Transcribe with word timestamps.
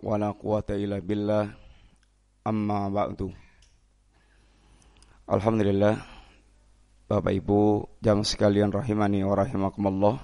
wala 0.00 0.32
quwata 0.32 0.78
illa 0.78 1.02
billah. 1.02 1.50
Amma 2.44 2.88
ba'du. 2.92 3.32
Alhamdulillah 5.24 5.96
Bapak 7.04 7.32
Ibu 7.32 7.88
jam 8.00 8.24
sekalian 8.24 8.72
rahimani 8.72 9.24
wa 9.24 9.36
rahimakumullah. 9.36 10.16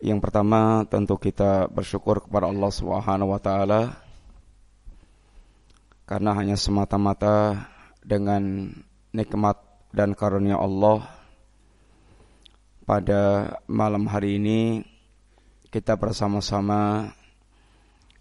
Yang 0.00 0.18
pertama 0.24 0.86
tentu 0.88 1.20
kita 1.20 1.68
bersyukur 1.68 2.24
kepada 2.24 2.48
Allah 2.48 2.70
Subhanahu 2.72 3.36
wa 3.36 3.40
taala 3.42 4.00
karena 6.08 6.34
hanya 6.34 6.56
semata-mata 6.58 7.68
dengan 8.02 8.72
nikmat 9.12 9.60
dan 9.94 10.14
karunia 10.14 10.58
Allah 10.58 11.06
pada 12.88 13.54
malam 13.70 14.10
hari 14.10 14.42
ini 14.42 14.82
kita 15.70 15.94
bersama-sama 15.94 17.12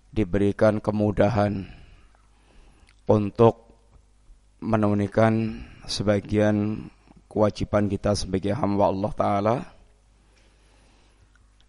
diberikan 0.10 0.82
kemudahan 0.82 1.70
untuk 3.10 3.70
menunaikan 4.60 5.64
sebagian 5.86 6.90
kewajiban 7.30 7.88
kita 7.88 8.18
sebagai 8.18 8.54
hamba 8.58 8.90
Allah 8.90 9.12
Ta'ala 9.14 9.58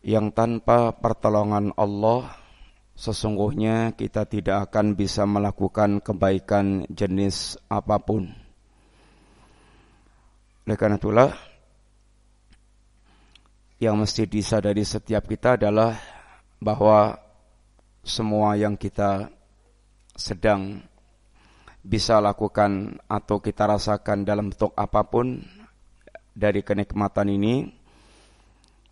yang 0.00 0.32
tanpa 0.32 0.96
pertolongan 0.96 1.76
Allah 1.76 2.32
sesungguhnya 2.96 3.96
kita 3.96 4.24
tidak 4.28 4.68
akan 4.68 4.96
bisa 4.96 5.24
melakukan 5.28 6.00
kebaikan 6.00 6.84
jenis 6.88 7.56
apa 7.68 8.00
pun. 8.00 8.28
Oleh 10.68 10.76
karena 10.76 10.96
itulah 11.00 11.32
yang 13.80 13.96
mesti 13.96 14.28
disadari 14.28 14.84
setiap 14.84 15.24
kita 15.24 15.56
adalah 15.56 15.96
bahwa 16.60 17.16
semua 18.00 18.56
yang 18.56 18.76
kita 18.76 19.28
sedang 20.16 20.82
bisa 21.80 22.20
lakukan 22.20 23.00
atau 23.08 23.40
kita 23.40 23.64
rasakan 23.64 24.24
dalam 24.24 24.52
bentuk 24.52 24.76
apa 24.76 25.00
pun 25.08 25.40
dari 26.36 26.60
kenikmatan 26.60 27.28
ini 27.32 27.80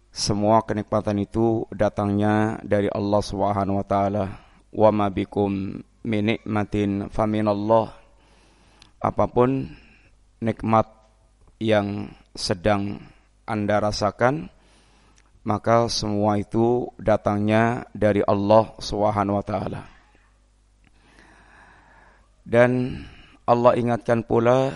semua 0.08 0.64
kenikmatan 0.64 1.20
itu 1.22 1.68
datangnya 1.70 2.58
dari 2.64 2.88
Allah 2.90 3.22
Subhanahu 3.22 3.78
wa 3.78 3.86
taala. 3.86 4.24
Wa 4.72 4.90
ma 4.90 5.08
bikum 5.08 5.78
min 6.04 6.22
nikmatin 6.24 7.06
faminallah 7.12 7.92
apa 8.98 9.24
pun 9.30 9.70
nikmat 10.42 10.90
yang 11.62 12.10
sedang 12.34 12.98
Anda 13.46 13.78
rasakan 13.78 14.50
maka 15.46 15.86
semua 15.90 16.38
itu 16.38 16.90
datangnya 16.98 17.86
dari 17.94 18.24
Allah 18.26 18.74
Subhanahu 18.78 19.38
wa 19.38 19.44
taala. 19.44 19.82
Dan 22.48 23.02
Allah 23.44 23.76
ingatkan 23.76 24.24
pula 24.24 24.72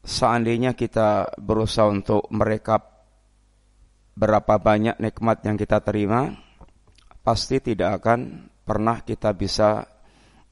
seandainya 0.00 0.72
kita 0.72 1.36
berusaha 1.38 1.88
untuk 1.88 2.26
merekap 2.32 3.04
berapa 4.12 4.60
banyak 4.60 5.00
nikmat 5.00 5.44
yang 5.44 5.56
kita 5.56 5.80
terima, 5.80 6.36
pasti 7.24 7.60
tidak 7.60 8.02
akan 8.02 8.48
pernah 8.64 9.00
kita 9.00 9.32
bisa 9.32 9.84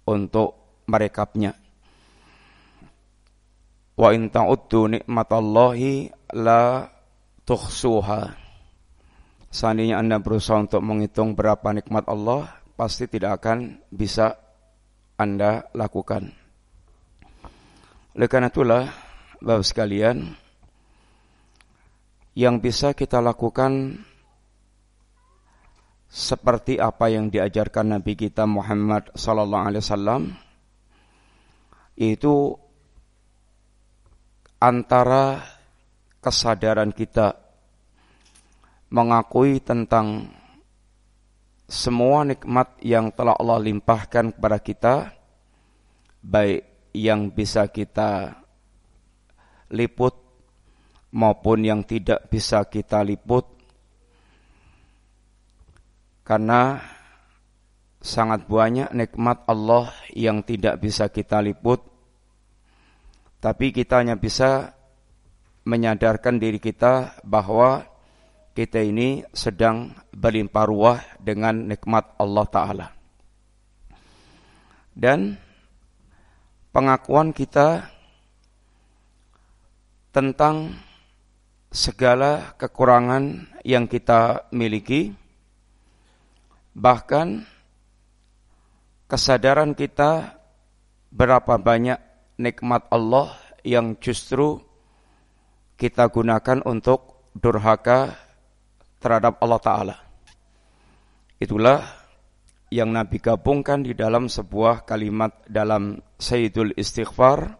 untuk 0.08 0.82
merekapnya. 0.88 1.52
Wa 4.00 4.16
in 4.16 4.32
ta'uddu 4.32 5.00
nikmatallahi 5.00 6.08
la 6.40 6.88
tuhsuha. 7.44 8.36
Seandainya 9.50 9.98
Anda 9.98 10.22
berusaha 10.22 10.62
untuk 10.62 10.82
menghitung 10.84 11.34
berapa 11.34 11.74
nikmat 11.74 12.06
Allah, 12.06 12.60
pasti 12.78 13.10
tidak 13.10 13.42
akan 13.42 13.82
bisa 13.90 14.38
Anda 15.18 15.66
lakukan. 15.74 16.30
Oleh 18.14 18.28
karena 18.30 18.50
itulah, 18.50 18.84
Bapak 19.40 19.66
sekalian, 19.66 20.36
yang 22.38 22.62
bisa 22.62 22.94
kita 22.94 23.18
lakukan 23.18 24.04
seperti 26.10 26.78
apa 26.82 27.06
yang 27.06 27.30
diajarkan 27.30 27.94
Nabi 27.94 28.18
kita 28.18 28.42
Muhammad 28.42 29.14
sallallahu 29.14 29.66
alaihi 29.70 29.82
wasallam 29.82 30.22
itu 31.94 32.58
antara 34.58 35.38
kesadaran 36.20 36.92
kita 36.92 37.36
mengakui 38.92 39.60
tentang 39.60 40.28
semua 41.70 42.26
nikmat 42.26 42.76
yang 42.82 43.14
telah 43.14 43.38
Allah 43.38 43.62
limpahkan 43.62 44.34
kepada 44.34 44.58
kita 44.58 44.94
baik 46.20 46.92
yang 46.92 47.30
bisa 47.30 47.70
kita 47.70 48.36
liput 49.70 50.18
maupun 51.14 51.62
yang 51.62 51.80
tidak 51.86 52.26
bisa 52.26 52.66
kita 52.66 53.06
liput. 53.06 53.46
Karena 56.26 56.78
sangat 57.98 58.46
banyak 58.46 58.94
nikmat 58.94 59.46
Allah 59.50 59.90
yang 60.14 60.42
tidak 60.46 60.78
bisa 60.78 61.10
kita 61.10 61.42
liput. 61.42 61.82
Tapi 63.40 63.72
kita 63.72 64.04
hanya 64.04 64.18
bisa 64.18 64.79
menyadarkan 65.70 66.42
diri 66.42 66.58
kita 66.58 67.22
bahwa 67.22 67.86
kita 68.58 68.82
ini 68.82 69.22
sedang 69.30 69.94
berlimpah 70.10 70.66
ruah 70.66 70.98
dengan 71.22 71.70
nikmat 71.70 72.18
Allah 72.18 72.46
Ta'ala. 72.50 72.86
Dan 74.90 75.38
pengakuan 76.74 77.30
kita 77.30 77.86
tentang 80.10 80.74
segala 81.70 82.58
kekurangan 82.58 83.46
yang 83.62 83.86
kita 83.86 84.50
miliki, 84.50 85.14
bahkan 86.74 87.46
kesadaran 89.06 89.78
kita 89.78 90.34
berapa 91.14 91.54
banyak 91.54 91.98
nikmat 92.34 92.90
Allah 92.90 93.38
yang 93.62 93.94
justru 94.02 94.58
kita 95.80 96.12
gunakan 96.12 96.60
untuk 96.68 97.32
durhaka 97.32 98.12
terhadap 99.00 99.40
Allah 99.40 99.60
Ta'ala. 99.64 99.96
Itulah 101.40 101.80
yang 102.68 102.92
Nabi 102.92 103.16
gabungkan 103.16 103.80
di 103.80 103.96
dalam 103.96 104.28
sebuah 104.28 104.84
kalimat 104.84 105.40
dalam 105.48 105.96
Sayyidul 106.20 106.76
Istighfar. 106.76 107.56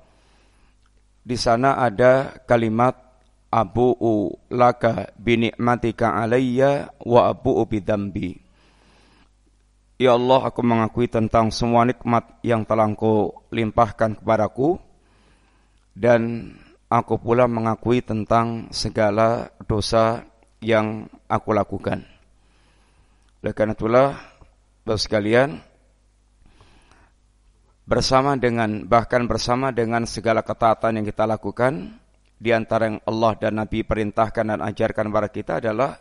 Di 1.25 1.37
sana 1.41 1.81
ada 1.81 2.45
kalimat 2.45 3.09
Abu'u 3.51 4.31
laka 4.53 5.11
binikmatika 5.19 6.15
alayya 6.23 6.95
wa 7.03 7.35
abu'u 7.35 7.67
bidambi. 7.67 8.39
Ya 9.99 10.15
Allah, 10.15 10.47
aku 10.47 10.63
mengakui 10.63 11.11
tentang 11.11 11.51
semua 11.51 11.83
nikmat 11.83 12.31
yang 12.47 12.63
telah 12.63 12.87
engkau 12.87 13.43
limpahkan 13.51 14.23
kepadaku 14.23 14.79
dan 15.99 16.55
aku 16.91 17.23
pula 17.23 17.47
mengakui 17.47 18.03
tentang 18.03 18.67
segala 18.75 19.55
dosa 19.63 20.27
yang 20.59 21.07
aku 21.31 21.55
lakukan. 21.55 22.03
Oleh 23.41 23.55
karena 23.55 23.73
itulah, 23.73 24.09
Bapak 24.85 25.01
sekalian, 25.01 25.63
bersama 27.87 28.35
dengan 28.37 28.85
bahkan 28.85 29.25
bersama 29.25 29.71
dengan 29.71 30.05
segala 30.05 30.43
ketaatan 30.43 31.01
yang 31.01 31.07
kita 31.07 31.25
lakukan, 31.25 31.95
di 32.41 32.51
antara 32.51 32.91
yang 32.91 32.99
Allah 33.07 33.33
dan 33.37 33.61
Nabi 33.61 33.87
perintahkan 33.87 34.45
dan 34.57 34.61
ajarkan 34.65 35.13
kepada 35.13 35.29
kita 35.29 35.53
adalah 35.61 36.01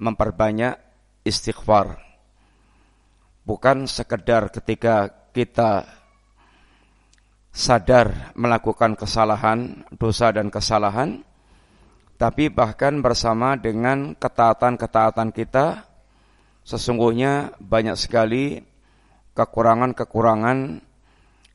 memperbanyak 0.00 0.74
istighfar. 1.24 2.00
Bukan 3.46 3.86
sekedar 3.86 4.50
ketika 4.50 5.08
kita 5.30 5.86
sadar 7.56 8.36
melakukan 8.36 9.00
kesalahan, 9.00 9.88
dosa 9.96 10.28
dan 10.28 10.52
kesalahan, 10.52 11.24
tapi 12.20 12.52
bahkan 12.52 13.00
bersama 13.00 13.56
dengan 13.56 14.12
ketaatan-ketaatan 14.12 15.32
kita, 15.32 15.88
sesungguhnya 16.68 17.56
banyak 17.56 17.96
sekali 17.96 18.60
kekurangan-kekurangan 19.32 20.84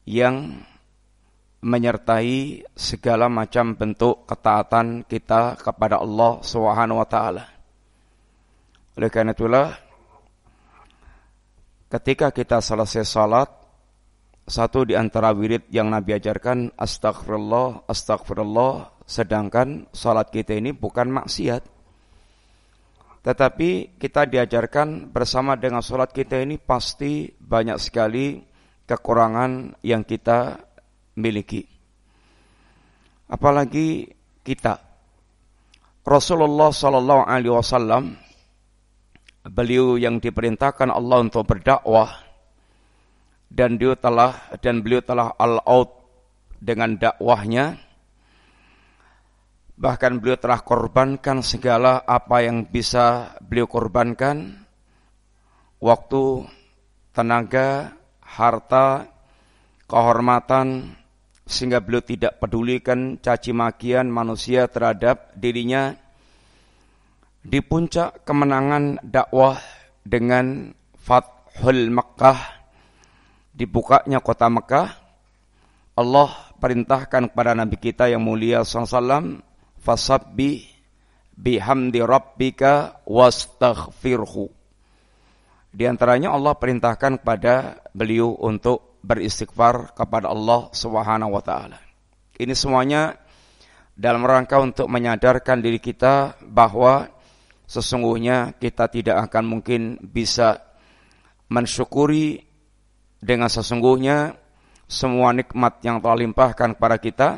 yang 0.09 0.65
menyertai 1.61 2.65
segala 2.73 3.29
macam 3.29 3.77
bentuk 3.77 4.25
ketaatan 4.25 5.05
kita 5.05 5.53
kepada 5.61 6.01
Allah 6.01 6.41
Subhanahu 6.41 6.97
wa 6.97 7.05
taala. 7.05 7.45
Oleh 8.97 9.13
karena 9.13 9.37
itulah 9.37 9.69
ketika 11.93 12.33
kita 12.33 12.57
selesai 12.57 13.05
salat 13.05 13.60
satu 14.51 14.83
di 14.83 14.99
antara 14.99 15.31
wirid 15.31 15.71
yang 15.71 15.87
Nabi 15.87 16.19
ajarkan 16.19 16.75
astagfirullah, 16.75 17.87
astagfirullah, 17.87 19.01
sedangkan 19.07 19.87
salat 19.95 20.27
kita 20.27 20.59
ini 20.59 20.75
bukan 20.75 21.07
maksiat. 21.07 21.63
Tetapi 23.21 24.01
kita 24.01 24.25
diajarkan 24.25 25.13
bersama 25.13 25.53
dengan 25.53 25.85
sholat 25.85 26.09
kita 26.09 26.41
ini 26.41 26.57
pasti 26.57 27.29
banyak 27.29 27.77
sekali 27.77 28.41
kekurangan 28.89 29.77
yang 29.85 30.01
kita 30.01 30.57
miliki. 31.21 31.61
Apalagi 33.29 34.09
kita. 34.41 34.81
Rasulullah 36.01 36.73
Sallallahu 36.73 37.23
Alaihi 37.29 37.53
Wasallam 37.53 38.17
beliau 39.45 40.01
yang 40.01 40.17
diperintahkan 40.17 40.89
Allah 40.89 41.21
untuk 41.21 41.45
berdakwah 41.45 42.30
dan 43.51 43.75
dia 43.75 43.99
telah 43.99 44.39
dan 44.63 44.79
beliau 44.79 45.03
telah 45.03 45.35
all 45.35 45.59
out 45.67 46.07
dengan 46.63 46.95
dakwahnya 46.95 47.91
Bahkan 49.81 50.21
beliau 50.21 50.37
telah 50.37 50.61
korbankan 50.61 51.41
segala 51.41 52.05
apa 52.05 52.45
yang 52.45 52.69
bisa 52.69 53.33
beliau 53.41 53.65
korbankan. 53.65 54.61
Waktu, 55.81 56.45
tenaga, 57.09 57.97
harta, 58.21 59.09
kehormatan, 59.89 60.93
sehingga 61.49 61.81
beliau 61.81 62.05
tidak 62.05 62.37
pedulikan 62.37 63.17
caci 63.17 63.57
makian 63.57 64.05
manusia 64.13 64.69
terhadap 64.69 65.33
dirinya. 65.33 65.97
Di 67.41 67.57
puncak 67.65 68.21
kemenangan 68.21 69.01
dakwah 69.01 69.57
dengan 70.05 70.77
Fathul 70.93 71.89
Makkah, 71.89 72.60
dibukanya 73.61 74.17
kota 74.25 74.49
Mekah, 74.49 74.89
Allah 75.93 76.29
perintahkan 76.57 77.29
kepada 77.29 77.53
Nabi 77.53 77.77
kita 77.77 78.09
yang 78.09 78.25
mulia 78.25 78.65
SAW 78.65 79.37
fasabbi 79.77 80.65
bihamdi 81.37 82.01
rabbika 82.01 83.05
wastaghfirhu. 83.05 84.49
Di 85.71 85.85
antaranya 85.85 86.33
Allah 86.33 86.57
perintahkan 86.57 87.21
kepada 87.21 87.85
beliau 87.93 88.33
untuk 88.41 88.97
beristighfar 89.05 89.93
kepada 89.93 90.33
Allah 90.33 90.73
Subhanahu 90.73 91.37
wa 91.37 91.43
taala. 91.45 91.77
Ini 92.41 92.57
semuanya 92.57 93.13
dalam 93.93 94.25
rangka 94.25 94.57
untuk 94.57 94.89
menyadarkan 94.89 95.61
diri 95.61 95.77
kita 95.77 96.41
bahwa 96.49 97.13
sesungguhnya 97.69 98.57
kita 98.57 98.89
tidak 98.89 99.29
akan 99.29 99.43
mungkin 99.47 100.01
bisa 100.01 100.59
mensyukuri 101.47 102.50
dengan 103.21 103.47
sesungguhnya 103.47 104.35
semua 104.89 105.31
nikmat 105.31 105.79
yang 105.85 106.01
telah 106.01 106.17
limpahkan 106.19 106.75
kepada 106.75 106.97
kita 106.99 107.29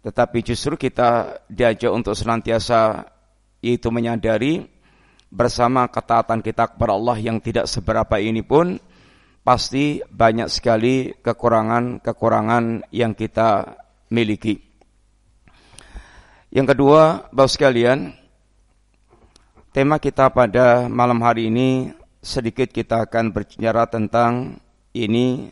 tetapi 0.00 0.38
justru 0.40 0.80
kita 0.80 1.42
diajak 1.48 1.92
untuk 1.92 2.16
senantiasa 2.16 3.04
yaitu 3.60 3.92
menyadari 3.92 4.64
bersama 5.28 5.86
ketaatan 5.86 6.40
kita 6.40 6.72
kepada 6.72 6.96
Allah 6.96 7.16
yang 7.20 7.38
tidak 7.38 7.68
seberapa 7.68 8.16
ini 8.16 8.40
pun 8.40 8.80
pasti 9.44 10.00
banyak 10.04 10.48
sekali 10.48 11.16
kekurangan-kekurangan 11.20 12.88
yang 12.92 13.12
kita 13.16 13.76
miliki. 14.10 14.58
Yang 16.50 16.74
kedua, 16.74 17.30
Bapak 17.30 17.52
sekalian, 17.52 18.10
tema 19.70 20.02
kita 20.02 20.34
pada 20.34 20.90
malam 20.90 21.22
hari 21.22 21.46
ini 21.46 21.94
sedikit 22.20 22.68
kita 22.68 23.08
akan 23.08 23.32
berbicara 23.32 23.88
tentang 23.88 24.60
ini 24.92 25.48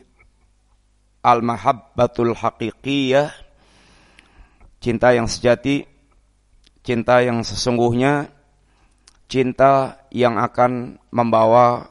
al-mahabbatul 1.25 2.37
haqiqiyah 2.37 3.49
cinta 4.79 5.11
yang 5.15 5.26
sejati, 5.26 5.82
cinta 6.87 7.20
yang 7.23 7.43
sesungguhnya, 7.43 8.31
cinta 9.26 10.03
yang 10.15 10.38
akan 10.38 11.03
membawa 11.11 11.91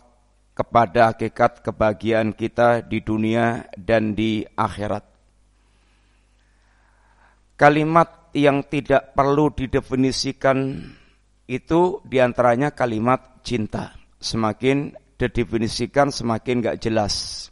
kepada 0.57 1.13
hakikat 1.13 1.62
kebahagiaan 1.62 2.33
kita 2.33 2.81
di 2.81 3.03
dunia 3.03 3.69
dan 3.77 4.18
di 4.18 4.41
akhirat. 4.57 5.06
Kalimat 7.57 8.33
yang 8.33 8.65
tidak 8.65 9.13
perlu 9.13 9.53
didefinisikan 9.53 10.81
itu 11.45 12.01
di 12.06 12.18
antaranya 12.21 12.73
kalimat 12.73 13.41
cinta. 13.45 13.94
Semakin 14.17 14.97
didefinisikan 15.17 16.13
semakin 16.13 16.61
gak 16.61 16.79
jelas. 16.81 17.47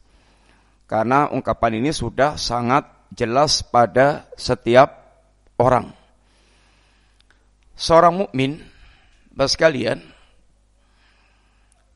Karena 0.86 1.30
ungkapan 1.34 1.82
ini 1.82 1.90
sudah 1.90 2.38
sangat 2.38 2.86
jelas 3.14 3.66
pada 3.66 4.30
setiap 4.38 5.02
orang. 5.58 5.90
Seorang 7.76 8.26
mukmin, 8.26 8.62
sekalian, 9.36 10.00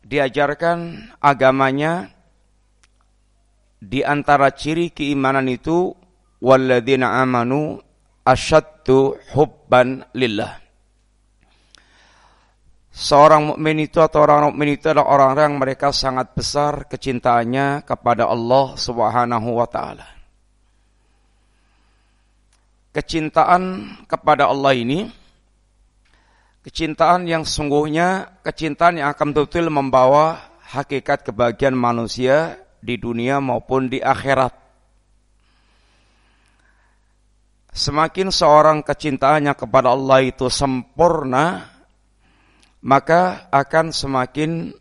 diajarkan 0.03 1.09
agamanya 1.21 2.11
di 3.79 4.03
antara 4.03 4.51
ciri 4.51 4.91
keimanan 4.91 5.47
itu 5.47 5.95
walladzina 6.43 7.21
amanu 7.23 7.79
asyaddu 8.27 9.15
hubban 9.37 10.03
lillah. 10.17 10.68
Seorang 12.89 13.53
mukmin 13.53 13.85
itu 13.85 14.01
atau 14.01 14.25
orang 14.25 14.51
mukmin 14.51 14.75
itu 14.75 14.89
adalah 14.89 15.07
orang-orang 15.13 15.45
yang 15.53 15.59
mereka 15.61 15.93
sangat 15.93 16.33
besar 16.33 16.89
kecintaannya 16.89 17.85
kepada 17.85 18.25
Allah 18.25 18.73
Subhanahu 18.75 19.49
wa 19.55 19.69
taala 19.69 20.19
kecintaan 22.89 23.93
kepada 24.09 24.49
Allah 24.49 24.73
ini 24.73 25.05
kecintaan 26.65 27.29
yang 27.29 27.45
sungguhnya 27.45 28.41
kecintaan 28.41 28.99
yang 28.99 29.13
akan 29.13 29.29
betul 29.31 29.69
membawa 29.69 30.41
hakikat 30.69 31.25
kebahagiaan 31.25 31.77
manusia 31.77 32.57
di 32.79 32.95
dunia 32.95 33.41
maupun 33.41 33.91
di 33.91 33.99
akhirat. 33.99 34.55
Semakin 37.69 38.33
seorang 38.33 38.81
kecintaannya 38.81 39.53
kepada 39.53 39.93
Allah 39.93 40.25
itu 40.25 40.49
sempurna, 40.49 41.68
maka 42.79 43.51
akan 43.51 43.91
semakin 43.91 44.71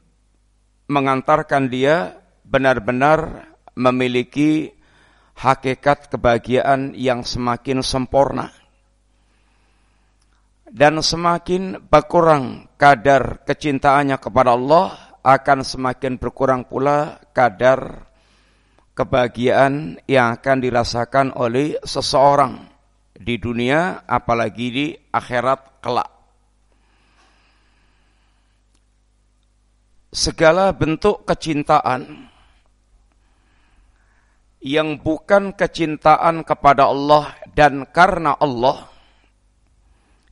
mengantarkan 0.86 1.66
dia 1.68 2.16
benar-benar 2.46 3.50
memiliki 3.74 4.72
hakikat 5.38 6.10
kebahagiaan 6.10 6.94
yang 6.98 7.22
semakin 7.22 7.82
sempurna. 7.82 8.50
Dan 10.68 11.00
semakin 11.00 11.80
berkurang 11.80 12.68
kadar 12.76 13.40
kecintaannya 13.48 14.20
kepada 14.20 14.52
Allah, 14.52 15.16
akan 15.24 15.64
semakin 15.64 16.20
berkurang 16.20 16.68
pula 16.68 17.20
kadar 17.32 18.04
kebahagiaan 18.92 19.96
yang 20.04 20.36
akan 20.36 20.56
dirasakan 20.60 21.32
oleh 21.32 21.80
seseorang 21.80 22.68
di 23.16 23.40
dunia, 23.40 24.04
apalagi 24.04 24.66
di 24.68 24.86
akhirat 24.92 25.80
kelak. 25.80 26.17
Segala 30.08 30.72
bentuk 30.72 31.28
kecintaan 31.28 32.32
yang 34.64 34.96
bukan 34.96 35.52
kecintaan 35.52 36.48
kepada 36.48 36.88
Allah 36.88 37.36
dan 37.52 37.84
karena 37.92 38.32
Allah 38.40 38.88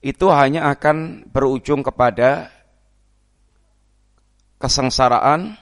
itu 0.00 0.32
hanya 0.32 0.72
akan 0.72 1.28
berujung 1.28 1.84
kepada 1.84 2.48
kesengsaraan 4.56 5.60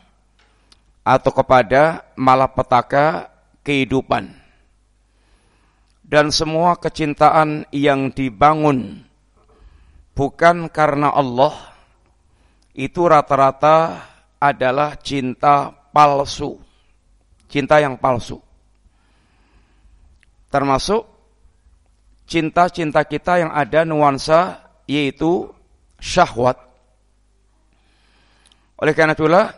atau 1.03 1.31
kepada 1.35 2.07
malapetaka 2.15 3.35
kehidupan. 3.67 4.31
Dan 6.07 6.31
semua 6.31 6.79
kecintaan 6.79 7.67
yang 7.75 8.15
dibangun 8.15 9.03
bukan 10.15 10.71
karena 10.71 11.11
Allah 11.11 11.74
itu 12.75 13.07
rata-rata 13.07 14.03
adalah 14.39 14.99
cinta 14.99 15.71
palsu. 15.95 16.59
Cinta 17.49 17.79
yang 17.79 17.95
palsu 17.97 18.45
termasuk 20.55 21.03
cinta-cinta 22.31 23.03
kita 23.03 23.43
yang 23.43 23.51
ada 23.51 23.83
nuansa 23.83 24.63
yaitu 24.87 25.51
syahwat. 25.99 26.55
Oleh 28.79 28.95
karena 28.95 29.19
itulah 29.19 29.51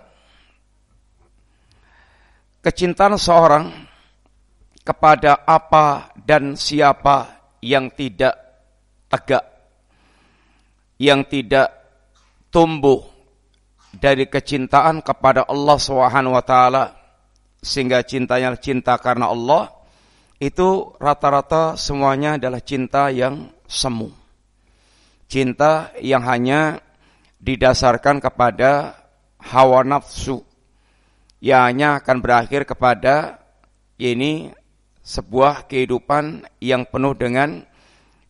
kecintaan 2.64 3.20
seorang 3.20 3.68
kepada 4.80 5.44
apa 5.44 6.16
dan 6.16 6.56
siapa 6.56 7.44
yang 7.60 7.92
tidak 7.92 8.32
tegak, 9.12 9.44
yang 10.96 11.28
tidak 11.28 11.75
tumbuh 12.56 13.04
dari 13.92 14.24
kecintaan 14.24 15.04
kepada 15.04 15.44
Allah 15.44 15.76
Subhanahu 15.76 16.32
wa 16.32 16.40
taala 16.40 16.96
sehingga 17.60 18.00
cintanya 18.00 18.56
cinta 18.56 18.96
karena 18.96 19.28
Allah 19.28 19.68
itu 20.40 20.96
rata-rata 20.96 21.76
semuanya 21.76 22.40
adalah 22.40 22.64
cinta 22.64 23.12
yang 23.12 23.52
semu. 23.68 24.08
Cinta 25.28 25.92
yang 26.00 26.24
hanya 26.24 26.80
didasarkan 27.44 28.24
kepada 28.24 29.04
hawa 29.36 29.84
nafsu 29.84 30.40
yang 31.44 31.60
hanya 31.60 32.00
akan 32.00 32.24
berakhir 32.24 32.64
kepada 32.64 33.36
ini 34.00 34.48
sebuah 35.04 35.68
kehidupan 35.68 36.48
yang 36.64 36.88
penuh 36.88 37.12
dengan 37.12 37.68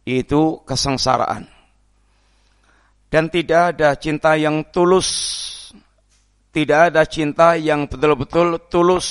itu 0.02 0.66
kesengsaraan. 0.66 1.55
Dan 3.06 3.30
tidak 3.30 3.78
ada 3.78 3.94
cinta 3.94 4.34
yang 4.34 4.66
tulus, 4.74 5.08
tidak 6.50 6.90
ada 6.90 7.06
cinta 7.06 7.54
yang 7.54 7.86
betul-betul 7.86 8.66
tulus, 8.66 9.06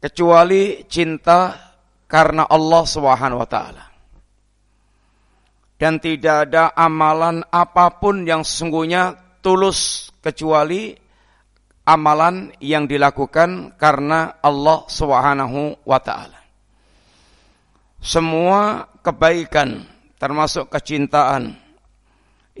kecuali 0.00 0.88
cinta 0.88 1.70
karena 2.08 2.48
Allah 2.48 2.82
Subhanahu 2.88 3.44
wa. 3.44 3.70
Dan 5.80 6.00
tidak 6.00 6.48
ada 6.48 6.72
amalan 6.76 7.44
apa 7.48 8.00
pun 8.00 8.24
yang 8.24 8.44
sesungguhnya 8.44 9.16
tulus 9.44 10.12
kecuali 10.20 10.92
amalan 11.84 12.52
yang 12.60 12.84
dilakukan 12.88 13.76
karena 13.76 14.40
Allah 14.40 14.84
Subhanahu 14.88 15.84
wa. 15.84 16.00
Semua 18.00 18.88
kebaikan 19.04 19.84
termasuk 20.16 20.72
kecintaan 20.72 21.69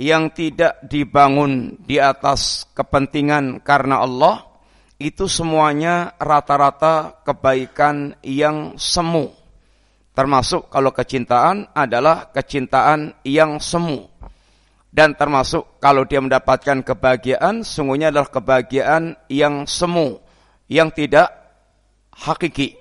yang 0.00 0.32
tidak 0.32 0.80
dibangun 0.88 1.76
di 1.84 2.00
atas 2.00 2.64
kepentingan 2.72 3.60
karena 3.60 4.00
Allah 4.00 4.48
itu 4.96 5.28
semuanya 5.28 6.16
rata-rata 6.16 7.20
kebaikan 7.20 8.16
yang 8.24 8.80
semu. 8.80 9.28
Termasuk 10.16 10.72
kalau 10.72 10.96
kecintaan 10.96 11.68
adalah 11.76 12.32
kecintaan 12.32 13.12
yang 13.28 13.60
semu 13.60 14.08
dan 14.88 15.12
termasuk 15.12 15.76
kalau 15.84 16.08
dia 16.08 16.24
mendapatkan 16.24 16.80
kebahagiaan 16.80 17.60
sungguhnya 17.60 18.08
adalah 18.08 18.32
kebahagiaan 18.32 19.20
yang 19.28 19.68
semu 19.68 20.16
yang 20.72 20.88
tidak 20.96 21.28
hakiki. 22.16 22.80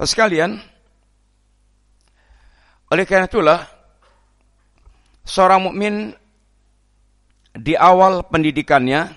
Sekalian, 0.00 0.58
oleh 2.90 3.04
karena 3.06 3.28
itulah 3.30 3.79
seorang 5.24 5.70
mukmin 5.70 5.94
di 7.54 7.74
awal 7.74 8.26
pendidikannya 8.26 9.10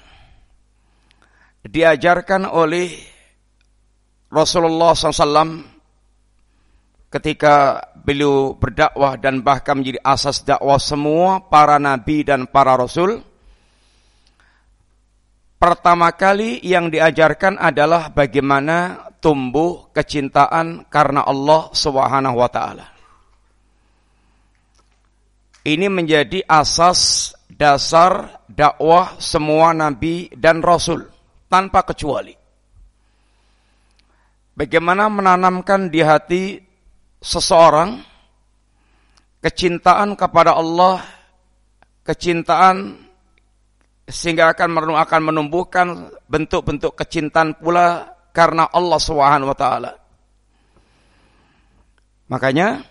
diajarkan 1.63 2.49
oleh 2.49 2.91
Rasulullah 4.33 4.97
SAW 4.97 5.63
ketika 7.13 7.77
beliau 7.93 8.57
berdakwah 8.57 9.15
dan 9.21 9.45
bahkan 9.45 9.77
menjadi 9.77 10.01
asas 10.01 10.41
dakwah 10.41 10.81
semua 10.81 11.45
para 11.45 11.77
nabi 11.77 12.25
dan 12.25 12.49
para 12.49 12.73
rasul 12.73 13.21
pertama 15.61 16.09
kali 16.11 16.59
yang 16.65 16.89
diajarkan 16.89 17.61
adalah 17.61 18.09
bagaimana 18.11 19.07
tumbuh 19.23 19.87
kecintaan 19.95 20.89
karena 20.91 21.23
Allah 21.23 21.71
Subhanahu 21.71 22.35
wa 22.35 22.49
taala. 22.51 22.92
Ini 25.63 25.87
menjadi 25.87 26.43
asas 26.43 27.31
dasar 27.47 28.43
dakwah 28.51 29.15
semua 29.15 29.71
nabi 29.71 30.27
dan 30.35 30.59
rasul 30.59 31.07
tanpa 31.47 31.87
kecuali. 31.87 32.35
Bagaimana 34.53 35.07
menanamkan 35.07 35.87
di 35.87 36.03
hati 36.03 36.59
seseorang 37.23 37.95
kecintaan 39.39 40.19
kepada 40.19 40.59
Allah, 40.59 40.99
kecintaan 42.03 42.99
sehingga 44.03 44.51
akan 44.51 44.93
akan 44.99 45.21
menumbuhkan 45.31 46.11
bentuk-bentuk 46.27 46.91
kecintaan 46.99 47.55
pula 47.55 48.19
karena 48.35 48.67
Allah 48.67 48.99
Subhanahu 48.99 49.55
wa 49.55 49.57
taala. 49.57 49.91
Makanya 52.27 52.83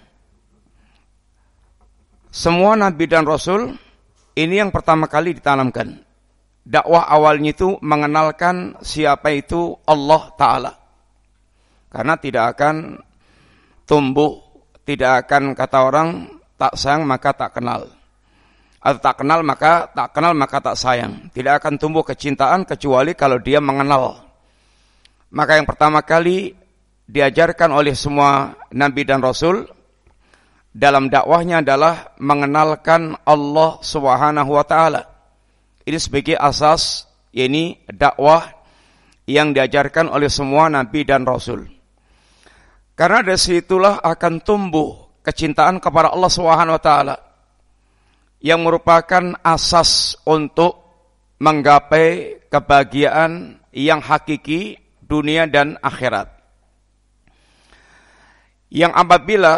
semua 2.32 2.72
nabi 2.80 3.04
dan 3.04 3.28
rasul 3.28 3.76
ini 4.32 4.56
yang 4.56 4.72
pertama 4.72 5.04
kali 5.04 5.36
ditanamkan. 5.36 6.00
Dakwah 6.64 7.04
awalnya 7.04 7.52
itu 7.52 7.76
mengenalkan 7.84 8.80
siapa 8.80 9.36
itu 9.36 9.76
Allah 9.84 10.32
taala. 10.40 10.72
Karena 11.92 12.16
tidak 12.16 12.56
akan 12.56 12.96
tumbuh 13.84 14.40
tidak 14.88 15.26
akan 15.26 15.52
kata 15.52 15.78
orang 15.84 16.08
tak 16.56 16.72
sayang 16.74 17.04
maka 17.04 17.30
tak 17.36 17.60
kenal 17.60 17.84
atau 18.82 18.98
tak 18.98 19.14
kenal 19.22 19.40
maka 19.46 19.86
tak 19.94 20.10
kenal 20.10 20.32
maka 20.34 20.58
tak 20.58 20.74
sayang 20.74 21.30
tidak 21.30 21.62
akan 21.62 21.78
tumbuh 21.78 22.02
kecintaan 22.02 22.66
kecuali 22.66 23.14
kalau 23.14 23.38
dia 23.38 23.62
mengenal 23.62 24.26
maka 25.30 25.54
yang 25.54 25.68
pertama 25.68 26.02
kali 26.02 26.50
diajarkan 27.06 27.70
oleh 27.70 27.94
semua 27.94 28.58
nabi 28.74 29.06
dan 29.06 29.22
rasul 29.22 29.70
dalam 30.72 31.12
dakwahnya 31.12 31.60
adalah 31.60 32.16
mengenalkan 32.16 33.16
Allah 33.28 33.78
Subhanahu 33.84 34.50
wa 34.56 34.64
taala 34.64 35.04
ini 35.84 35.98
sebagai 36.00 36.36
asas 36.36 37.04
ini 37.36 37.76
dakwah 37.88 38.48
yang 39.28 39.52
diajarkan 39.52 40.08
oleh 40.08 40.32
semua 40.32 40.72
nabi 40.72 41.04
dan 41.04 41.28
rasul 41.28 41.68
karena 42.96 43.24
dari 43.24 43.40
situlah 43.40 44.00
akan 44.00 44.40
tumbuh 44.40 45.20
kecintaan 45.22 45.78
kepada 45.78 46.12
Allah 46.12 46.32
Subhanahu 46.32 46.76
wa 46.76 46.82
taala 46.82 47.16
yang 48.42 48.60
merupakan 48.66 49.38
asas 49.46 50.18
untuk 50.26 50.82
menggapai 51.38 52.42
kebahagiaan 52.50 53.62
yang 53.70 54.02
hakiki 54.02 54.76
dunia 55.00 55.46
dan 55.46 55.78
akhirat. 55.80 56.28
Yang 58.68 58.92
apabila 58.98 59.52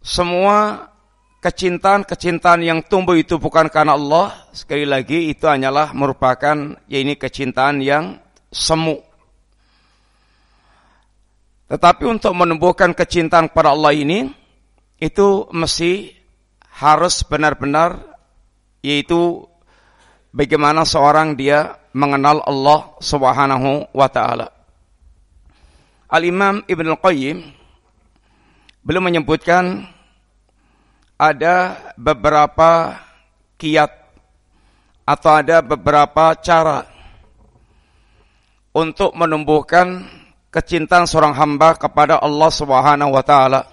semua 0.00 0.88
kecintaan-kecintaan 1.38 2.60
yang 2.66 2.78
tumbuh 2.86 3.14
itu 3.14 3.38
bukan 3.38 3.70
karena 3.70 3.94
Allah, 3.94 4.34
sekali 4.50 4.88
lagi 4.88 5.30
itu 5.30 5.46
hanyalah 5.46 5.94
merupakan 5.94 6.74
ya 6.90 6.98
ini 6.98 7.14
kecintaan 7.14 7.78
yang 7.82 8.18
semu 8.50 9.08
tetapi 11.68 12.08
untuk 12.08 12.32
menumbuhkan 12.32 12.96
kecintaan 12.96 13.52
kepada 13.52 13.76
Allah 13.76 13.92
ini 13.92 14.32
itu 14.96 15.44
mesti 15.52 16.16
harus 16.80 17.20
benar-benar 17.28 18.00
yaitu 18.80 19.44
bagaimana 20.32 20.88
seorang 20.88 21.36
dia 21.36 21.76
mengenal 21.92 22.40
Allah 22.48 22.96
Subhanahu 23.04 23.84
wa 23.92 24.08
taala. 24.08 24.48
Al-Imam 26.08 26.64
Ibn 26.64 26.86
Al-Qayyim 26.96 27.36
belum 28.88 29.04
menyebutkan 29.04 29.84
ada 31.20 31.76
beberapa 32.00 32.96
kiat 33.60 33.92
atau 35.04 35.30
ada 35.36 35.60
beberapa 35.60 36.32
cara 36.40 36.88
untuk 38.72 39.12
menumbuhkan 39.12 40.08
kecintaan 40.48 41.04
seorang 41.04 41.36
hamba 41.36 41.76
kepada 41.76 42.16
Allah 42.16 42.48
Subhanahu 42.48 43.12
wa 43.12 43.20
taala. 43.20 43.68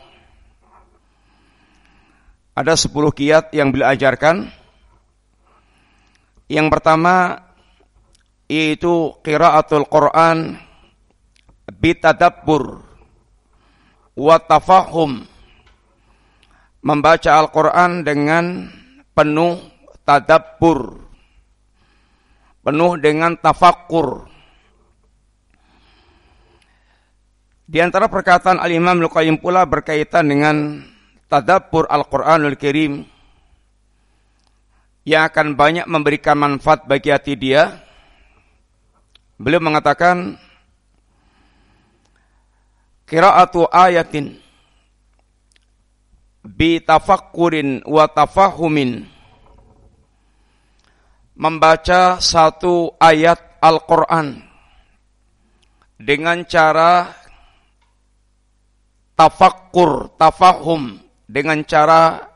Ada 2.52 2.76
sepuluh 2.76 3.16
kiat 3.16 3.56
yang 3.56 3.72
beliau 3.72 3.96
ajarkan. 3.96 4.52
Yang 6.52 6.68
pertama 6.76 7.40
yaitu 8.52 9.16
qiraatul 9.24 9.88
Quran 9.88 10.60
bitadabbur 11.72 12.85
wa 14.16 14.36
tafahum. 14.42 15.28
Membaca 16.86 17.32
Al-Quran 17.38 18.06
dengan 18.06 18.70
penuh 19.14 19.62
tadabbur. 20.06 21.02
Penuh 22.66 22.98
dengan 22.98 23.38
tafakkur 23.38 24.36
Di 27.66 27.82
antara 27.82 28.06
perkataan 28.06 28.62
Al-Imam 28.62 29.02
Al-Qayyim 29.02 29.42
pula 29.42 29.66
berkaitan 29.66 30.30
dengan 30.30 30.86
tadabbur 31.26 31.90
Al-Qur'anul 31.90 32.54
Karim 32.62 33.02
yang 35.02 35.26
akan 35.26 35.58
banyak 35.58 35.90
memberikan 35.90 36.38
manfaat 36.38 36.86
bagi 36.86 37.10
hati 37.10 37.34
dia. 37.34 37.82
Beliau 39.42 39.66
mengatakan 39.66 40.38
qira'atu 43.06 43.70
ayatin 43.70 44.38
bi 46.46 46.82
tafakkurin 46.82 47.82
wa 47.86 48.06
tafahumin 48.10 49.06
membaca 51.36 52.22
satu 52.22 52.94
ayat 53.02 53.58
Al-Qur'an 53.60 54.46
dengan 55.98 56.44
cara 56.46 57.10
tafakkur, 59.16 60.12
tafahum 60.20 61.00
dengan 61.26 61.64
cara 61.66 62.30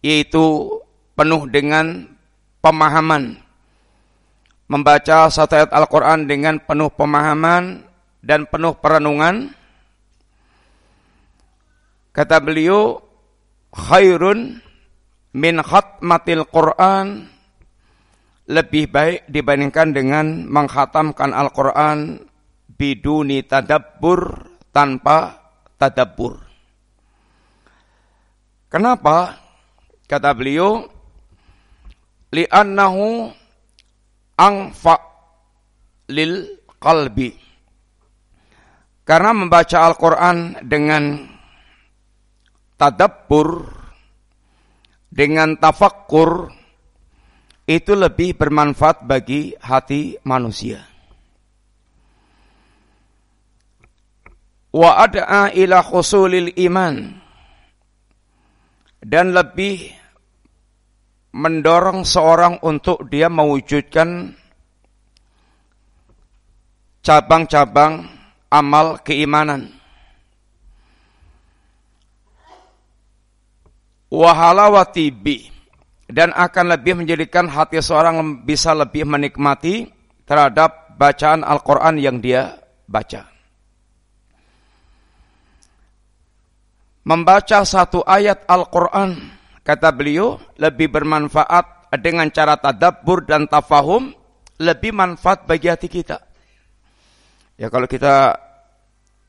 yaitu 0.00 0.78
penuh 1.12 1.44
dengan 1.50 2.08
pemahaman. 2.64 3.36
Membaca 4.70 5.26
satu 5.28 5.58
ayat 5.58 5.70
Al-Quran 5.74 6.30
dengan 6.30 6.62
penuh 6.62 6.88
pemahaman 6.94 7.82
dan 8.22 8.46
penuh 8.46 8.78
perenungan. 8.78 9.50
Kata 12.20 12.36
beliau, 12.36 13.00
khairun 13.72 14.60
min 15.32 15.56
khatmatil 15.64 16.44
Quran 16.52 17.24
lebih 18.44 18.92
baik 18.92 19.24
dibandingkan 19.24 19.96
dengan 19.96 20.44
menghatamkan 20.44 21.32
Al-Quran 21.32 22.20
biduni 22.76 23.40
tadabbur 23.48 24.52
tanpa 24.68 25.48
tadabbur. 25.80 26.44
Kenapa? 28.68 29.40
Kata 30.04 30.36
beliau, 30.36 30.84
li'annahu 32.36 33.32
angfa 34.36 34.96
lil 36.12 36.60
qalbi. 36.76 37.32
Karena 39.08 39.32
membaca 39.32 39.88
Al-Quran 39.88 40.68
dengan 40.68 41.39
tadabbur, 42.80 43.68
dengan 45.12 45.60
tafakkur, 45.60 46.48
itu 47.68 47.92
lebih 47.92 48.40
bermanfaat 48.40 49.04
bagi 49.04 49.52
hati 49.60 50.16
manusia. 50.24 50.80
Wa 54.72 55.02
ad'a 55.04 55.52
ila 55.52 55.84
khusulil 55.84 56.56
iman. 56.56 57.20
Dan 59.00 59.32
lebih 59.32 59.90
mendorong 61.32 62.04
seorang 62.04 62.60
untuk 62.62 63.08
dia 63.08 63.32
mewujudkan 63.32 64.34
cabang-cabang 67.00 68.06
amal 68.52 69.00
keimanan. 69.00 69.79
Wahalawati 74.10 75.06
bi 75.14 75.46
dan 76.10 76.34
akan 76.34 76.74
lebih 76.74 76.98
menjadikan 76.98 77.46
hati 77.46 77.78
seorang 77.78 78.42
bisa 78.42 78.74
lebih 78.74 79.06
menikmati 79.06 79.86
terhadap 80.26 80.98
bacaan 80.98 81.46
Al-Quran 81.46 81.94
yang 82.02 82.18
dia 82.18 82.58
baca. 82.90 83.30
Membaca 87.06 87.62
satu 87.62 88.02
ayat 88.02 88.44
Al-Quran 88.50 89.40
Kata 89.60 89.92
beliau, 89.92 90.40
lebih 90.56 90.88
bermanfaat 90.88 91.94
dengan 92.00 92.26
cara 92.32 92.56
tadabbur 92.56 93.28
dan 93.28 93.44
tafahum, 93.44 94.10
lebih 94.56 94.96
manfaat 94.96 95.44
bagi 95.44 95.68
hati 95.68 95.86
kita. 95.86 96.16
Ya 97.60 97.68
kalau 97.68 97.84
kita 97.84 98.40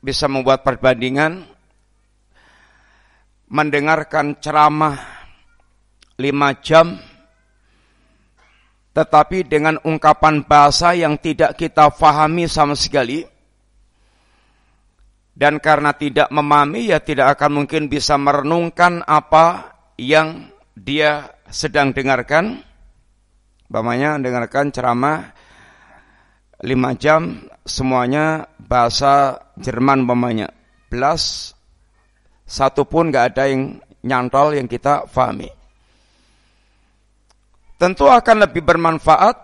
bisa 0.00 0.26
membuat 0.26 0.64
perbandingan, 0.64 1.46
mendengarkan 3.52 4.40
ceramah 4.40 4.96
lima 6.16 6.56
jam, 6.64 6.96
tetapi 8.96 9.44
dengan 9.44 9.76
ungkapan 9.84 10.40
bahasa 10.48 10.96
yang 10.96 11.20
tidak 11.20 11.60
kita 11.60 11.92
fahami 11.92 12.48
sama 12.48 12.72
sekali, 12.72 13.28
dan 15.36 15.60
karena 15.60 15.92
tidak 15.92 16.32
memahami 16.32 16.88
ya 16.88 17.04
tidak 17.04 17.36
akan 17.36 17.60
mungkin 17.60 17.92
bisa 17.92 18.16
merenungkan 18.16 19.04
apa 19.04 19.76
yang 20.00 20.48
dia 20.72 21.36
sedang 21.52 21.92
dengarkan, 21.92 22.64
bapaknya 23.68 24.16
dengarkan 24.16 24.72
ceramah 24.72 25.28
lima 26.64 26.96
jam, 26.96 27.44
semuanya 27.68 28.48
bahasa 28.56 29.44
Jerman 29.60 30.08
bapaknya, 30.08 30.48
belas 30.88 31.52
satu 32.44 32.84
pun 32.84 33.08
nggak 33.08 33.26
ada 33.34 33.48
yang 33.48 33.78
nyantol 34.02 34.54
yang 34.56 34.66
kita 34.66 35.06
fahami. 35.08 35.48
Tentu 37.78 38.06
akan 38.06 38.46
lebih 38.46 38.62
bermanfaat 38.62 39.36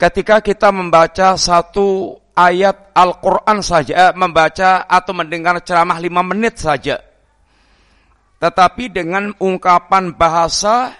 ketika 0.00 0.40
kita 0.40 0.72
membaca 0.72 1.36
satu 1.36 2.16
ayat 2.32 2.96
Al-Quran 2.96 3.60
saja, 3.60 3.92
eh, 4.08 4.12
membaca 4.16 4.88
atau 4.88 5.12
mendengar 5.12 5.60
ceramah 5.60 6.00
lima 6.00 6.24
menit 6.24 6.56
saja 6.56 7.10
tetapi 8.40 8.88
dengan 8.88 9.36
ungkapan 9.36 10.16
bahasa 10.16 10.96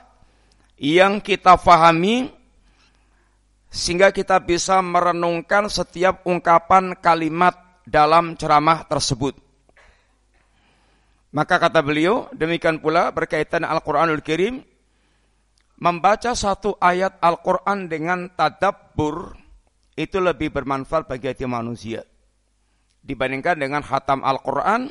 yang 0.76 1.24
kita 1.24 1.56
fahami 1.56 2.28
sehingga 3.72 4.12
kita 4.12 4.36
bisa 4.44 4.84
merenungkan 4.84 5.72
setiap 5.72 6.20
ungkapan 6.28 6.92
kalimat 7.00 7.56
dalam 7.88 8.36
ceramah 8.36 8.84
tersebut. 8.84 9.32
Maka 11.30 11.62
kata 11.62 11.78
beliau, 11.78 12.26
demikian 12.34 12.82
pula 12.82 13.14
berkaitan 13.14 13.62
Al-Quranul 13.62 14.18
Kirim, 14.18 14.66
membaca 15.78 16.34
satu 16.34 16.74
ayat 16.82 17.22
Al-Quran 17.22 17.86
dengan 17.86 18.26
tadabbur, 18.34 19.38
itu 19.94 20.18
lebih 20.18 20.50
bermanfaat 20.50 21.06
bagi 21.06 21.30
hati 21.30 21.46
manusia. 21.46 22.02
Dibandingkan 23.06 23.62
dengan 23.62 23.80
hatam 23.86 24.26
Al-Quran, 24.26 24.90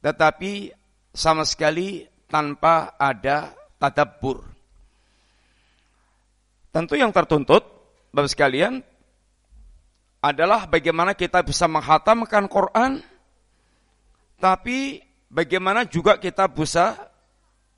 tetapi 0.00 0.72
sama 1.12 1.44
sekali 1.44 2.08
tanpa 2.24 2.96
ada 2.96 3.52
tadabbur. 3.76 4.40
Tentu 6.72 6.96
yang 6.96 7.12
tertuntut, 7.12 7.66
Bapak 8.10 8.32
sekalian, 8.32 8.80
adalah 10.24 10.64
bagaimana 10.66 11.12
kita 11.12 11.44
bisa 11.44 11.68
menghatamkan 11.68 12.48
Quran, 12.48 13.04
tapi 14.40 15.09
bagaimana 15.30 15.86
juga 15.86 16.18
kita 16.18 16.50
bisa 16.50 17.08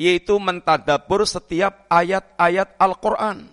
yaitu 0.01 0.41
mentadabur 0.41 1.23
setiap 1.29 1.87
ayat-ayat 1.87 2.75
Al-Quran. 2.81 3.47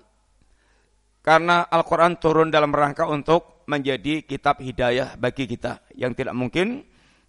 Karena 1.20 1.68
Al-Quran 1.68 2.16
turun 2.18 2.50
dalam 2.50 2.72
rangka 2.74 3.06
untuk 3.06 3.68
menjadi 3.70 4.26
kitab 4.26 4.64
hidayah 4.64 5.14
bagi 5.20 5.46
kita. 5.46 5.84
Yang 5.94 6.24
tidak 6.24 6.34
mungkin 6.34 6.82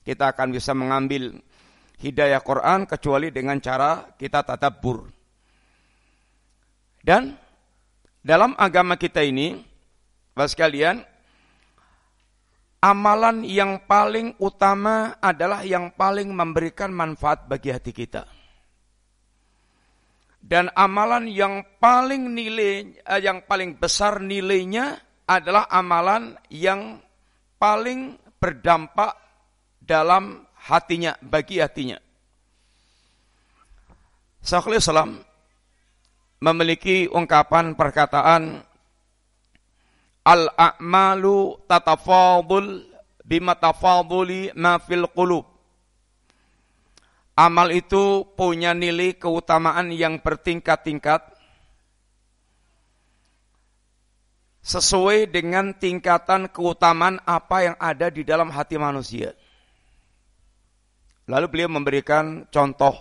kita 0.06 0.32
akan 0.32 0.56
bisa 0.56 0.72
mengambil 0.72 1.36
hidayah 2.00 2.40
Quran 2.40 2.88
kecuali 2.88 3.28
dengan 3.28 3.60
cara 3.60 4.14
kita 4.16 4.40
tadabbur. 4.46 5.04
Dan 7.00 7.36
dalam 8.24 8.56
agama 8.56 8.96
kita 8.96 9.20
ini, 9.20 9.60
Bapak 10.32 10.48
sekalian, 10.56 11.04
amalan 12.80 13.44
yang 13.44 13.84
paling 13.84 14.34
utama 14.40 15.20
adalah 15.20 15.62
yang 15.62 15.92
paling 15.92 16.32
memberikan 16.32 16.88
manfaat 16.90 17.44
bagi 17.44 17.70
hati 17.70 17.92
kita. 17.92 18.24
Dan 20.40 20.72
amalan 20.72 21.28
yang 21.28 21.60
paling 21.76 22.32
nilai 22.32 22.96
eh, 22.96 23.20
yang 23.20 23.44
paling 23.44 23.76
besar 23.76 24.24
nilainya 24.24 24.96
adalah 25.28 25.68
amalan 25.68 26.34
yang 26.48 26.98
paling 27.60 28.16
berdampak 28.40 29.14
dalam 29.78 30.48
hatinya, 30.64 31.12
bagi 31.20 31.60
hatinya. 31.60 32.00
Syekhul 34.40 34.80
Islam 34.80 35.20
memiliki 36.40 37.04
ungkapan 37.12 37.76
perkataan 37.76 38.64
Al-a'malu 40.30 41.66
tatafadul 41.66 42.86
bima 43.26 43.58
tafaduli 43.58 44.54
ma 44.54 44.78
fil 44.78 45.10
qulub. 45.10 45.42
Amal 47.34 47.74
itu 47.74 48.22
punya 48.38 48.70
nilai 48.76 49.18
keutamaan 49.18 49.90
yang 49.90 50.22
bertingkat-tingkat 50.22 51.34
sesuai 54.60 55.32
dengan 55.32 55.72
tingkatan 55.72 56.52
keutamaan 56.52 57.18
apa 57.24 57.56
yang 57.64 57.76
ada 57.80 58.12
di 58.12 58.22
dalam 58.22 58.52
hati 58.52 58.76
manusia. 58.76 59.32
Lalu 61.26 61.46
beliau 61.48 61.70
memberikan 61.72 62.46
contoh. 62.52 62.94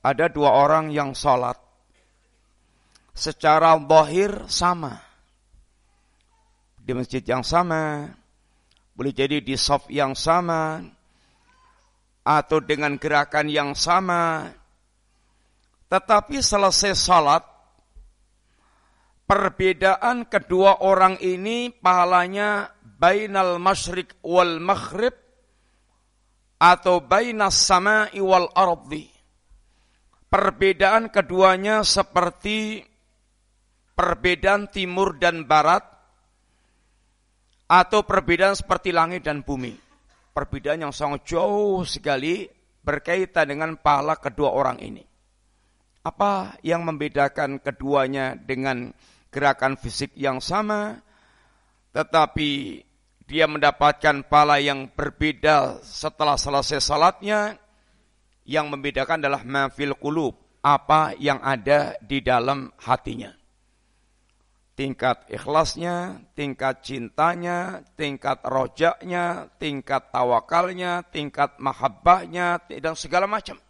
Ada 0.00 0.32
dua 0.32 0.56
orang 0.56 0.88
yang 0.88 1.12
sholat. 1.12 1.60
Secara 3.12 3.76
bohir 3.76 4.48
sama. 4.48 5.09
Di 6.90 6.98
masjid 6.98 7.22
yang 7.22 7.46
sama. 7.46 8.02
Boleh 8.98 9.14
jadi 9.14 9.38
di 9.38 9.54
soft 9.54 9.94
yang 9.94 10.18
sama. 10.18 10.82
Atau 12.26 12.58
dengan 12.66 12.98
gerakan 12.98 13.46
yang 13.46 13.78
sama. 13.78 14.50
Tetapi 15.86 16.42
selesai 16.42 16.98
sholat. 16.98 17.46
Perbedaan 19.22 20.26
kedua 20.26 20.82
orang 20.82 21.14
ini 21.22 21.70
pahalanya 21.70 22.74
bainal 22.82 23.62
masyrik 23.62 24.18
wal 24.26 24.58
maghrib 24.58 25.14
atau 26.58 26.98
bainas 26.98 27.54
sama'i 27.54 28.18
wal 28.18 28.50
ardi. 28.50 29.06
perbedaan 30.26 31.06
keduanya 31.14 31.86
seperti 31.86 32.82
perbedaan 33.94 34.66
timur 34.74 35.14
dan 35.14 35.46
barat 35.46 35.89
atau 37.70 38.02
perbedaan 38.02 38.58
seperti 38.58 38.90
langit 38.90 39.22
dan 39.22 39.46
bumi. 39.46 39.78
Perbedaan 40.34 40.90
yang 40.90 40.94
sangat 40.94 41.22
jauh 41.22 41.86
sekali 41.86 42.50
berkaitan 42.82 43.46
dengan 43.46 43.78
pahala 43.78 44.18
kedua 44.18 44.50
orang 44.50 44.82
ini. 44.82 45.06
Apa 46.02 46.58
yang 46.66 46.82
membedakan 46.82 47.62
keduanya 47.62 48.34
dengan 48.34 48.90
gerakan 49.30 49.78
fisik 49.78 50.10
yang 50.18 50.42
sama, 50.42 50.98
tetapi 51.94 52.82
dia 53.30 53.46
mendapatkan 53.46 54.26
pahala 54.26 54.58
yang 54.58 54.90
berbeda 54.90 55.78
setelah 55.86 56.34
selesai 56.34 56.82
salatnya. 56.82 57.54
Yang 58.50 58.66
membedakan 58.74 59.22
adalah 59.22 59.46
mafil 59.46 59.94
kulub, 59.94 60.34
apa 60.58 61.14
yang 61.22 61.38
ada 61.38 61.94
di 62.02 62.18
dalam 62.18 62.66
hatinya. 62.82 63.39
Tingkat 64.80 65.28
ikhlasnya, 65.28 66.24
tingkat 66.32 66.80
cintanya, 66.80 67.84
tingkat 68.00 68.40
rojaknya, 68.40 69.52
tingkat 69.60 70.08
tawakalnya, 70.08 71.04
tingkat 71.04 71.60
mahabbahnya, 71.60 72.64
dan 72.64 72.96
segala 72.96 73.28
macam. 73.28 73.60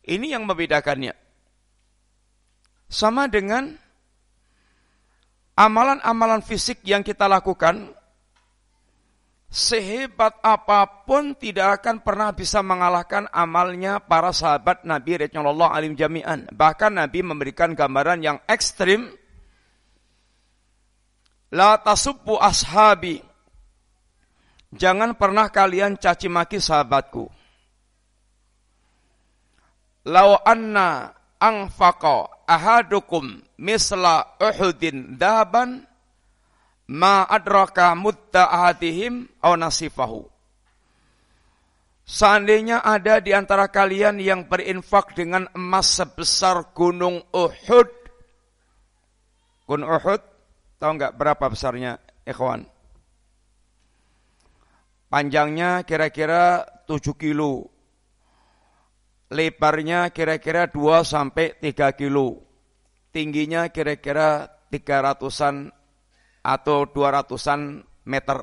Ini 0.00 0.32
yang 0.32 0.48
membedakannya. 0.48 1.12
Sama 2.88 3.28
dengan 3.28 3.76
amalan-amalan 5.60 6.40
fisik 6.40 6.80
yang 6.80 7.04
kita 7.04 7.28
lakukan, 7.28 7.92
sehebat 9.52 10.40
apa 10.40 11.04
pun 11.04 11.36
tidak 11.36 11.84
akan 11.84 12.00
pernah 12.00 12.32
bisa 12.32 12.64
mengalahkan 12.64 13.28
amalnya 13.28 14.00
para 14.00 14.32
sahabat 14.32 14.88
Nabi 14.88 15.20
Rasulullah 15.20 15.76
alim 15.76 15.92
jami'an. 15.92 16.48
Bahkan 16.48 16.96
Nabi 16.96 17.20
memberikan 17.20 17.76
gambaran 17.76 18.24
yang 18.24 18.40
ekstrim. 18.48 19.20
La 21.54 21.78
tasubbu 21.78 22.34
ashabi. 22.42 23.22
Jangan 24.74 25.14
pernah 25.14 25.46
kalian 25.54 25.94
caci 25.94 26.26
maki 26.26 26.58
sahabatku. 26.58 27.30
Lau 30.10 30.34
anna 30.42 31.14
angfaqa 31.38 32.42
ahadukum 32.50 33.38
misla 33.62 34.34
uhudin 34.42 35.14
dahaban 35.14 35.86
ma 36.90 37.22
adraka 37.22 37.94
mutta 37.94 38.50
ahadihim 38.50 39.30
au 39.38 39.54
nasifahu. 39.54 40.26
Seandainya 42.04 42.82
ada 42.84 43.22
di 43.22 43.32
antara 43.32 43.70
kalian 43.70 44.20
yang 44.20 44.44
berinfak 44.50 45.16
dengan 45.16 45.48
emas 45.56 46.02
sebesar 46.02 46.74
gunung 46.76 47.24
Uhud. 47.32 47.88
Gunung 49.64 49.88
Uhud, 49.88 50.33
tahu 50.84 51.00
nggak 51.00 51.16
berapa 51.16 51.44
besarnya, 51.48 51.96
ikhwan? 52.28 52.68
Panjangnya 55.08 55.80
kira-kira 55.88 56.60
7 56.84 57.16
kilo. 57.16 57.72
Lebarnya 59.32 60.12
kira-kira 60.12 60.68
2 60.68 61.00
sampai 61.00 61.56
3 61.56 61.96
kilo 61.96 62.44
tingginya 63.14 63.70
kira-kira 63.70 64.50
300-an 64.74 65.70
atau 66.42 66.78
200-an 66.90 67.78
meter. 68.10 68.38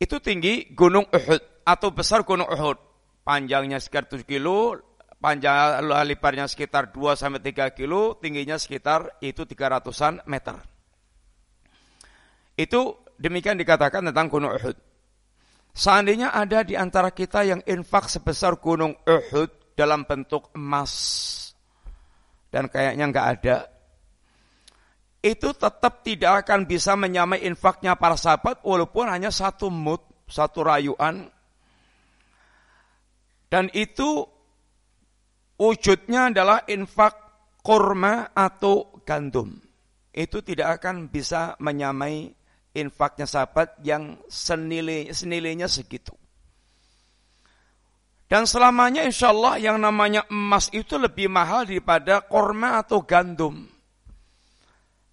Itu 0.00 0.16
tinggi 0.24 0.72
Gunung 0.72 1.04
Uhud 1.12 1.68
atau 1.68 1.92
besar 1.92 2.24
Gunung 2.24 2.48
Uhud. 2.48 2.80
Panjangnya 3.28 3.76
sekitar 3.76 4.08
7 4.08 4.24
kilo, 4.24 4.80
panjang 5.18 5.82
lebarnya 5.82 6.46
sekitar 6.46 6.94
2 6.94 7.18
sampai 7.18 7.42
3 7.42 7.74
kilo, 7.74 8.14
tingginya 8.18 8.54
sekitar 8.54 9.18
itu 9.18 9.42
300-an 9.42 10.22
meter. 10.30 10.56
Itu 12.58 13.06
demikian 13.18 13.58
dikatakan 13.58 14.06
tentang 14.10 14.30
Gunung 14.30 14.54
Uhud. 14.54 14.76
Seandainya 15.74 16.34
ada 16.34 16.66
di 16.66 16.74
antara 16.74 17.14
kita 17.14 17.46
yang 17.46 17.62
infak 17.66 18.10
sebesar 18.10 18.58
Gunung 18.58 18.98
Uhud 19.06 19.78
dalam 19.78 20.02
bentuk 20.02 20.50
emas, 20.58 20.90
dan 22.50 22.66
kayaknya 22.66 23.04
nggak 23.14 23.28
ada, 23.38 23.56
itu 25.22 25.50
tetap 25.54 26.02
tidak 26.02 26.46
akan 26.46 26.66
bisa 26.66 26.98
menyamai 26.98 27.46
infaknya 27.46 27.94
para 27.94 28.18
sahabat 28.18 28.58
walaupun 28.66 29.06
hanya 29.06 29.30
satu 29.30 29.70
mut, 29.70 30.02
satu 30.26 30.66
rayuan. 30.66 31.30
Dan 33.46 33.70
itu 33.70 34.26
wujudnya 35.58 36.30
adalah 36.30 36.64
infak 36.70 37.18
kurma 37.60 38.30
atau 38.32 39.02
gandum. 39.02 39.58
Itu 40.14 40.40
tidak 40.40 40.80
akan 40.80 41.10
bisa 41.10 41.58
menyamai 41.60 42.32
infaknya 42.72 43.26
sahabat 43.26 43.76
yang 43.82 44.16
senilai, 44.30 45.10
senilainya 45.10 45.66
segitu. 45.66 46.14
Dan 48.28 48.44
selamanya 48.44 49.08
insya 49.08 49.32
Allah 49.32 49.56
yang 49.56 49.80
namanya 49.80 50.24
emas 50.28 50.68
itu 50.70 51.00
lebih 51.00 51.32
mahal 51.32 51.64
daripada 51.64 52.20
korma 52.20 52.76
atau 52.76 53.00
gandum. 53.00 53.64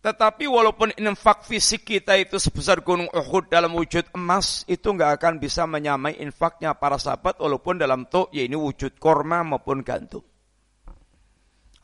Tetapi 0.04 0.46
walaupun 0.46 0.94
infak 1.02 1.48
fisik 1.50 1.82
kita 1.82 2.14
itu 2.20 2.38
sebesar 2.38 2.86
gunung 2.86 3.10
Uhud 3.10 3.50
dalam 3.50 3.74
wujud 3.74 4.06
emas, 4.14 4.62
itu 4.70 4.94
nggak 4.94 5.18
akan 5.18 5.34
bisa 5.42 5.66
menyamai 5.66 6.22
infaknya 6.22 6.78
para 6.78 7.00
sahabat 7.02 7.42
walaupun 7.42 7.82
dalam 7.82 8.06
to, 8.06 8.30
ya 8.30 8.46
ini 8.46 8.54
wujud 8.54 9.02
korma 9.02 9.42
maupun 9.42 9.82
gandum. 9.82 10.22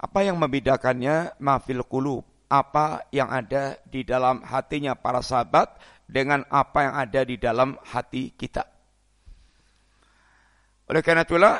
Apa 0.01 0.25
yang 0.25 0.41
membedakannya? 0.41 1.37
Mafil 1.37 1.85
kulub. 1.85 2.25
Apa 2.49 3.05
yang 3.13 3.29
ada 3.29 3.77
di 3.85 4.01
dalam 4.01 4.41
hatinya 4.41 4.97
para 4.97 5.21
sahabat 5.21 5.77
dengan 6.09 6.43
apa 6.51 6.79
yang 6.83 6.95
ada 6.99 7.21
di 7.23 7.39
dalam 7.39 7.79
hati 7.79 8.35
kita. 8.35 8.67
Oleh 10.91 10.99
karena 10.99 11.23
itulah 11.23 11.55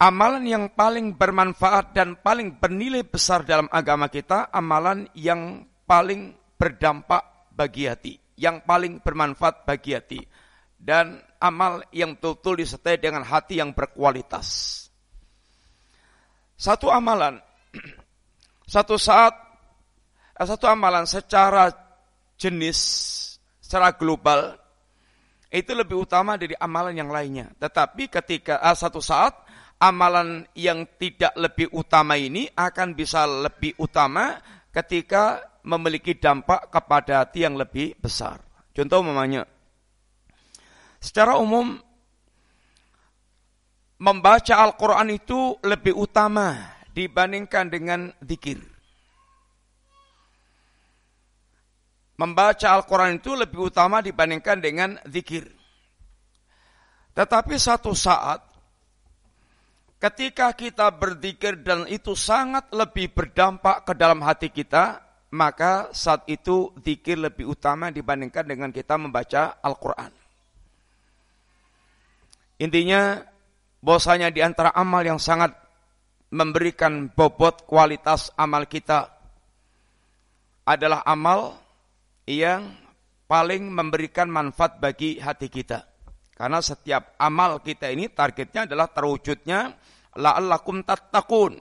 amalan 0.00 0.48
yang 0.48 0.64
paling 0.72 1.12
bermanfaat 1.12 1.92
dan 1.92 2.16
paling 2.16 2.56
bernilai 2.56 3.04
besar 3.04 3.44
dalam 3.44 3.68
agama 3.68 4.08
kita 4.08 4.48
amalan 4.48 5.04
yang 5.12 5.68
paling 5.84 6.32
berdampak 6.56 7.52
bagi 7.52 7.84
hati, 7.84 8.16
yang 8.40 8.64
paling 8.64 9.04
bermanfaat 9.04 9.68
bagi 9.68 9.92
hati 9.92 10.20
dan 10.80 11.20
amal 11.42 11.84
yang 11.92 12.16
betul-betul 12.16 12.64
disertai 12.64 12.96
dengan 12.96 13.26
hati 13.26 13.60
yang 13.60 13.76
berkualitas. 13.76 14.87
Satu 16.58 16.90
amalan 16.90 17.38
satu 18.74 18.98
saat 18.98 19.30
eh, 20.34 20.46
satu 20.46 20.66
amalan 20.66 21.06
secara 21.06 21.70
jenis 22.34 22.78
secara 23.62 23.94
global 23.94 24.58
itu 25.48 25.72
lebih 25.72 26.04
utama 26.04 26.36
dari 26.36 26.52
amalan 26.58 26.92
yang 26.92 27.08
lainnya. 27.08 27.48
Tetapi 27.56 28.12
ketika 28.12 28.60
uh, 28.60 28.76
satu 28.76 29.00
saat 29.00 29.32
amalan 29.80 30.44
yang 30.52 30.84
tidak 31.00 31.32
lebih 31.38 31.72
utama 31.72 32.20
ini 32.20 32.50
akan 32.52 32.92
bisa 32.92 33.24
lebih 33.24 33.72
utama 33.80 34.36
ketika 34.68 35.40
memiliki 35.64 36.16
dampak 36.20 36.68
kepada 36.68 37.24
hati 37.24 37.48
yang 37.48 37.56
lebih 37.56 37.96
besar. 37.96 38.40
Contoh 38.76 39.00
memangnya, 39.00 39.48
secara 41.00 41.40
umum 41.40 41.80
membaca 43.98 44.54
Al-Quran 44.62 45.10
itu 45.10 45.58
lebih 45.66 45.94
utama 45.98 46.78
dibandingkan 46.94 47.66
dengan 47.66 48.00
zikir. 48.22 48.58
Membaca 52.18 52.74
Al-Quran 52.74 53.22
itu 53.22 53.38
lebih 53.38 53.70
utama 53.70 54.02
dibandingkan 54.02 54.58
dengan 54.58 54.98
zikir. 55.06 55.46
Tetapi 57.14 57.54
satu 57.54 57.94
saat, 57.94 58.42
ketika 60.02 60.50
kita 60.54 60.90
berzikir 60.90 61.62
dan 61.62 61.86
itu 61.86 62.18
sangat 62.18 62.70
lebih 62.74 63.14
berdampak 63.14 63.86
ke 63.86 63.92
dalam 63.94 64.18
hati 64.22 64.50
kita, 64.50 64.98
maka 65.30 65.94
saat 65.94 66.26
itu 66.26 66.74
zikir 66.82 67.18
lebih 67.22 67.54
utama 67.54 67.94
dibandingkan 67.94 68.46
dengan 68.46 68.70
kita 68.74 68.98
membaca 68.98 69.62
Al-Quran. 69.62 70.10
Intinya, 72.58 73.22
bahwasanya 73.82 74.34
di 74.34 74.40
antara 74.42 74.74
amal 74.74 75.02
yang 75.06 75.20
sangat 75.22 75.54
memberikan 76.28 77.08
bobot 77.08 77.64
kualitas 77.64 78.28
amal 78.36 78.68
kita 78.68 79.08
adalah 80.68 81.00
amal 81.08 81.56
yang 82.28 82.76
paling 83.24 83.72
memberikan 83.72 84.28
manfaat 84.28 84.76
bagi 84.76 85.16
hati 85.16 85.48
kita. 85.48 85.88
Karena 86.36 86.60
setiap 86.62 87.16
amal 87.18 87.64
kita 87.64 87.88
ini 87.90 88.12
targetnya 88.12 88.68
adalah 88.68 88.92
terwujudnya 88.92 89.74
la'allakum 90.20 90.84
tattaqun. 90.84 91.56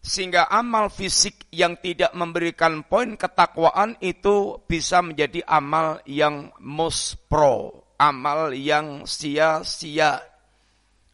Sehingga 0.00 0.48
amal 0.48 0.88
fisik 0.88 1.44
yang 1.52 1.76
tidak 1.76 2.16
memberikan 2.16 2.88
poin 2.88 3.20
ketakwaan 3.20 4.00
itu 4.00 4.64
bisa 4.64 5.04
menjadi 5.04 5.44
amal 5.44 6.00
yang 6.08 6.48
muspro, 6.56 7.84
amal 8.00 8.56
yang 8.56 9.04
sia-sia. 9.04 10.29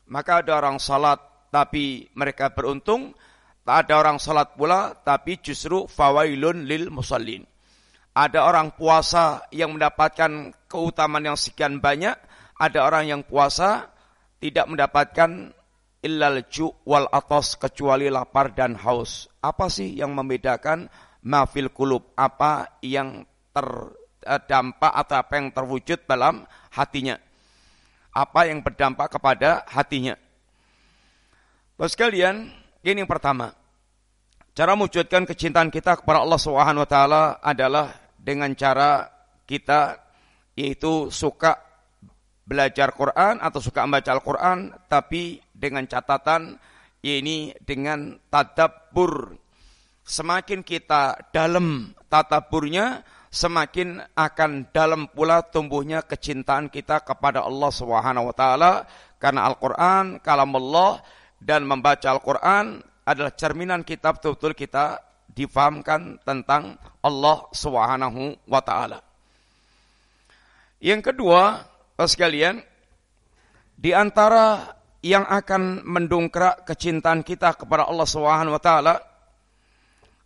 Maka 0.06 0.42
ada 0.42 0.62
orang 0.62 0.78
salat 0.78 1.18
tapi 1.50 2.06
mereka 2.14 2.54
beruntung, 2.54 3.14
tak 3.66 3.86
ada 3.86 3.98
orang 3.98 4.22
salat 4.22 4.54
pula 4.54 4.94
tapi 5.02 5.42
justru 5.42 5.90
fawailun 5.90 6.62
lil 6.62 6.90
musallin. 6.94 7.42
Ada 8.16 8.48
orang 8.48 8.72
puasa 8.78 9.44
yang 9.52 9.76
mendapatkan 9.76 10.54
keutamaan 10.70 11.34
yang 11.34 11.38
sekian 11.38 11.82
banyak, 11.82 12.16
ada 12.56 12.78
orang 12.86 13.04
yang 13.10 13.22
puasa 13.26 13.92
tidak 14.40 14.64
mendapatkan 14.70 15.52
illal 16.00 16.38
ju 16.48 16.70
wal 16.86 17.10
atas 17.10 17.58
kecuali 17.58 18.06
lapar 18.06 18.54
dan 18.54 18.78
haus. 18.78 19.26
Apa 19.42 19.66
sih 19.66 19.92
yang 19.98 20.14
membedakan 20.14 20.86
mafil 21.26 21.68
kulub? 21.74 22.14
Apa 22.14 22.78
yang 22.80 23.26
terdampak 23.50 24.92
atau 24.94 25.16
apa 25.18 25.32
yang 25.36 25.50
terwujud 25.50 26.06
dalam 26.06 26.46
hatinya? 26.72 27.25
Apa 28.16 28.48
yang 28.48 28.64
berdampak 28.64 29.12
kepada 29.12 29.68
hatinya? 29.68 30.16
Bapak 31.76 31.92
sekalian, 31.92 32.48
ini 32.80 33.04
yang 33.04 33.10
pertama. 33.10 33.52
Cara 34.56 34.72
mewujudkan 34.72 35.28
kecintaan 35.28 35.68
kita 35.68 36.00
kepada 36.00 36.24
Allah 36.24 36.40
Subhanahu 36.40 36.80
wa 36.80 36.88
taala 36.88 37.22
adalah 37.44 37.92
dengan 38.16 38.56
cara 38.56 39.04
kita 39.44 40.00
yaitu 40.56 41.12
suka 41.12 41.60
belajar 42.48 42.96
Quran 42.96 43.36
atau 43.44 43.60
suka 43.60 43.84
membaca 43.84 44.16
Al-Quran 44.16 44.72
tapi 44.88 45.36
dengan 45.52 45.84
catatan 45.84 46.56
ini 47.04 47.52
dengan 47.60 48.16
tadabbur. 48.32 49.36
Semakin 50.06 50.64
kita 50.64 51.18
dalam 51.34 51.92
tadaburnya, 52.08 53.04
semakin 53.36 54.00
akan 54.16 54.72
dalam 54.72 55.12
pula 55.12 55.44
tumbuhnya 55.44 56.00
kecintaan 56.00 56.72
kita 56.72 57.04
kepada 57.04 57.44
Allah 57.44 57.68
Subhanahu 57.68 58.32
wa 58.32 58.34
taala 58.34 58.72
karena 59.20 59.44
Al-Qur'an 59.52 60.24
kalam 60.24 60.56
Allah 60.56 61.04
dan 61.36 61.68
membaca 61.68 62.08
Al-Quran 62.16 62.80
adalah 63.04 63.32
cerminan 63.36 63.84
kita 63.84 64.16
betul-betul 64.16 64.56
kita 64.56 65.04
difahamkan 65.36 66.16
tentang 66.24 66.80
Allah 67.04 67.44
Subhanahu 67.52 68.40
wa 68.48 68.62
taala. 68.64 69.04
Yang 70.80 71.12
kedua, 71.12 71.60
sekalian, 72.00 72.64
di 73.76 73.92
antara 73.92 74.72
yang 75.04 75.28
akan 75.28 75.84
mendongkrak 75.84 76.64
kecintaan 76.64 77.20
kita 77.20 77.52
kepada 77.52 77.84
Allah 77.84 78.08
Subhanahu 78.08 78.56
wa 78.56 78.62
taala 78.64 78.94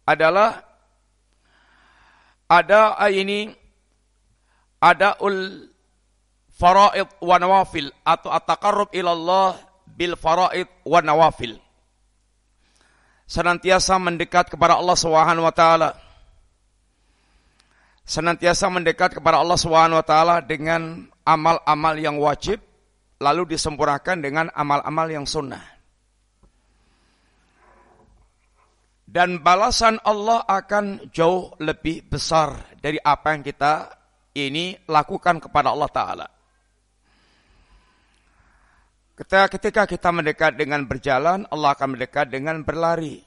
adalah 0.07 0.69
ada 2.50 2.98
ini 3.14 3.54
ada 4.82 5.14
ul 5.22 5.70
faraid 6.58 7.06
wa 7.22 7.36
nawafil 7.38 7.94
atau 8.02 8.34
at-taqarrub 8.34 8.90
ila 8.90 9.14
Allah 9.14 9.50
bil 9.86 10.18
faraid 10.18 10.66
wa 10.82 10.98
nawafil. 10.98 11.62
Senantiasa 13.30 13.94
mendekat 14.02 14.50
kepada 14.50 14.74
Allah 14.74 14.98
Subhanahu 14.98 15.46
wa 15.46 15.54
taala. 15.54 15.94
Senantiasa 18.02 18.66
mendekat 18.66 19.14
kepada 19.14 19.38
Allah 19.38 19.54
Subhanahu 19.54 20.02
wa 20.02 20.06
taala 20.06 20.42
dengan 20.42 21.06
amal-amal 21.22 21.94
yang 21.94 22.18
wajib 22.18 22.58
lalu 23.22 23.54
disempurnakan 23.54 24.18
dengan 24.18 24.50
amal-amal 24.50 25.06
yang 25.06 25.22
sunnah. 25.22 25.80
Dan 29.11 29.42
balasan 29.42 29.99
Allah 30.07 30.46
akan 30.46 31.11
jauh 31.11 31.51
lebih 31.59 32.07
besar 32.07 32.79
dari 32.79 32.94
apa 33.03 33.35
yang 33.35 33.42
kita 33.42 33.90
ini 34.38 34.79
lakukan 34.87 35.42
kepada 35.42 35.75
Allah 35.75 35.90
Ta'ala. 35.90 36.27
Ketika, 39.18 39.90
kita 39.90 40.14
mendekat 40.14 40.55
dengan 40.55 40.87
berjalan, 40.87 41.42
Allah 41.51 41.75
akan 41.75 41.99
mendekat 41.99 42.31
dengan 42.31 42.62
berlari. 42.62 43.18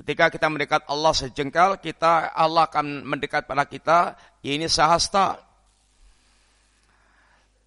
Ketika 0.00 0.32
kita 0.32 0.48
mendekat 0.48 0.88
Allah 0.88 1.12
sejengkal, 1.12 1.84
kita 1.84 2.32
Allah 2.32 2.64
akan 2.64 3.04
mendekat 3.04 3.44
pada 3.44 3.68
kita, 3.68 4.16
ini 4.40 4.66
sahasta. 4.72 5.36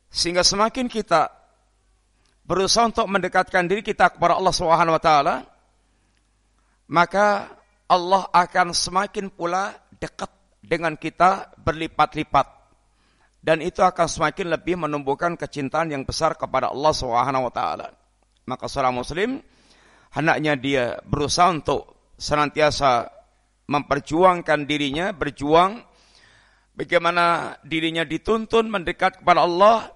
Sehingga 0.10 0.42
semakin 0.42 0.90
kita 0.90 1.30
berusaha 2.50 2.90
untuk 2.90 3.06
mendekatkan 3.06 3.70
diri 3.70 3.86
kita 3.86 4.10
kepada 4.10 4.42
Allah 4.42 4.54
Subhanahu 4.58 4.98
wa 4.98 5.02
taala, 5.02 5.36
maka 6.90 7.59
Allah 7.90 8.30
akan 8.30 8.70
semakin 8.72 9.34
pula 9.34 9.74
dekat 9.98 10.30
dengan 10.62 10.94
kita 10.94 11.58
berlipat-lipat 11.58 12.48
dan 13.40 13.64
itu 13.64 13.82
akan 13.82 14.08
semakin 14.08 14.54
lebih 14.54 14.76
menumbuhkan 14.78 15.40
kecintaan 15.40 15.90
yang 15.90 16.04
besar 16.04 16.36
kepada 16.36 16.70
Allah 16.70 16.94
Subhanahu. 16.94 17.50
Maka 18.46 18.66
seorang 18.70 18.94
muslim 18.94 19.40
hendaknya 20.14 20.54
dia 20.60 20.86
berusaha 21.08 21.50
untuk 21.50 22.14
senantiasa 22.20 23.08
memperjuangkan 23.70 24.70
dirinya, 24.70 25.10
berjuang 25.16 25.82
bagaimana 26.76 27.58
dirinya 27.64 28.04
dituntun 28.04 28.68
mendekat 28.68 29.24
kepada 29.24 29.46
Allah 29.46 29.90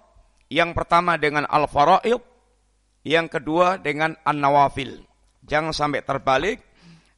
yang 0.48 0.72
pertama 0.72 1.18
dengan 1.20 1.44
al-faraid, 1.50 2.22
yang 3.04 3.28
kedua 3.28 3.82
dengan 3.82 4.16
an-nawafil. 4.24 5.04
Jangan 5.44 5.76
sampai 5.76 6.02
terbalik 6.06 6.73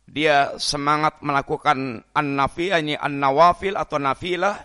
dia 0.06 0.54
semangat 0.62 1.20
melakukan 1.26 2.06
an-nafi, 2.14 2.70
an-nawafil 2.72 3.76
atau 3.76 3.98
nafilah 3.98 4.62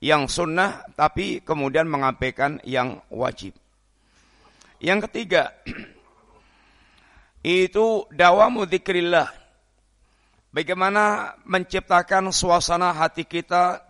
yang 0.00 0.30
sunnah 0.30 0.86
tapi 0.94 1.44
kemudian 1.44 1.86
mengabaikan 1.90 2.62
yang 2.64 3.02
wajib. 3.12 3.52
Yang 4.78 5.10
ketiga, 5.10 5.52
itu 7.42 8.06
dawamu 8.14 8.64
dzikrillah. 8.64 9.28
Bagaimana 10.48 11.36
menciptakan 11.44 12.32
suasana 12.32 12.96
hati 12.96 13.28
kita 13.28 13.84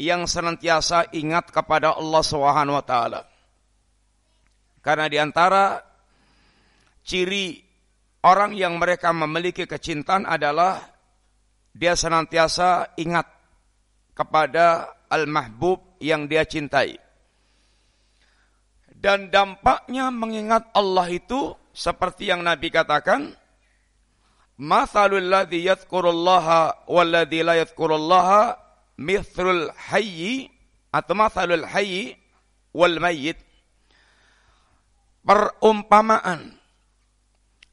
yang 0.00 0.24
senantiasa 0.24 1.12
ingat 1.12 1.52
kepada 1.52 1.96
Allah 1.96 2.22
Subhanahu 2.24 2.76
wa 2.80 2.86
taala. 2.86 3.20
Karena 4.80 5.10
di 5.10 5.18
antara 5.18 5.82
ciri 7.02 7.65
orang 8.26 8.58
yang 8.58 8.82
mereka 8.82 9.14
memiliki 9.14 9.70
kecintaan 9.70 10.26
adalah 10.26 10.82
dia 11.70 11.94
senantiasa 11.94 12.98
ingat 12.98 13.30
kepada 14.18 14.90
al-mahbub 15.06 16.02
yang 16.02 16.26
dia 16.26 16.42
cintai. 16.42 16.98
Dan 18.96 19.30
dampaknya 19.30 20.10
mengingat 20.10 20.74
Allah 20.74 21.06
itu 21.12 21.54
seperti 21.70 22.32
yang 22.34 22.42
Nabi 22.42 22.72
katakan, 22.74 23.30
Mathalul 24.56 25.28
ladhi 25.28 25.68
yadhkurullaha 25.68 26.88
walladhi 26.88 27.44
la 27.44 27.60
yadhkurullaha 27.60 28.56
mithlul 28.96 29.68
hayyi 29.92 30.48
atau 30.88 31.12
mathalul 31.12 31.68
hayyi 31.68 32.16
wal. 32.72 32.96
Perumpamaan 35.26 36.55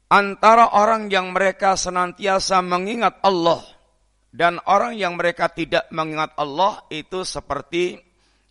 antara 0.08 0.72
orang 0.74 1.12
yang 1.12 1.32
mereka 1.32 1.76
senantiasa 1.76 2.60
mengingat 2.60 3.20
Allah 3.24 3.62
dan 4.34 4.58
orang 4.66 4.98
yang 4.98 5.14
mereka 5.14 5.46
tidak 5.46 5.86
mengingat 5.94 6.34
Allah 6.34 6.82
itu 6.90 7.22
seperti 7.22 8.02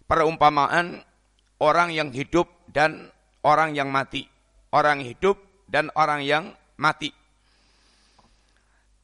perumpamaan 0.07 1.03
orang 1.59 1.91
yang 1.91 2.11
hidup 2.15 2.47
dan 2.71 3.11
orang 3.43 3.75
yang 3.75 3.91
mati. 3.91 4.23
Orang 4.73 5.03
hidup 5.03 5.37
dan 5.69 5.91
orang 5.93 6.23
yang 6.25 6.55
mati. 6.79 7.13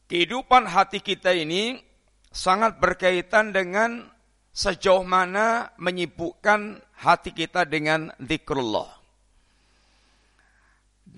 Kehidupan 0.09 0.65
hati 0.65 1.03
kita 1.05 1.35
ini 1.37 1.77
sangat 2.33 2.81
berkaitan 2.81 3.53
dengan 3.53 4.09
sejauh 4.49 5.05
mana 5.05 5.69
menyibukkan 5.77 6.81
hati 6.97 7.31
kita 7.31 7.63
dengan 7.69 8.09
zikrullah. 8.17 8.98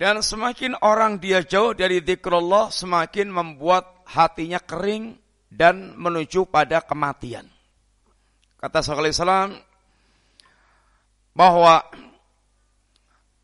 Dan 0.02 0.18
semakin 0.18 0.74
orang 0.82 1.22
dia 1.22 1.46
jauh 1.46 1.78
dari 1.78 2.02
zikrullah, 2.02 2.74
semakin 2.74 3.30
membuat 3.30 4.02
hatinya 4.10 4.58
kering, 4.58 5.14
dan 5.46 5.94
menuju 5.94 6.50
pada 6.50 6.82
kematian. 6.82 7.46
Kata 8.58 8.82
Sallallahu 8.82 9.14
Alaihi 9.22 9.62
bahwa 11.38 11.86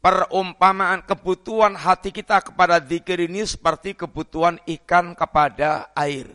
perumpamaan 0.02 1.06
kebutuhan 1.06 1.78
hati 1.78 2.10
kita 2.10 2.42
kepada 2.42 2.82
zikir 2.82 3.22
ini 3.22 3.46
seperti 3.46 3.94
kebutuhan 3.94 4.58
ikan 4.66 5.14
kepada 5.14 5.94
air. 5.94 6.26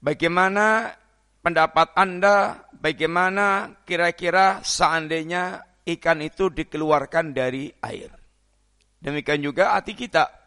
Bagaimana 0.00 0.96
pendapat 1.44 1.92
Anda, 1.92 2.64
bagaimana 2.72 3.76
kira-kira 3.84 4.64
seandainya 4.64 5.68
ikan 5.84 6.24
itu 6.24 6.48
dikeluarkan 6.48 7.36
dari 7.36 7.68
air. 7.84 8.17
Demikian 8.98 9.40
juga 9.42 9.78
hati 9.78 9.94
kita 9.94 10.38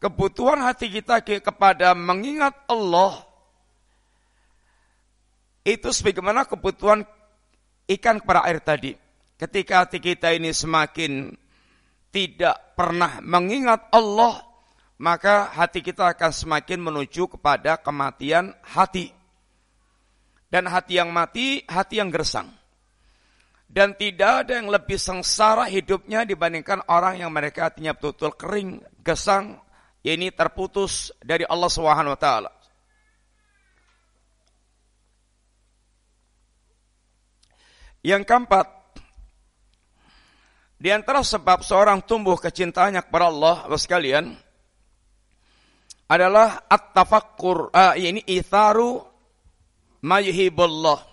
kebutuhan 0.00 0.64
hati 0.64 0.88
kita 0.88 1.20
kepada 1.20 1.92
mengingat 1.92 2.56
Allah 2.66 3.20
itu 5.62 5.92
sebagaimana 5.92 6.48
kebutuhan 6.48 7.04
ikan 7.84 8.16
kepada 8.18 8.48
air 8.48 8.64
tadi. 8.64 8.96
Ketika 9.36 9.84
hati 9.84 10.00
kita 10.00 10.32
ini 10.32 10.56
semakin 10.56 11.36
tidak 12.08 12.76
pernah 12.76 13.20
mengingat 13.20 13.92
Allah, 13.92 14.40
maka 14.96 15.52
hati 15.52 15.84
kita 15.84 16.16
akan 16.16 16.32
semakin 16.32 16.80
menuju 16.80 17.36
kepada 17.36 17.76
kematian 17.76 18.56
hati. 18.64 19.12
Dan 20.50 20.66
hati 20.66 20.98
yang 20.98 21.14
mati, 21.14 21.62
hati 21.68 22.02
yang 22.02 22.10
gersang. 22.10 22.50
Dan 23.70 23.94
tidak 23.94 24.44
ada 24.46 24.58
yang 24.58 24.66
lebih 24.66 24.98
sengsara 24.98 25.70
hidupnya 25.70 26.26
dibandingkan 26.26 26.82
orang 26.90 27.22
yang 27.22 27.30
mereka 27.30 27.70
hatinya 27.70 27.94
betul-betul 27.94 28.34
kering, 28.34 28.70
gesang, 29.06 29.62
ini 30.02 30.34
terputus 30.34 31.14
dari 31.22 31.46
Allah 31.46 31.70
Subhanahu 31.70 32.18
wa 32.18 32.20
taala. 32.20 32.50
Yang 38.00 38.26
keempat, 38.26 38.66
di 40.80 40.88
antara 40.88 41.20
sebab 41.20 41.60
seorang 41.60 42.00
tumbuh 42.08 42.40
kecintanya 42.40 43.04
kepada 43.04 43.28
Allah, 43.28 43.68
Bapak 43.68 43.76
sekalian, 43.76 44.32
adalah 46.08 46.64
at-tafakkur, 46.64 47.68
uh, 47.70 47.94
ini 48.00 48.24
itharu 48.24 49.04
mayuhibullah. 50.00 51.09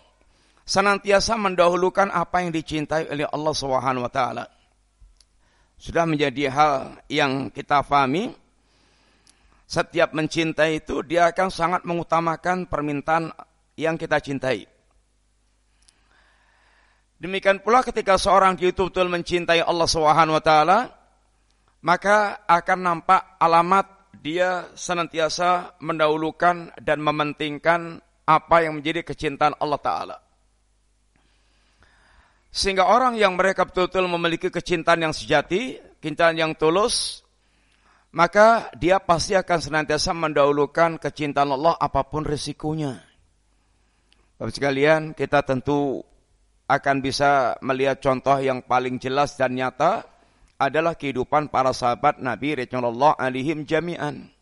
Senantiasa 0.67 1.39
mendahulukan 1.39 2.11
apa 2.11 2.43
yang 2.43 2.51
dicintai 2.51 3.07
oleh 3.07 3.23
Allah 3.23 3.55
Subhanahu 3.55 4.03
wa 4.03 4.11
taala. 4.11 4.43
Sudah 5.79 6.03
menjadi 6.03 6.51
hal 6.51 6.99
yang 7.07 7.47
kita 7.55 7.87
fahami. 7.87 8.35
Setiap 9.63 10.11
mencintai 10.11 10.83
itu 10.83 11.07
dia 11.07 11.31
akan 11.31 11.47
sangat 11.47 11.81
mengutamakan 11.87 12.67
permintaan 12.67 13.31
yang 13.79 13.95
kita 13.95 14.19
cintai. 14.19 14.67
Demikian 17.15 17.63
pula 17.63 17.79
ketika 17.79 18.19
seorang 18.19 18.59
betul-betul 18.59 19.07
mencintai 19.07 19.63
Allah 19.63 19.87
Subhanahu 19.87 20.35
wa 20.35 20.43
taala, 20.43 20.79
maka 21.79 22.43
akan 22.43 22.79
nampak 22.83 23.39
alamat 23.39 23.87
dia 24.19 24.67
senantiasa 24.75 25.79
mendahulukan 25.79 26.75
dan 26.83 26.99
mementingkan 26.99 28.03
apa 28.27 28.67
yang 28.67 28.83
menjadi 28.83 29.07
kecintaan 29.07 29.55
Allah 29.63 29.79
taala. 29.79 30.26
Sehingga 32.57 32.89
orang 32.89 33.13
yang 33.13 33.37
mereka 33.37 33.69
betul-betul 33.69 34.09
memiliki 34.09 34.49
kecintaan 34.49 35.05
yang 35.05 35.13
sejati, 35.13 35.77
kecintaan 36.01 36.41
yang 36.41 36.57
tulus, 36.57 37.21
maka 38.17 38.73
dia 38.73 38.97
pasti 38.97 39.37
akan 39.37 39.59
senantiasa 39.61 40.09
mendahulukan 40.17 40.97
kecintaan 40.97 41.53
Allah 41.53 41.77
apa 41.77 42.01
pun 42.09 42.25
risikonya. 42.25 42.97
Bapak 44.41 44.57
sekalian, 44.57 45.13
kita 45.13 45.45
tentu 45.45 46.01
akan 46.65 46.97
bisa 47.05 47.61
melihat 47.61 48.01
contoh 48.01 48.41
yang 48.41 48.65
paling 48.65 48.97
jelas 48.97 49.37
dan 49.37 49.53
nyata 49.53 50.09
adalah 50.57 50.97
kehidupan 50.97 51.53
para 51.53 51.69
sahabat 51.77 52.17
Nabi 52.17 52.57
Rasulullah 52.57 53.13
alaihim 53.21 53.69
jami'an. 53.69 54.33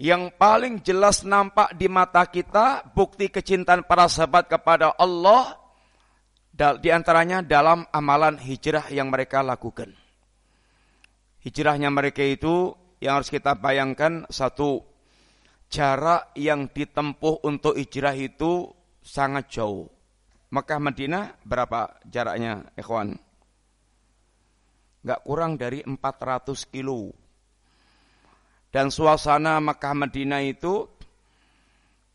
Yang 0.00 0.32
paling 0.40 0.80
jelas 0.80 1.20
nampak 1.20 1.76
di 1.76 1.84
mata 1.92 2.24
kita 2.24 2.80
bukti 2.96 3.28
kecintaan 3.28 3.84
para 3.84 4.08
sahabat 4.08 4.48
kepada 4.48 4.96
Allah 4.96 5.65
di 6.56 6.88
antaranya 6.88 7.44
dalam 7.44 7.84
amalan 7.92 8.40
hijrah 8.40 8.88
yang 8.88 9.12
mereka 9.12 9.44
lakukan. 9.44 9.92
Hijrahnya 11.44 11.92
mereka 11.92 12.24
itu 12.24 12.72
yang 12.98 13.20
harus 13.20 13.28
kita 13.28 13.52
bayangkan 13.60 14.24
satu 14.32 14.80
jarak 15.68 16.32
yang 16.32 16.72
ditempuh 16.72 17.44
untuk 17.44 17.76
hijrah 17.76 18.16
itu 18.16 18.72
sangat 19.04 19.52
jauh. 19.52 19.86
Mekah 20.48 20.80
Madinah 20.80 21.24
berapa 21.44 22.00
jaraknya, 22.08 22.72
ikhwan? 22.78 23.20
Enggak 25.04 25.20
kurang 25.22 25.60
dari 25.60 25.84
400 25.84 26.72
kilo. 26.72 27.12
Dan 28.72 28.88
suasana 28.88 29.60
Mekah 29.60 29.94
Madinah 29.94 30.42
itu 30.42 30.95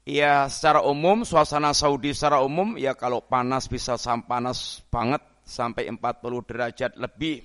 ya 0.05 0.49
secara 0.49 0.81
umum 0.81 1.21
suasana 1.21 1.73
Saudi 1.77 2.13
secara 2.13 2.41
umum 2.41 2.77
ya 2.77 2.97
kalau 2.97 3.21
panas 3.21 3.69
bisa 3.69 3.95
sampai 3.95 4.27
panas 4.27 4.81
banget 4.89 5.21
sampai 5.45 5.89
40 5.91 6.47
derajat 6.47 6.91
lebih. 6.97 7.43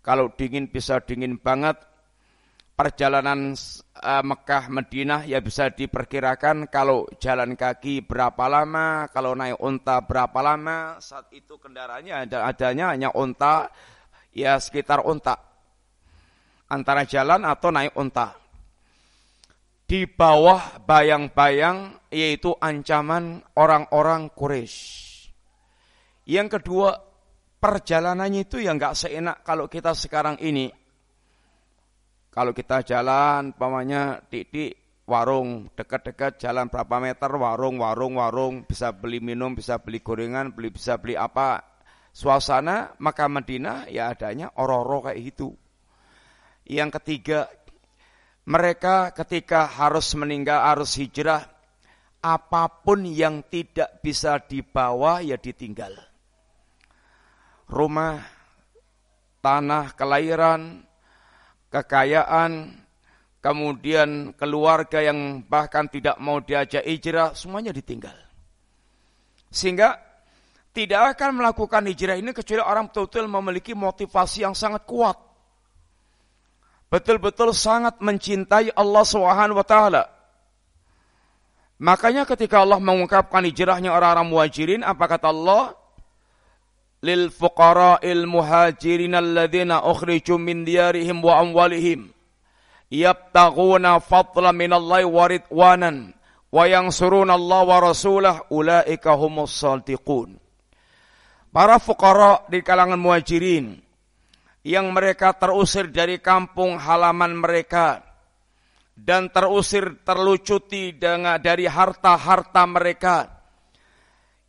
Kalau 0.00 0.30
dingin 0.32 0.70
bisa 0.70 1.02
dingin 1.02 1.36
banget 1.36 1.76
perjalanan 2.78 3.56
uh, 3.98 4.22
Mekah 4.22 4.70
Madinah 4.70 5.26
ya 5.26 5.42
bisa 5.42 5.72
diperkirakan 5.72 6.70
kalau 6.70 7.10
jalan 7.18 7.58
kaki 7.58 8.06
berapa 8.06 8.46
lama, 8.46 9.10
kalau 9.10 9.34
naik 9.34 9.58
unta 9.58 9.98
berapa 10.04 10.38
lama. 10.44 11.02
Saat 11.02 11.34
itu 11.34 11.58
kendaraannya 11.58 12.28
ada 12.28 12.46
adanya 12.46 12.94
hanya 12.94 13.10
unta 13.16 13.72
ya 14.30 14.62
sekitar 14.62 15.02
unta. 15.02 15.42
Antara 16.70 17.02
jalan 17.02 17.42
atau 17.42 17.74
naik 17.74 17.98
unta. 17.98 18.45
Di 19.86 20.02
bawah 20.10 20.82
bayang-bayang 20.82 22.10
yaitu 22.10 22.50
ancaman 22.58 23.38
orang-orang 23.54 24.34
Quraisy. 24.34 25.30
Yang 26.26 26.58
kedua, 26.58 26.98
perjalanannya 27.62 28.50
itu 28.50 28.58
yang 28.58 28.82
nggak 28.82 28.98
seenak 28.98 29.46
kalau 29.46 29.70
kita 29.70 29.94
sekarang 29.94 30.42
ini. 30.42 30.66
Kalau 32.34 32.50
kita 32.50 32.82
jalan, 32.82 33.54
pamannya 33.54 34.26
di 34.26 34.74
warung 35.06 35.70
dekat-dekat 35.78 36.42
jalan 36.42 36.66
berapa 36.66 36.98
meter 36.98 37.30
warung 37.30 37.78
warung 37.78 38.18
warung 38.18 38.66
bisa 38.66 38.90
beli 38.90 39.22
minum 39.22 39.54
bisa 39.54 39.78
beli 39.78 40.02
gorengan 40.02 40.50
beli 40.50 40.74
bisa 40.74 40.98
beli 40.98 41.14
apa. 41.14 41.62
Suasana 42.10 42.98
maka 42.98 43.30
Madinah 43.30 43.86
ya 43.86 44.10
adanya 44.10 44.50
oro-oro 44.58 45.06
kayak 45.06 45.20
itu 45.20 45.52
yang 46.66 46.90
ketiga 46.90 47.46
mereka 48.46 49.10
ketika 49.12 49.66
harus 49.66 50.14
meninggal 50.14 50.62
harus 50.62 50.94
hijrah 50.94 51.42
apa 52.22 52.70
pun 52.82 53.02
yang 53.06 53.42
tidak 53.46 54.00
bisa 54.00 54.38
dibawa 54.42 55.22
ya 55.22 55.38
ditinggal 55.38 55.94
rumah 57.66 58.22
tanah 59.42 59.94
kelahiran 59.94 60.86
kekayaan, 61.70 62.72
kemudian 63.44 64.32
keluarga 64.34 65.02
yang 65.04 65.44
bahkan 65.44 65.90
tidak 65.90 66.16
mau 66.22 66.40
diajak 66.40 66.82
hijrah, 66.86 67.36
semuanya 67.36 67.74
ditinggal. 67.74 68.14
Sehingga 69.52 70.00
tidak 70.72 71.16
akan 71.16 71.40
melakukan 71.40 71.84
hijrah 71.88 72.16
ini 72.20 72.32
kecuali 72.36 72.62
orang 72.64 72.92
betul-betul 72.92 73.28
memiliki 73.28 73.72
motivasi 73.72 74.44
yang 74.44 74.56
sangat 74.56 74.84
kuat. 74.84 75.16
Betul-betul 76.86 77.50
sangat 77.50 77.98
mencintai 77.98 78.70
Allah 78.74 79.04
Subhanahu 79.04 79.58
wa 79.58 79.66
taala. 79.66 80.02
Makanya 81.76 82.24
ketika 82.24 82.62
Allah 82.62 82.80
mengungkapkan 82.80 83.44
hijrahnya 83.44 83.92
orang-orang 83.92 84.32
muhajirin, 84.32 84.82
apa 84.86 85.04
kata 85.04 85.28
Allah? 85.28 85.76
lil 87.04 87.30
fuqara'il 87.30 88.26
muhajirin 88.26 89.14
alladzina 89.14 89.84
ukhriju 89.84 90.40
min 90.40 90.64
diyarihim 90.64 91.22
wa 91.22 91.38
amwalihim 91.38 92.10
yabtaghuna 92.90 94.02
fadlan 94.02 94.56
minallahi 94.56 95.06
wa 95.06 95.24
ridwanan 95.30 95.96
wa 96.50 96.62
yansuruna 96.66 97.38
Allah 97.38 97.62
wa 97.62 97.76
rasulah 97.78 98.36
ulaika 98.50 99.14
humus 99.14 99.54
saltiqun 99.54 100.42
Para 101.56 101.80
fuqara 101.80 102.44
di 102.52 102.60
kalangan 102.60 103.00
muhajirin 103.00 103.80
yang 104.66 104.90
mereka 104.90 105.30
terusir 105.30 105.94
dari 105.94 106.18
kampung 106.18 106.74
halaman 106.74 107.38
mereka 107.38 108.02
dan 108.98 109.30
terusir 109.30 110.02
terlucuti 110.02 110.90
dengan 110.90 111.38
dari 111.38 111.70
harta-harta 111.70 112.66
mereka. 112.66 113.30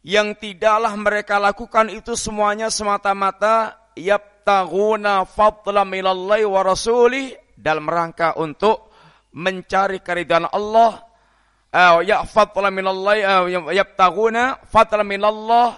Yang 0.01 0.41
tidaklah 0.41 0.97
mereka 0.97 1.38
lakukan 1.38 1.93
itu 1.93 2.18
semuanya 2.18 2.74
semata-mata 2.74 3.78
yabtaghuna 3.93 5.30
fadla 5.30 5.86
minallahi 5.86 6.49
wa 6.49 6.65
rasulih 6.65 7.38
dalam 7.53 7.86
rangka 7.86 8.34
untuk 8.41 8.89
mencari 9.38 10.01
keridhaan 10.01 10.49
Allah. 10.49 11.05
Uh, 11.70 12.01
ya 12.01 12.26
fadla 12.26 12.74
minallahi 12.74 13.22
uh, 13.22 13.70
yabtaghuna 13.70 14.65
fadla 14.65 15.05
minallah 15.05 15.78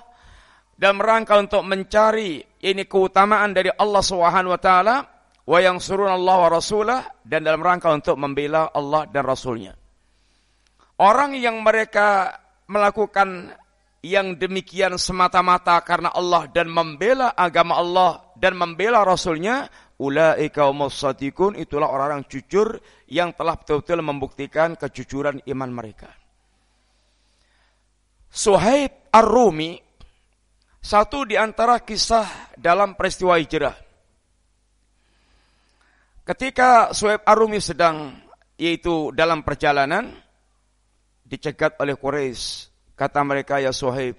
dalam 0.79 1.01
rangka 1.01 1.35
untuk 1.35 1.65
mencari 1.65 2.48
ini 2.60 2.84
keutamaan 2.86 3.55
dari 3.55 3.72
Allah 3.76 4.03
Subhanahu 4.03 4.55
wa 4.55 4.62
taala 4.62 4.95
wa 5.49 5.57
Allah 5.57 6.36
wa 6.45 6.49
rasulah 6.49 7.01
dan 7.26 7.47
dalam 7.47 7.64
rangka 7.64 7.89
untuk 7.89 8.16
membela 8.20 8.70
Allah 8.70 9.10
dan 9.10 9.24
rasulnya. 9.26 9.74
Orang 10.99 11.34
yang 11.34 11.64
mereka 11.64 12.38
melakukan 12.68 13.55
yang 14.03 14.36
demikian 14.39 14.95
semata-mata 14.95 15.80
karena 15.84 16.12
Allah 16.12 16.47
dan 16.51 16.72
membela 16.72 17.36
agama 17.36 17.80
Allah 17.80 18.30
dan 18.39 18.55
membela 18.55 19.03
Rasulnya, 19.03 19.68
ulaika 19.99 20.72
umussatikun, 20.72 21.60
itulah 21.60 21.91
orang-orang 21.91 22.24
jujur 22.32 22.80
yang 23.12 23.36
telah 23.36 23.60
betul-betul 23.60 23.99
membuktikan 23.99 24.80
kejujuran 24.80 25.43
iman 25.43 25.72
mereka. 25.72 26.07
Suhaib 28.30 29.12
Ar-Rumi, 29.12 29.82
satu 30.89 31.21
di 31.29 31.37
antara 31.37 31.77
kisah 31.85 32.57
dalam 32.57 32.97
peristiwa 32.97 33.37
hijrah. 33.37 33.77
Ketika 36.25 36.89
Suhaib 36.97 37.21
Arumi 37.29 37.61
sedang 37.61 38.17
yaitu 38.57 39.13
dalam 39.13 39.45
perjalanan 39.45 40.09
dicegat 41.29 41.77
oleh 41.77 41.93
Quraisy. 41.93 42.73
Kata 42.97 43.21
mereka 43.21 43.61
ya 43.61 43.69
Suhaib, 43.69 44.17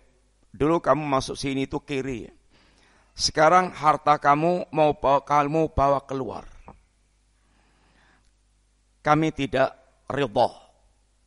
dulu 0.54 0.78
kamu 0.80 1.04
masuk 1.04 1.34
sini 1.36 1.66
itu 1.66 1.82
kiri. 1.82 2.30
Sekarang 3.12 3.74
harta 3.74 4.16
kamu 4.16 4.70
mau 4.72 4.96
bawa, 4.96 5.26
kamu 5.26 5.74
bawa 5.74 6.00
keluar. 6.06 6.46
Kami 9.04 9.28
tidak 9.34 9.74
ridha. 10.08 10.48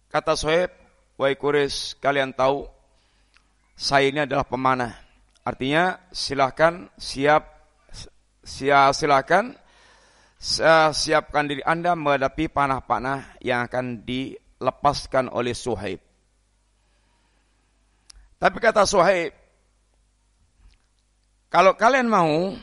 Kata 0.10 0.34
Suhaib, 0.40 0.72
wahai 1.20 1.36
Quraisy, 1.38 2.00
kalian 2.02 2.34
tahu 2.34 2.66
saya 3.78 4.10
ini 4.10 4.26
adalah 4.26 4.48
pemanah. 4.48 5.03
Artinya 5.44 6.00
silahkan 6.08 6.88
siap, 6.96 7.44
silahkan 8.96 9.52
siapkan 10.92 11.46
diri 11.48 11.64
Anda 11.68 11.96
menghadapi 12.00 12.48
panah-panah 12.48 13.40
yang 13.44 13.68
akan 13.68 14.08
dilepaskan 14.08 15.28
oleh 15.28 15.52
Suhaib. 15.52 16.00
Tapi 18.40 18.58
kata 18.60 18.88
Suhaib, 18.88 19.32
kalau 21.52 21.76
kalian 21.76 22.08
mau, 22.08 22.56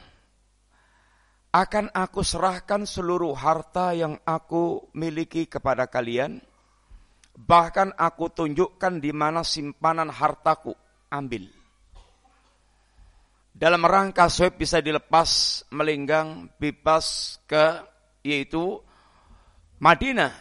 akan 1.50 1.90
aku 1.92 2.20
serahkan 2.24 2.88
seluruh 2.88 3.36
harta 3.36 3.92
yang 3.92 4.16
aku 4.24 4.88
miliki 4.96 5.50
kepada 5.50 5.84
kalian. 5.90 6.40
Bahkan 7.36 7.96
aku 7.96 8.28
tunjukkan 8.28 9.00
di 9.00 9.12
mana 9.12 9.40
simpanan 9.40 10.12
hartaku. 10.12 10.76
Ambil. 11.10 11.59
Dalam 13.60 13.84
rangka 13.84 14.32
Suhaib 14.32 14.56
bisa 14.56 14.80
dilepas 14.80 15.60
melinggang 15.68 16.48
bebas 16.56 17.36
ke 17.44 17.84
yaitu 18.24 18.80
Madinah 19.76 20.32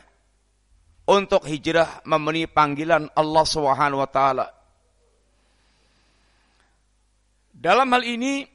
untuk 1.04 1.44
hijrah 1.44 2.00
memenuhi 2.08 2.48
panggilan 2.48 3.12
Allah 3.12 3.44
Subhanahu 3.44 4.00
wa 4.00 4.08
taala. 4.08 4.48
Dalam 7.52 7.92
hal 7.92 8.08
ini 8.08 8.48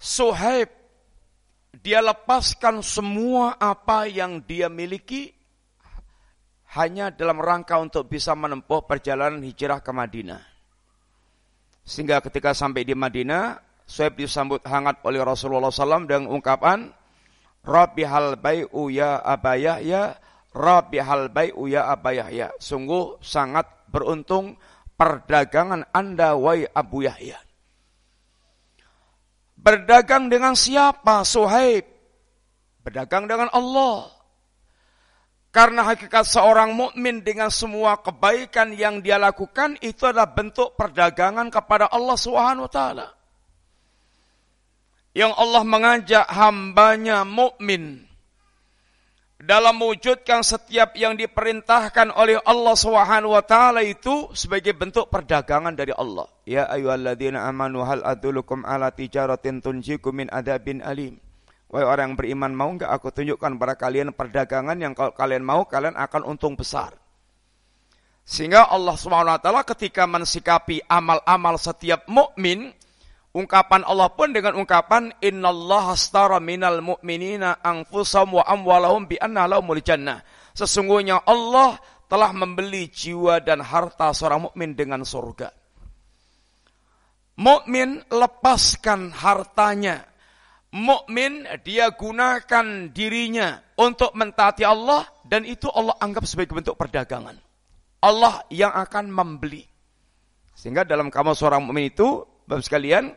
Suhaib 0.00 0.72
dia 1.76 2.00
lepaskan 2.00 2.80
semua 2.80 3.60
apa 3.60 4.08
yang 4.08 4.40
dia 4.48 4.72
miliki 4.72 5.28
hanya 6.72 7.12
dalam 7.12 7.36
rangka 7.36 7.76
untuk 7.76 8.08
bisa 8.08 8.32
menempuh 8.32 8.88
perjalanan 8.88 9.44
hijrah 9.44 9.84
ke 9.84 9.92
Madinah. 9.92 10.51
Sehingga 11.82 12.22
ketika 12.22 12.54
sampai 12.54 12.86
di 12.86 12.94
Madinah, 12.94 13.58
Suhaib 13.82 14.16
disambut 14.16 14.62
hangat 14.62 15.02
oleh 15.02 15.18
Rasulullah 15.20 15.74
SAW 15.74 16.06
dengan 16.06 16.30
ungkapan, 16.30 16.88
Rabbi 17.62 18.02
hal 18.06 18.38
bai'u 18.38 18.90
ya 18.90 19.22
abayah 19.22 19.78
ya, 19.82 20.14
Rabbi 20.54 20.98
hal 21.02 21.30
bai'u 21.30 21.66
ya 21.66 21.90
abayah 21.90 22.28
ya. 22.30 22.48
Sungguh 22.58 23.18
sangat 23.22 23.66
beruntung 23.90 24.54
perdagangan 24.94 25.90
anda 25.90 26.38
wai 26.38 26.66
Abu 26.70 27.02
Yahya. 27.02 27.38
Berdagang 29.58 30.26
dengan 30.26 30.58
siapa? 30.58 31.22
Suhaib. 31.22 31.86
Berdagang 32.82 33.30
dengan 33.30 33.46
Allah. 33.54 34.10
Karena 35.52 35.84
hakikat 35.84 36.24
seorang 36.24 36.72
mukmin 36.72 37.20
dengan 37.20 37.52
semua 37.52 38.00
kebaikan 38.00 38.72
yang 38.72 39.04
dia 39.04 39.20
lakukan 39.20 39.76
itu 39.84 40.08
adalah 40.08 40.32
bentuk 40.32 40.72
perdagangan 40.80 41.52
kepada 41.52 41.92
Allah 41.92 42.16
Subhanahu 42.16 42.64
wa 42.64 42.72
taala. 42.72 43.06
Yang 45.12 45.32
Allah 45.36 45.62
mengajak 45.68 46.24
hambanya 46.24 47.28
mukmin 47.28 48.08
dalam 49.42 49.76
mewujudkan 49.76 50.40
setiap 50.40 50.96
yang 50.96 51.20
diperintahkan 51.20 52.16
oleh 52.16 52.40
Allah 52.48 52.72
Subhanahu 52.72 53.36
wa 53.36 53.44
taala 53.44 53.84
itu 53.84 54.32
sebagai 54.32 54.72
bentuk 54.72 55.12
perdagangan 55.12 55.76
dari 55.76 55.92
Allah. 55.92 56.32
Ya 56.48 56.64
ayyuhalladzina 56.64 57.44
amanu 57.44 57.84
hal 57.84 58.00
adulukum 58.08 58.64
ala 58.64 58.88
tijaratin 58.88 59.60
tunjikum 59.60 60.16
min 60.16 60.32
adabin 60.32 60.80
alim. 60.80 61.20
Wahai 61.72 61.88
orang 61.88 62.12
yang 62.12 62.16
beriman, 62.20 62.52
mau 62.52 62.68
enggak 62.68 62.92
aku 62.92 63.08
tunjukkan 63.08 63.56
kepada 63.56 63.74
kalian 63.80 64.12
perdagangan 64.12 64.76
yang 64.76 64.92
kalau 64.92 65.16
kalian 65.16 65.40
mau, 65.40 65.64
kalian 65.64 65.96
akan 65.96 66.28
untung 66.28 66.52
besar. 66.52 66.92
Sehingga 68.28 68.68
Allah 68.68 68.92
SWT 68.92 69.48
ketika 69.72 70.04
mensikapi 70.04 70.84
amal-amal 70.84 71.56
setiap 71.56 72.04
mukmin, 72.12 72.76
ungkapan 73.32 73.88
Allah 73.88 74.12
pun 74.12 74.36
dengan 74.36 74.60
ungkapan 74.60 75.16
innallaha 75.24 75.96
astara 75.96 76.36
minal 76.44 76.84
mu'minina 76.84 77.64
anfusahum 77.64 78.36
wa 78.36 78.44
amwalahum 78.44 79.08
bi 79.08 79.16
anna 79.16 79.48
jannah. 79.80 80.20
Sesungguhnya 80.52 81.24
Allah 81.24 81.80
telah 82.04 82.36
membeli 82.36 82.92
jiwa 82.92 83.40
dan 83.40 83.64
harta 83.64 84.12
seorang 84.12 84.52
mukmin 84.52 84.76
dengan 84.76 85.08
surga. 85.08 85.48
Mukmin 87.40 88.04
lepaskan 88.12 89.08
hartanya 89.08 90.11
mukmin 90.72 91.44
dia 91.60 91.92
gunakan 91.92 92.88
dirinya 92.90 93.60
untuk 93.76 94.16
mentaati 94.16 94.64
Allah 94.64 95.04
dan 95.22 95.44
itu 95.44 95.68
Allah 95.68 95.96
anggap 96.00 96.24
sebagai 96.24 96.56
bentuk 96.56 96.76
perdagangan. 96.80 97.36
Allah 98.02 98.42
yang 98.50 98.74
akan 98.74 99.12
membeli. 99.12 99.62
Sehingga 100.56 100.82
dalam 100.82 101.12
kamus 101.12 101.38
seorang 101.38 101.62
mukmin 101.62 101.92
itu, 101.92 102.26
Bapak 102.44 102.66
sekalian, 102.66 103.14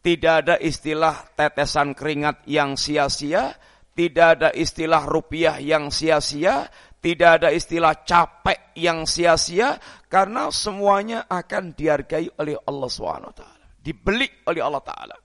tidak 0.00 0.46
ada 0.46 0.56
istilah 0.56 1.34
tetesan 1.34 1.92
keringat 1.92 2.46
yang 2.46 2.78
sia-sia, 2.78 3.52
tidak 3.92 4.26
ada 4.38 4.48
istilah 4.54 5.02
rupiah 5.04 5.58
yang 5.58 5.90
sia-sia, 5.90 6.70
tidak 7.02 7.42
ada 7.42 7.48
istilah 7.50 8.06
capek 8.06 8.72
yang 8.78 9.04
sia-sia, 9.04 9.76
karena 10.08 10.48
semuanya 10.54 11.26
akan 11.26 11.74
dihargai 11.74 12.32
oleh 12.38 12.56
Allah 12.64 12.88
SWT. 12.88 13.42
Dibeli 13.82 14.28
oleh 14.46 14.62
Allah 14.62 14.84
Ta'ala. 14.84 15.16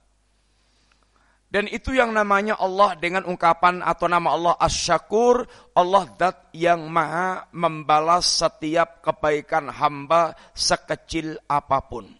Dan 1.46 1.70
itu 1.70 1.94
yang 1.94 2.10
namanya 2.10 2.58
Allah 2.58 2.98
dengan 2.98 3.22
ungkapan 3.22 3.78
atau 3.78 4.10
nama 4.10 4.34
Allah 4.34 4.54
Asyakur, 4.58 5.46
Allah 5.78 6.04
dat 6.18 6.50
yang 6.50 6.90
maha 6.90 7.46
membalas 7.54 8.26
setiap 8.26 8.98
kebaikan 8.98 9.70
hamba 9.70 10.34
sekecil 10.58 11.38
apa 11.46 11.78
pun. 11.86 12.10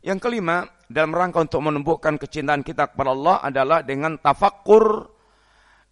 Yang 0.00 0.18
kelima, 0.24 0.64
dalam 0.88 1.12
rangka 1.12 1.44
untuk 1.44 1.60
menumbuhkan 1.60 2.16
kecintaan 2.16 2.64
kita 2.64 2.88
kepada 2.88 3.12
Allah 3.12 3.36
adalah 3.44 3.78
dengan 3.84 4.16
tafakur, 4.16 5.12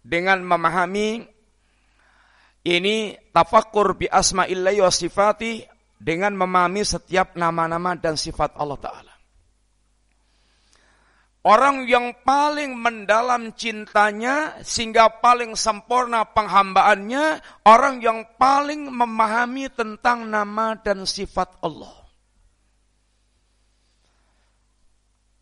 dengan 0.01 0.41
memahami 0.41 1.21
ini 2.65 3.13
tafakur 3.29 3.93
bi 3.93 4.09
asma'illahi 4.09 4.81
wa 4.81 4.89
sifati, 4.89 5.63
dengan 6.01 6.33
memahami 6.33 6.81
setiap 6.81 7.37
nama-nama 7.37 7.93
dan 7.93 8.17
sifat 8.17 8.57
Allah 8.57 8.79
Ta'ala. 8.81 9.08
Orang 11.39 11.87
yang 11.87 12.11
paling 12.27 12.75
mendalam 12.75 13.55
cintanya 13.55 14.59
sehingga 14.59 15.23
paling 15.23 15.55
sempurna 15.55 16.27
penghambaannya, 16.27 17.39
orang 17.63 18.03
yang 18.03 18.27
paling 18.35 18.91
memahami 18.91 19.71
tentang 19.71 20.27
nama 20.27 20.75
dan 20.75 21.07
sifat 21.07 21.55
Allah. 21.63 21.95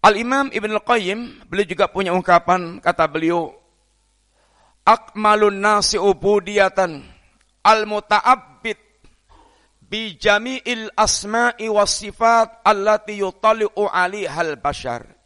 Al-Imam 0.06 0.54
Ibn 0.54 0.72
Al-Qayyim, 0.78 1.50
beliau 1.50 1.66
juga 1.66 1.90
punya 1.90 2.14
ungkapan, 2.14 2.78
kata 2.78 3.10
beliau, 3.10 3.58
Akmalun 4.86 5.60
nasi 5.60 5.98
ubudiyatan 5.98 7.04
al-muta'abbid 7.60 8.80
bi 9.84 10.16
jami'il 10.16 10.94
asma'i 10.96 11.68
was 11.68 11.92
sifat 12.00 12.64
allati 12.64 13.20
yutali'u 13.20 13.84
alihal 13.90 14.56
bashar 14.62 15.17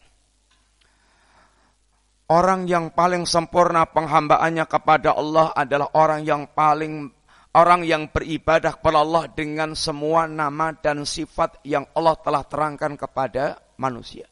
Orang 2.31 2.63
yang 2.63 2.95
paling 2.95 3.27
sempurna 3.27 3.83
penghambaannya 3.83 4.63
kepada 4.63 5.19
Allah 5.19 5.51
adalah 5.51 5.91
orang 5.99 6.23
yang 6.23 6.47
paling 6.47 7.11
orang 7.51 7.83
yang 7.83 8.07
beribadah 8.07 8.79
kepada 8.79 9.03
Allah 9.03 9.27
dengan 9.27 9.75
semua 9.75 10.31
nama 10.31 10.71
dan 10.71 11.03
sifat 11.03 11.59
yang 11.67 11.83
Allah 11.91 12.15
telah 12.23 12.47
terangkan 12.47 12.95
kepada 12.95 13.59
manusia. 13.75 14.31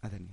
Adhan. 0.00 0.32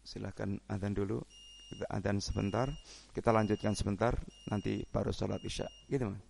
Silakan 0.00 0.64
adhan 0.64 0.96
dulu. 0.96 1.20
Kita 1.68 1.84
adhan 1.92 2.24
sebentar. 2.24 2.72
Kita 3.12 3.36
lanjutkan 3.36 3.76
sebentar. 3.76 4.16
Nanti 4.48 4.80
baru 4.88 5.12
sholat 5.12 5.44
isya. 5.44 5.68
Gitu 5.92 6.08
man. 6.08 6.24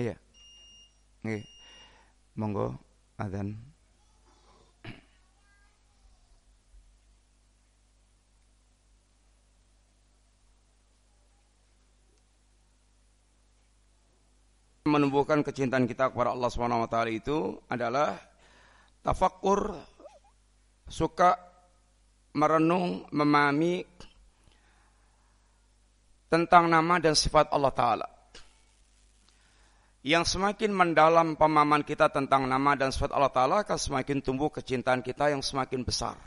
Iya. 0.00 0.16
Iya. 1.28 1.44
Monggo 2.40 2.93
adzan 3.18 3.54
menumbuhkan 14.84 15.40
kecintaan 15.40 15.88
kita 15.88 16.12
kepada 16.12 16.36
Allah 16.36 16.50
Subhanahu 16.52 16.84
wa 16.84 16.90
taala 16.92 17.10
itu 17.10 17.56
adalah 17.72 18.14
tafakur, 19.04 19.76
suka 20.88 21.36
merenung, 22.34 23.04
memahami 23.12 23.84
tentang 26.32 26.66
nama 26.66 26.98
dan 26.98 27.14
sifat 27.14 27.52
Allah 27.54 27.70
Ta'ala. 27.70 28.13
Yang 30.04 30.36
semakin 30.36 30.68
mendalam 30.68 31.32
pemahaman 31.32 31.80
kita 31.80 32.12
tentang 32.12 32.44
nama 32.44 32.76
dan 32.76 32.92
sifat 32.92 33.08
Allah 33.16 33.32
Ta'ala 33.32 33.64
akan 33.64 33.78
semakin 33.80 34.20
tumbuh 34.20 34.52
kecintaan 34.52 35.00
kita 35.00 35.32
yang 35.32 35.40
semakin 35.40 35.80
besar. 35.80 36.20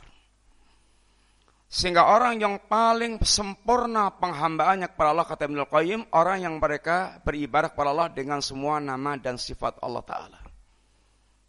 Sehingga 1.68 2.10
orang 2.10 2.42
yang 2.42 2.58
paling 2.66 3.22
sempurna 3.22 4.10
penghambaannya 4.18 4.88
kepada 4.90 5.08
Allah 5.14 5.26
kata 5.30 5.46
Ibnu 5.46 5.68
Qayyim, 5.70 6.00
orang 6.10 6.42
yang 6.42 6.58
mereka 6.58 7.22
beribadah 7.22 7.70
kepada 7.70 7.94
Allah 7.94 8.08
dengan 8.10 8.42
semua 8.42 8.82
nama 8.82 9.14
dan 9.14 9.38
sifat 9.38 9.78
Allah 9.78 10.02
Ta'ala. 10.02 10.40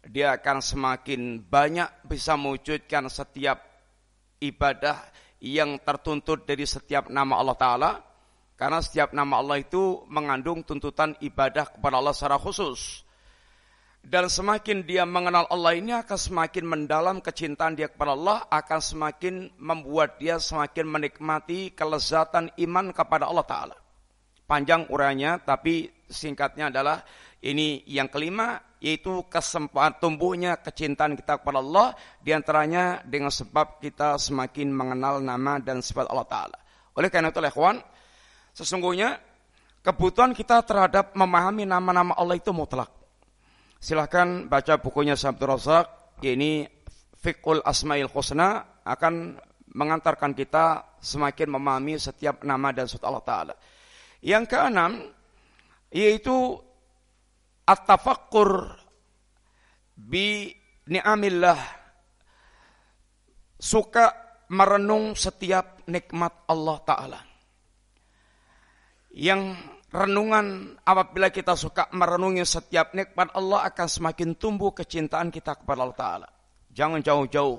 Dia 0.06 0.38
akan 0.38 0.62
semakin 0.62 1.42
banyak 1.42 2.06
bisa 2.06 2.38
mewujudkan 2.38 3.10
setiap 3.10 3.58
ibadah 4.38 5.02
yang 5.40 5.80
tertuntut 5.80 6.44
dari 6.44 6.68
setiap 6.68 7.08
nama 7.10 7.40
Allah 7.40 7.56
Ta'ala. 7.56 7.90
Karena 8.60 8.84
setiap 8.84 9.16
nama 9.16 9.40
Allah 9.40 9.64
itu 9.64 10.04
mengandung 10.12 10.60
tuntutan 10.60 11.16
ibadah 11.24 11.64
kepada 11.72 11.96
Allah 11.96 12.12
secara 12.12 12.36
khusus. 12.36 13.08
Dan 14.04 14.28
semakin 14.28 14.84
dia 14.84 15.08
mengenal 15.08 15.48
Allah 15.48 15.80
ini 15.80 15.96
akan 15.96 16.18
semakin 16.20 16.68
mendalam 16.68 17.24
kecintaan 17.24 17.72
dia 17.72 17.88
kepada 17.88 18.12
Allah, 18.12 18.44
akan 18.52 18.80
semakin 18.84 19.48
membuat 19.56 20.20
dia 20.20 20.36
semakin 20.36 20.92
menikmati 20.92 21.72
kelezatan 21.72 22.52
iman 22.60 22.92
kepada 22.92 23.32
Allah 23.32 23.48
Ta'ala. 23.48 23.76
Panjang 24.44 24.92
uranya, 24.92 25.40
tapi 25.40 25.88
singkatnya 26.04 26.68
adalah 26.68 27.00
ini 27.40 27.80
yang 27.88 28.12
kelima, 28.12 28.60
yaitu 28.76 29.24
kesempatan 29.32 29.96
tumbuhnya 30.04 30.60
kecintaan 30.60 31.16
kita 31.16 31.40
kepada 31.40 31.64
Allah, 31.64 31.96
di 32.20 32.36
antaranya 32.36 33.00
dengan 33.08 33.32
sebab 33.32 33.80
kita 33.80 34.20
semakin 34.20 34.68
mengenal 34.68 35.24
nama 35.24 35.56
dan 35.56 35.80
sifat 35.80 36.12
Allah 36.12 36.28
Ta'ala. 36.28 36.58
Oleh 36.96 37.08
karena 37.08 37.32
itu, 37.32 37.40
lehwan, 37.40 37.80
sesungguhnya 38.60 39.16
kebutuhan 39.80 40.36
kita 40.36 40.60
terhadap 40.68 41.16
memahami 41.16 41.64
nama-nama 41.64 42.12
Allah 42.12 42.36
itu 42.36 42.52
mutlak. 42.52 42.92
Silahkan 43.80 44.44
baca 44.44 44.76
bukunya 44.76 45.16
Sabtu 45.16 45.48
Razak, 45.48 46.20
ini 46.20 46.68
Fikul 47.16 47.64
Asmail 47.64 48.12
Husna 48.12 48.80
akan 48.84 49.40
mengantarkan 49.72 50.36
kita 50.36 50.96
semakin 51.00 51.56
memahami 51.56 51.96
setiap 51.96 52.44
nama 52.44 52.76
dan 52.76 52.84
sifat 52.84 53.08
Allah 53.08 53.24
Ta'ala. 53.24 53.54
Yang 54.20 54.44
keenam, 54.52 54.92
yaitu 55.88 56.60
at-tafakkur 57.64 58.76
bi 59.96 60.52
ni'amillah. 60.92 61.80
Suka 63.60 64.12
merenung 64.52 65.16
setiap 65.16 65.84
nikmat 65.88 66.44
Allah 66.48 66.78
Ta'ala. 66.84 67.29
Yang 69.10 69.58
renungan 69.90 70.78
apabila 70.86 71.34
kita 71.34 71.58
suka 71.58 71.90
merenungi 71.90 72.46
setiap 72.46 72.94
nikmat 72.94 73.34
Allah 73.34 73.66
akan 73.66 73.88
semakin 73.90 74.38
tumbuh 74.38 74.70
kecintaan 74.70 75.34
kita 75.34 75.58
kepada 75.58 75.82
Allah 75.82 75.98
Ta'ala. 75.98 76.28
Jangan 76.70 77.02
jauh-jauh. 77.02 77.58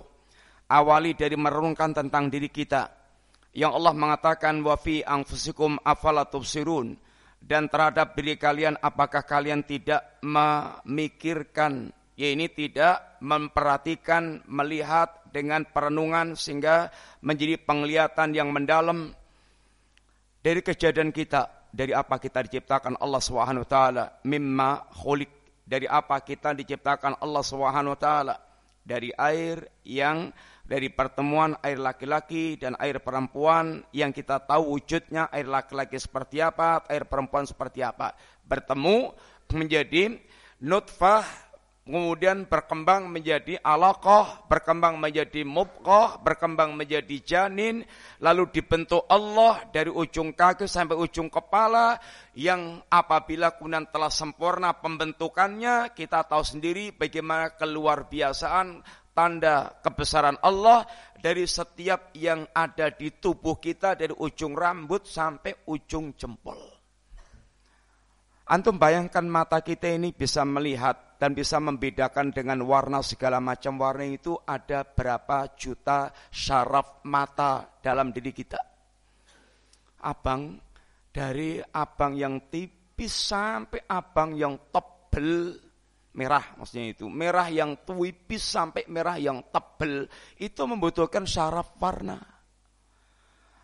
Awali 0.71 1.11
dari 1.19 1.35
merenungkan 1.35 1.91
tentang 1.91 2.31
diri 2.31 2.47
kita. 2.47 2.87
Yang 3.51 3.71
Allah 3.75 3.93
mengatakan 3.93 4.63
wa 4.63 4.79
fi 4.79 5.03
anfusikum 5.03 5.75
afala 5.83 6.23
tubsirun 6.23 6.95
dan 7.43 7.67
terhadap 7.67 8.15
diri 8.15 8.39
kalian 8.39 8.77
apakah 8.79 9.27
kalian 9.27 9.65
tidak 9.67 10.21
memikirkan 10.23 11.91
ya 12.13 12.31
ini 12.31 12.47
tidak 12.53 13.17
memperhatikan 13.19 14.45
melihat 14.45 15.25
dengan 15.33 15.65
perenungan 15.65 16.37
sehingga 16.37 16.93
menjadi 17.25 17.57
penglihatan 17.65 18.37
yang 18.37 18.53
mendalam 18.53 19.11
dari 20.41 20.61
kejadian 20.65 21.13
kita 21.13 21.69
dari 21.71 21.93
apa 21.93 22.17
kita 22.17 22.43
diciptakan 22.49 22.97
Allah 22.99 23.21
Subhanahu 23.21 23.63
wa 23.63 23.69
taala 23.69 24.05
mimma 24.25 24.89
khuliq 24.91 25.29
dari 25.63 25.87
apa 25.87 26.19
kita 26.25 26.51
diciptakan 26.57 27.21
Allah 27.21 27.43
Subhanahu 27.45 27.93
wa 27.95 28.01
taala 28.01 28.35
dari 28.81 29.13
air 29.15 29.61
yang 29.85 30.33
dari 30.65 30.89
pertemuan 30.89 31.53
air 31.61 31.77
laki-laki 31.77 32.57
dan 32.57 32.73
air 32.79 33.03
perempuan 33.03 33.85
yang 33.93 34.09
kita 34.15 34.41
tahu 34.41 34.77
wujudnya 34.79 35.27
air 35.29 35.45
laki-laki 35.45 35.99
seperti 35.99 36.39
apa, 36.39 36.87
air 36.87 37.03
perempuan 37.05 37.43
seperti 37.43 37.83
apa. 37.83 38.15
Bertemu 38.47 39.11
menjadi 39.51 40.15
nutfah 40.63 41.27
kemudian 41.81 42.45
berkembang 42.45 43.09
menjadi 43.09 43.57
alaqah, 43.61 44.45
berkembang 44.45 45.01
menjadi 45.01 45.41
mubqah, 45.41 46.21
berkembang 46.21 46.77
menjadi 46.77 47.17
janin, 47.25 47.81
lalu 48.21 48.47
dibentuk 48.53 49.05
Allah 49.09 49.65
dari 49.73 49.89
ujung 49.89 50.31
kaki 50.37 50.69
sampai 50.69 50.97
ujung 50.97 51.27
kepala 51.27 51.97
yang 52.37 52.79
apabila 52.87 53.57
kemudian 53.57 53.89
telah 53.89 54.13
sempurna 54.13 54.77
pembentukannya, 54.77 55.91
kita 55.97 56.23
tahu 56.29 56.45
sendiri 56.45 56.93
bagaimana 56.93 57.57
keluar 57.57 58.05
biasaan 58.07 58.81
tanda 59.11 59.75
kebesaran 59.83 60.39
Allah 60.39 60.87
dari 61.21 61.45
setiap 61.45 62.15
yang 62.17 62.47
ada 62.55 62.89
di 62.89 63.13
tubuh 63.21 63.61
kita 63.61 63.93
dari 63.93 64.15
ujung 64.15 64.57
rambut 64.57 65.05
sampai 65.05 65.67
ujung 65.69 66.17
jempol. 66.17 66.80
Antum 68.51 68.75
bayangkan 68.75 69.23
mata 69.23 69.63
kita 69.63 69.95
ini 69.95 70.11
bisa 70.11 70.43
melihat 70.43 71.15
dan 71.15 71.31
bisa 71.31 71.55
membedakan 71.63 72.35
dengan 72.35 72.59
warna 72.67 72.99
segala 72.99 73.39
macam 73.39 73.79
warna 73.79 74.03
itu 74.03 74.35
ada 74.43 74.83
berapa 74.83 75.55
juta 75.55 76.11
syaraf 76.27 76.99
mata 77.07 77.79
dalam 77.79 78.11
diri 78.11 78.35
kita. 78.35 78.59
Abang 80.03 80.59
dari 81.07 81.63
abang 81.63 82.11
yang 82.11 82.51
tipis 82.51 83.31
sampai 83.31 83.87
abang 83.87 84.35
yang 84.35 84.67
tebel 84.67 85.55
merah 86.11 86.43
maksudnya 86.59 86.91
itu 86.91 87.07
merah 87.07 87.47
yang 87.47 87.87
tipis 87.87 88.43
sampai 88.43 88.83
merah 88.91 89.15
yang 89.15 89.47
tebel 89.47 90.11
itu 90.43 90.61
membutuhkan 90.67 91.23
syaraf 91.23 91.79
warna. 91.79 92.19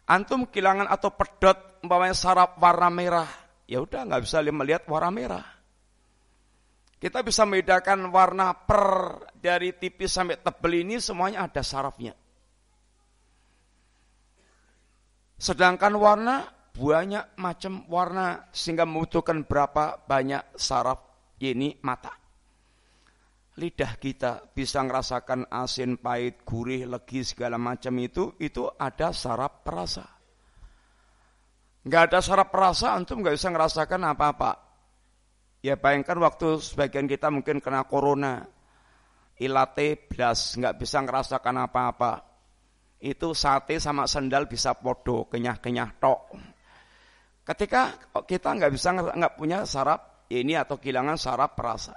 Antum 0.08 0.48
kehilangan 0.48 0.88
atau 0.88 1.12
pedot 1.12 1.84
umpamanya 1.84 2.16
syaraf 2.16 2.56
warna 2.56 2.88
merah, 2.88 3.28
ya 3.68 3.84
udah 3.84 4.08
nggak 4.08 4.24
bisa 4.24 4.40
melihat 4.48 4.84
warna 4.88 5.12
merah. 5.12 5.46
Kita 6.98 7.22
bisa 7.22 7.46
membedakan 7.46 8.10
warna 8.10 8.58
per 8.58 8.82
dari 9.38 9.70
tipis 9.78 10.18
sampai 10.18 10.42
tebel 10.42 10.82
ini 10.82 10.98
semuanya 10.98 11.46
ada 11.46 11.62
sarafnya. 11.62 12.18
Sedangkan 15.38 15.94
warna 15.94 16.50
banyak 16.74 17.38
macam 17.38 17.86
warna 17.86 18.50
sehingga 18.50 18.90
membutuhkan 18.90 19.46
berapa 19.46 20.10
banyak 20.10 20.58
saraf 20.58 20.98
ini 21.38 21.78
mata. 21.86 22.18
Lidah 23.62 23.94
kita 24.02 24.50
bisa 24.54 24.82
merasakan 24.82 25.46
asin, 25.54 26.02
pahit, 26.02 26.42
gurih, 26.46 26.90
legi 26.90 27.22
segala 27.22 27.62
macam 27.62 27.94
itu 28.02 28.34
itu 28.42 28.66
ada 28.74 29.14
saraf 29.14 29.62
perasa. 29.62 30.17
Enggak 31.88 32.12
ada 32.12 32.20
saraf 32.20 32.52
perasa 32.52 32.92
antum 32.92 33.24
nggak 33.24 33.40
bisa 33.40 33.48
merasakan 33.48 34.12
apa-apa. 34.12 34.60
Ya 35.64 35.80
bayangkan 35.80 36.20
waktu 36.20 36.60
sebagian 36.60 37.08
kita 37.08 37.32
mungkin 37.32 37.64
kena 37.64 37.88
corona, 37.88 38.44
ilate 39.40 39.96
blas, 39.96 40.60
nggak 40.60 40.84
bisa 40.84 41.00
ngerasakan 41.00 41.64
apa-apa. 41.64 42.28
Itu 43.00 43.32
sate 43.32 43.80
sama 43.80 44.04
sendal 44.04 44.52
bisa 44.52 44.76
podo, 44.76 45.32
kenyah-kenyah 45.32 45.96
tok. 45.96 46.36
Ketika 47.48 47.96
kita 48.28 48.60
nggak 48.60 48.72
bisa 48.76 48.92
nggak 48.92 49.34
punya 49.40 49.64
saraf 49.64 50.28
ini 50.28 50.60
atau 50.60 50.76
kehilangan 50.76 51.16
saraf 51.16 51.56
perasa. 51.56 51.96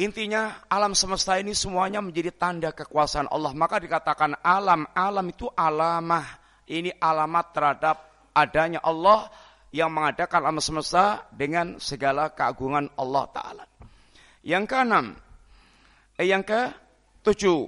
Intinya 0.00 0.64
alam 0.72 0.96
semesta 0.96 1.36
ini 1.36 1.52
semuanya 1.52 2.00
menjadi 2.00 2.32
tanda 2.32 2.72
kekuasaan 2.72 3.28
Allah. 3.28 3.52
Maka 3.52 3.84
dikatakan 3.84 4.40
alam, 4.40 4.88
alam 4.96 5.28
itu 5.28 5.44
alamah. 5.52 6.40
Ini 6.64 6.96
alamat 6.96 7.46
terhadap 7.52 8.13
adanya 8.34 8.82
Allah 8.82 9.30
yang 9.74 9.90
mengadakan 9.90 10.46
alam 10.46 10.62
semesta 10.62 11.26
dengan 11.34 11.78
segala 11.82 12.30
keagungan 12.30 12.90
Allah 12.94 13.24
Ta'ala. 13.30 13.64
Yang 14.44 14.64
keenam, 14.70 15.06
eh, 16.18 16.26
yang 16.28 16.46
ke 16.46 16.70
tujuh, 17.24 17.66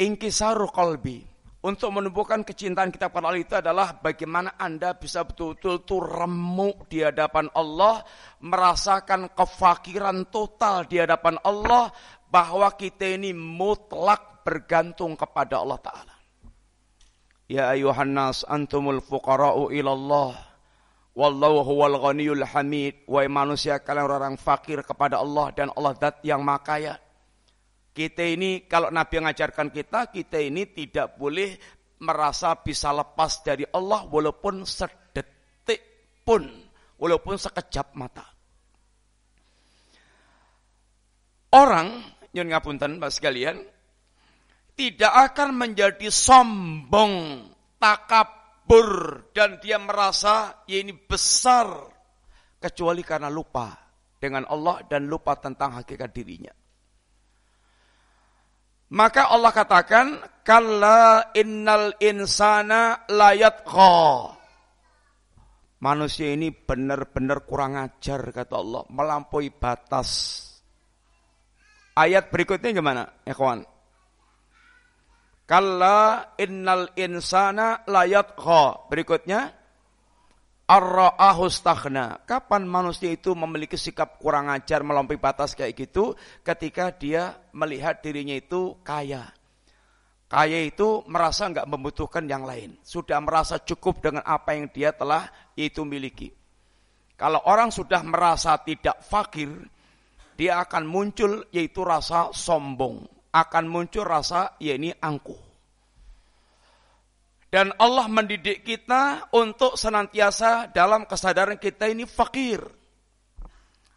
ingkisaru 0.00 0.70
qalbi. 0.74 1.22
Untuk 1.64 1.96
menumbuhkan 1.96 2.44
kecintaan 2.44 2.92
kita 2.92 3.08
pada 3.08 3.32
Allah 3.32 3.40
itu 3.40 3.56
adalah 3.56 3.96
bagaimana 3.96 4.52
Anda 4.60 4.92
bisa 5.00 5.24
betul-betul 5.24 5.88
tuh 5.88 6.02
remuk 6.04 6.92
di 6.92 7.00
hadapan 7.00 7.48
Allah, 7.56 8.04
merasakan 8.44 9.32
kefakiran 9.32 10.28
total 10.28 10.84
di 10.84 11.00
hadapan 11.00 11.40
Allah, 11.40 11.88
bahwa 12.28 12.68
kita 12.76 13.16
ini 13.16 13.32
mutlak 13.32 14.44
bergantung 14.44 15.16
kepada 15.16 15.64
Allah 15.64 15.80
Ta'ala. 15.80 16.13
Ya 17.50 17.68
ayuhan 17.68 18.16
nas 18.16 18.42
antumul 18.48 19.04
fuqara'u 19.04 19.68
ilallah 19.68 20.54
Wallahu 21.14 21.62
huwal 21.62 21.94
ghaniyul 22.02 22.42
hamid. 22.42 23.06
Wahai 23.06 23.30
manusia 23.30 23.78
kalian 23.78 24.10
orang 24.10 24.34
fakir 24.34 24.82
kepada 24.82 25.22
Allah 25.22 25.54
dan 25.54 25.70
Allah 25.78 25.94
dat 25.94 26.18
yang 26.26 26.42
makaya. 26.42 26.98
Kita 27.94 28.26
ini 28.26 28.66
kalau 28.66 28.90
Nabi 28.90 29.22
mengajarkan 29.22 29.70
kita, 29.70 30.10
kita 30.10 30.42
ini 30.42 30.66
tidak 30.74 31.14
boleh 31.14 31.54
merasa 32.02 32.58
bisa 32.58 32.90
lepas 32.90 33.46
dari 33.46 33.62
Allah 33.70 34.02
walaupun 34.10 34.66
sedetik 34.66 35.78
pun, 36.26 36.42
walaupun 36.98 37.38
sekejap 37.38 37.94
mata. 37.94 38.26
Orang, 41.54 42.02
nyun 42.34 42.50
ngapunten 42.50 42.98
Pak 42.98 43.14
sekalian, 43.14 43.62
tidak 44.74 45.32
akan 45.32 45.54
menjadi 45.54 46.10
sombong, 46.10 47.46
takabur, 47.78 49.22
dan 49.30 49.62
dia 49.62 49.78
merasa 49.78 50.66
ya 50.66 50.82
ini 50.82 50.94
besar, 50.94 51.70
kecuali 52.58 53.06
karena 53.06 53.30
lupa 53.30 53.70
dengan 54.18 54.46
Allah 54.50 54.82
dan 54.86 55.06
lupa 55.06 55.38
tentang 55.38 55.78
hakikat 55.78 56.10
dirinya. 56.10 56.52
Maka 58.94 59.32
Allah 59.32 59.50
katakan, 59.50 60.06
Kalla 60.44 61.32
innal 61.34 61.96
insana 61.98 63.08
layat 63.10 63.64
Manusia 65.84 66.32
ini 66.32 66.48
benar-benar 66.52 67.44
kurang 67.44 67.76
ajar, 67.76 68.32
kata 68.32 68.54
Allah. 68.56 68.82
Melampaui 68.88 69.52
batas. 69.52 70.40
Ayat 71.92 72.32
berikutnya 72.32 72.72
gimana, 72.72 73.02
ya 73.24 73.36
kawan? 73.36 73.73
Kalla 75.44 76.32
innal 76.40 76.96
insana 76.96 77.84
layat 77.84 78.32
Berikutnya, 78.88 79.52
Ar-ra'ahu 80.64 81.52
Kapan 82.24 82.62
manusia 82.64 83.12
itu 83.12 83.36
memiliki 83.36 83.76
sikap 83.76 84.16
kurang 84.16 84.48
ajar 84.48 84.80
melampaui 84.80 85.20
batas 85.20 85.52
kayak 85.52 85.76
gitu? 85.76 86.16
Ketika 86.40 86.88
dia 86.96 87.36
melihat 87.52 88.00
dirinya 88.00 88.32
itu 88.32 88.80
kaya. 88.80 89.28
Kaya 90.24 90.64
itu 90.64 91.04
merasa 91.04 91.52
nggak 91.52 91.68
membutuhkan 91.68 92.24
yang 92.24 92.48
lain. 92.48 92.80
Sudah 92.80 93.20
merasa 93.20 93.60
cukup 93.60 94.00
dengan 94.00 94.24
apa 94.24 94.56
yang 94.56 94.72
dia 94.72 94.96
telah 94.96 95.28
itu 95.52 95.84
miliki. 95.84 96.32
Kalau 97.14 97.44
orang 97.44 97.68
sudah 97.68 98.00
merasa 98.00 98.56
tidak 98.64 99.04
fakir, 99.04 99.52
dia 100.34 100.58
akan 100.64 100.88
muncul 100.88 101.44
yaitu 101.52 101.84
rasa 101.84 102.32
sombong. 102.32 103.13
Akan 103.34 103.66
muncul 103.66 104.06
rasa 104.06 104.54
ya 104.62 104.78
ini 104.78 104.94
angkuh. 104.94 105.54
Dan 107.50 107.70
Allah 107.78 108.10
mendidik 108.10 108.66
kita 108.66 109.30
untuk 109.30 109.78
senantiasa 109.78 110.70
dalam 110.74 111.06
kesadaran 111.06 111.54
kita 111.54 111.86
ini 111.86 112.02
fakir. 112.02 112.62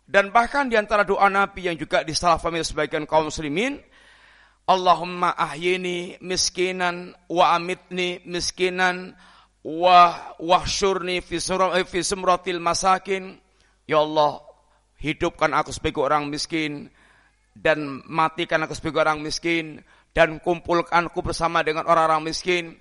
Dan 0.06 0.30
bahkan 0.30 0.70
di 0.70 0.78
antara 0.78 1.02
doa 1.02 1.26
Nabi 1.26 1.66
yang 1.66 1.74
juga 1.74 2.06
disalahfahami 2.06 2.62
sebagian 2.62 3.10
kaum 3.10 3.34
muslimin, 3.34 3.82
Allahumma 4.70 5.34
ahyini 5.34 6.22
miskinan 6.22 7.18
wa 7.34 7.58
amitni 7.58 8.22
miskinan 8.30 9.18
wa 9.66 10.16
wahsyurni 10.38 11.26
fi, 11.26 11.42
fi 11.88 12.00
sumratil 12.06 12.62
masakin. 12.62 13.42
Ya 13.90 14.06
Allah, 14.06 14.38
hidupkan 15.02 15.58
aku 15.58 15.74
sebagai 15.74 16.06
orang 16.06 16.30
miskin 16.30 16.94
dan 17.58 18.06
matikan 18.06 18.62
aku 18.64 18.78
sebagai 18.78 19.02
orang 19.02 19.26
miskin 19.26 19.82
dan 20.14 20.38
kumpulkan 20.38 21.10
aku 21.10 21.26
bersama 21.26 21.66
dengan 21.66 21.90
orang-orang 21.90 22.30
miskin 22.30 22.78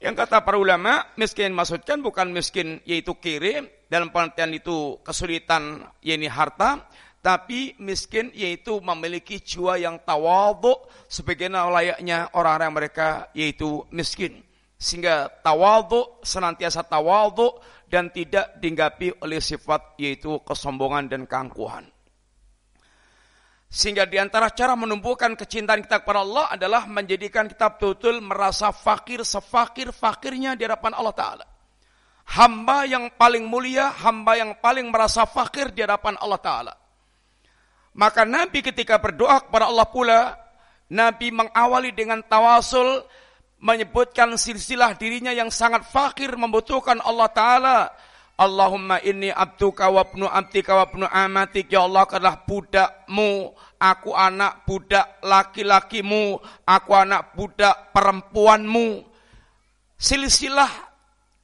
yang 0.00 0.16
kata 0.16 0.40
para 0.40 0.56
ulama, 0.56 1.12
miskin 1.20 1.52
maksudkan 1.52 2.00
bukan 2.00 2.32
miskin 2.32 2.80
yaitu 2.88 3.12
kiri, 3.20 3.60
dalam 3.92 4.08
pengertian 4.08 4.56
itu 4.56 4.96
kesulitan 5.04 5.84
yaitu 6.00 6.24
harta, 6.24 6.88
tapi 7.20 7.76
miskin 7.76 8.32
yaitu 8.32 8.80
memiliki 8.80 9.44
jiwa 9.44 9.76
yang 9.76 10.00
tawadhu 10.00 10.72
sebagaimana 11.04 11.68
layaknya 11.68 12.32
orang-orang 12.32 12.72
mereka 12.72 13.28
yaitu 13.36 13.84
miskin. 13.92 14.40
Sehingga 14.80 15.28
tawadhu 15.44 16.24
senantiasa 16.24 16.80
tawadhu 16.88 17.60
dan 17.92 18.08
tidak 18.08 18.56
dinggapi 18.56 19.20
oleh 19.20 19.36
sifat 19.36 20.00
yaitu 20.00 20.40
kesombongan 20.48 21.12
dan 21.12 21.28
keangkuhan. 21.28 21.84
Sehingga 23.70 24.02
di 24.02 24.18
antara 24.18 24.50
cara 24.50 24.74
menumbuhkan 24.74 25.38
kecintaan 25.38 25.86
kita 25.86 26.02
kepada 26.02 26.26
Allah 26.26 26.50
adalah 26.50 26.90
menjadikan 26.90 27.46
kita 27.46 27.70
betul-betul 27.78 28.18
merasa 28.18 28.74
fakir 28.74 29.22
sefakir-fakirnya 29.22 30.58
di 30.58 30.66
hadapan 30.66 30.90
Allah 30.90 31.14
Ta'ala. 31.14 31.46
Hamba 32.34 32.82
yang 32.90 33.14
paling 33.14 33.46
mulia, 33.46 33.94
hamba 33.94 34.34
yang 34.34 34.58
paling 34.58 34.90
merasa 34.90 35.22
fakir 35.22 35.70
di 35.70 35.86
hadapan 35.86 36.18
Allah 36.18 36.40
Ta'ala. 36.42 36.74
Maka 37.94 38.26
Nabi 38.26 38.58
ketika 38.58 38.98
berdoa 38.98 39.38
kepada 39.46 39.70
Allah 39.70 39.86
pula, 39.86 40.34
Nabi 40.90 41.30
mengawali 41.30 41.94
dengan 41.94 42.26
tawasul, 42.26 43.06
menyebutkan 43.62 44.34
silsilah 44.34 44.98
dirinya 44.98 45.30
yang 45.30 45.46
sangat 45.46 45.86
fakir 45.86 46.34
membutuhkan 46.34 46.98
Allah 47.06 47.28
Ta'ala 47.30 47.78
Allahumma 48.40 49.04
inni 49.04 49.28
abduka 49.28 49.92
wa 49.92 50.00
ibnu 50.00 50.24
abdika 50.24 50.72
wa 50.72 50.84
ibnu 50.88 51.04
amatik. 51.04 51.68
Ya 51.68 51.84
Allah 51.84 52.08
adalah 52.08 52.40
budakmu. 52.48 53.52
Aku 53.76 54.16
anak 54.16 54.64
budak 54.64 55.20
laki-lakimu. 55.20 56.40
Aku 56.64 56.90
anak 56.96 57.36
budak 57.36 57.92
perempuanmu. 57.92 59.04
Silsilah 60.00 60.72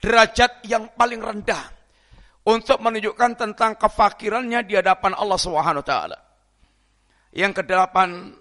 derajat 0.00 0.64
yang 0.64 0.88
paling 0.96 1.20
rendah. 1.20 1.68
Untuk 2.48 2.80
menunjukkan 2.80 3.44
tentang 3.44 3.76
kefakirannya 3.76 4.64
di 4.64 4.80
hadapan 4.80 5.12
Allah 5.12 5.36
Subhanahu 5.36 5.84
wa 5.84 5.88
taala. 5.92 6.18
Yang 7.36 7.60
kedelapan 7.60 8.32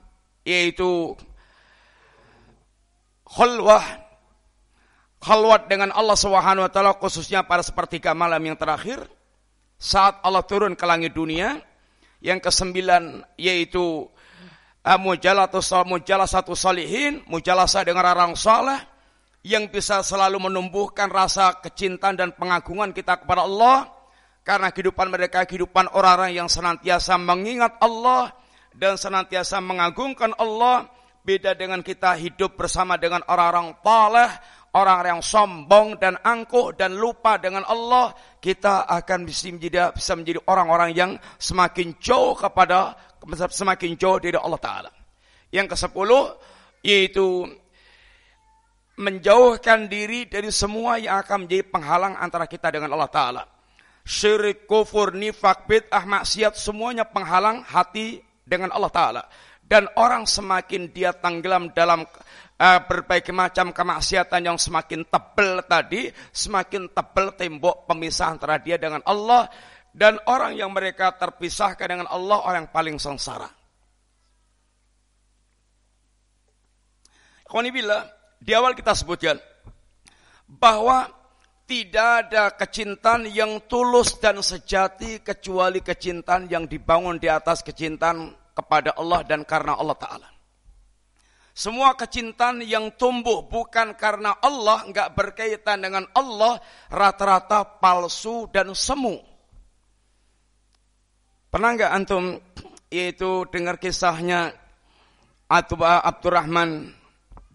yaitu 0.48 1.12
khulwah 3.28 4.05
khalwat 5.26 5.66
dengan 5.66 5.90
Allah 5.98 6.14
Subhanahu 6.14 6.70
wa 6.70 6.72
taala 6.72 6.94
khususnya 7.02 7.42
pada 7.42 7.66
sepertiga 7.66 8.14
malam 8.14 8.38
yang 8.46 8.54
terakhir 8.54 9.02
saat 9.82 10.22
Allah 10.22 10.46
turun 10.46 10.78
ke 10.78 10.86
langit 10.86 11.18
dunia 11.18 11.58
yang 12.22 12.38
kesembilan 12.38 13.26
yaitu 13.34 14.06
uh, 14.86 15.00
mujalah 15.02 16.30
satu 16.30 16.54
salihin 16.54 17.26
mujalasah 17.26 17.82
dengan 17.82 18.06
orang 18.06 18.38
saleh 18.38 18.78
yang 19.42 19.66
bisa 19.70 20.06
selalu 20.06 20.46
menumbuhkan 20.46 21.10
rasa 21.10 21.58
kecintaan 21.58 22.18
dan 22.18 22.30
pengagungan 22.38 22.94
kita 22.94 23.18
kepada 23.18 23.50
Allah 23.50 23.90
karena 24.46 24.70
kehidupan 24.70 25.10
mereka 25.10 25.42
kehidupan 25.50 25.90
orang-orang 25.90 26.38
yang 26.38 26.46
senantiasa 26.46 27.18
mengingat 27.18 27.82
Allah 27.82 28.30
dan 28.78 28.94
senantiasa 28.94 29.58
mengagungkan 29.58 30.38
Allah 30.38 30.86
beda 31.26 31.58
dengan 31.58 31.82
kita 31.82 32.14
hidup 32.14 32.54
bersama 32.54 33.02
dengan 33.02 33.26
orang-orang 33.26 33.74
taleh 33.82 34.30
orang 34.76 35.18
yang 35.18 35.22
sombong 35.24 35.96
dan 35.96 36.20
angkuh 36.20 36.76
dan 36.76 37.00
lupa 37.00 37.40
dengan 37.40 37.64
Allah, 37.64 38.12
kita 38.44 38.84
akan 38.84 39.24
bisa 39.24 39.48
menjadi, 39.48 39.96
bisa 39.96 40.14
menjadi 40.20 40.40
orang-orang 40.52 40.92
yang 40.92 41.12
semakin 41.40 41.96
jauh 42.04 42.36
kepada 42.36 42.94
semakin 43.50 43.96
jauh 43.96 44.20
dari 44.20 44.36
Allah 44.36 44.60
Taala. 44.60 44.92
Yang 45.50 45.74
ke 45.74 45.76
sepuluh 45.80 46.36
yaitu 46.86 47.48
menjauhkan 48.96 49.92
diri 49.92 50.28
dari 50.28 50.52
semua 50.52 51.00
yang 51.02 51.20
akan 51.24 51.48
menjadi 51.48 51.64
penghalang 51.68 52.14
antara 52.20 52.46
kita 52.46 52.72
dengan 52.72 52.96
Allah 52.96 53.12
Taala. 53.12 53.44
Syirik, 54.06 54.70
kufur, 54.70 55.18
nifak, 55.18 55.66
bid'ah, 55.66 56.06
maksiat 56.06 56.54
semuanya 56.54 57.10
penghalang 57.10 57.66
hati 57.66 58.22
dengan 58.46 58.70
Allah 58.70 58.92
Taala. 58.94 59.24
Dan 59.66 59.90
orang 59.98 60.30
semakin 60.30 60.94
dia 60.94 61.10
tenggelam 61.10 61.74
dalam 61.74 62.06
uh, 62.60 62.80
berbagai 62.88 63.36
macam 63.36 63.76
kemaksiatan 63.76 64.42
yang 64.42 64.58
semakin 64.60 65.04
tebal 65.08 65.64
tadi, 65.68 66.12
semakin 66.32 66.92
tebal 66.92 67.36
tembok 67.36 67.88
pemisah 67.88 68.32
antara 68.32 68.60
dia 68.60 68.80
dengan 68.80 69.04
Allah 69.04 69.48
dan 69.96 70.20
orang 70.28 70.60
yang 70.60 70.72
mereka 70.76 71.16
terpisahkan 71.16 71.88
dengan 71.88 72.08
Allah 72.12 72.38
orang 72.44 72.68
yang 72.68 72.74
paling 72.76 72.98
sengsara. 73.00 73.48
bila 77.72 78.04
di 78.36 78.52
awal 78.52 78.76
kita 78.76 78.92
sebutkan 78.92 79.40
bahwa 80.44 81.08
tidak 81.66 82.28
ada 82.28 82.52
kecintaan 82.52 83.32
yang 83.32 83.64
tulus 83.66 84.20
dan 84.20 84.44
sejati 84.44 85.24
kecuali 85.24 85.80
kecintaan 85.80 86.52
yang 86.52 86.68
dibangun 86.68 87.16
di 87.18 87.32
atas 87.32 87.64
kecintaan 87.64 88.36
kepada 88.52 89.00
Allah 89.00 89.24
dan 89.24 89.48
karena 89.48 89.80
Allah 89.80 89.96
Ta'ala. 89.96 90.35
Semua 91.56 91.96
kecintaan 91.96 92.60
yang 92.68 92.92
tumbuh 93.00 93.48
bukan 93.48 93.96
karena 93.96 94.36
Allah, 94.44 94.84
nggak 94.92 95.16
berkaitan 95.16 95.80
dengan 95.80 96.04
Allah, 96.12 96.60
rata-rata 96.92 97.64
palsu 97.80 98.52
dan 98.52 98.76
semu. 98.76 99.24
Pernah 101.48 101.70
nggak 101.80 101.92
antum 101.96 102.36
yaitu 102.92 103.48
dengar 103.48 103.80
kisahnya 103.80 104.52
Abdurrahman 105.48 106.92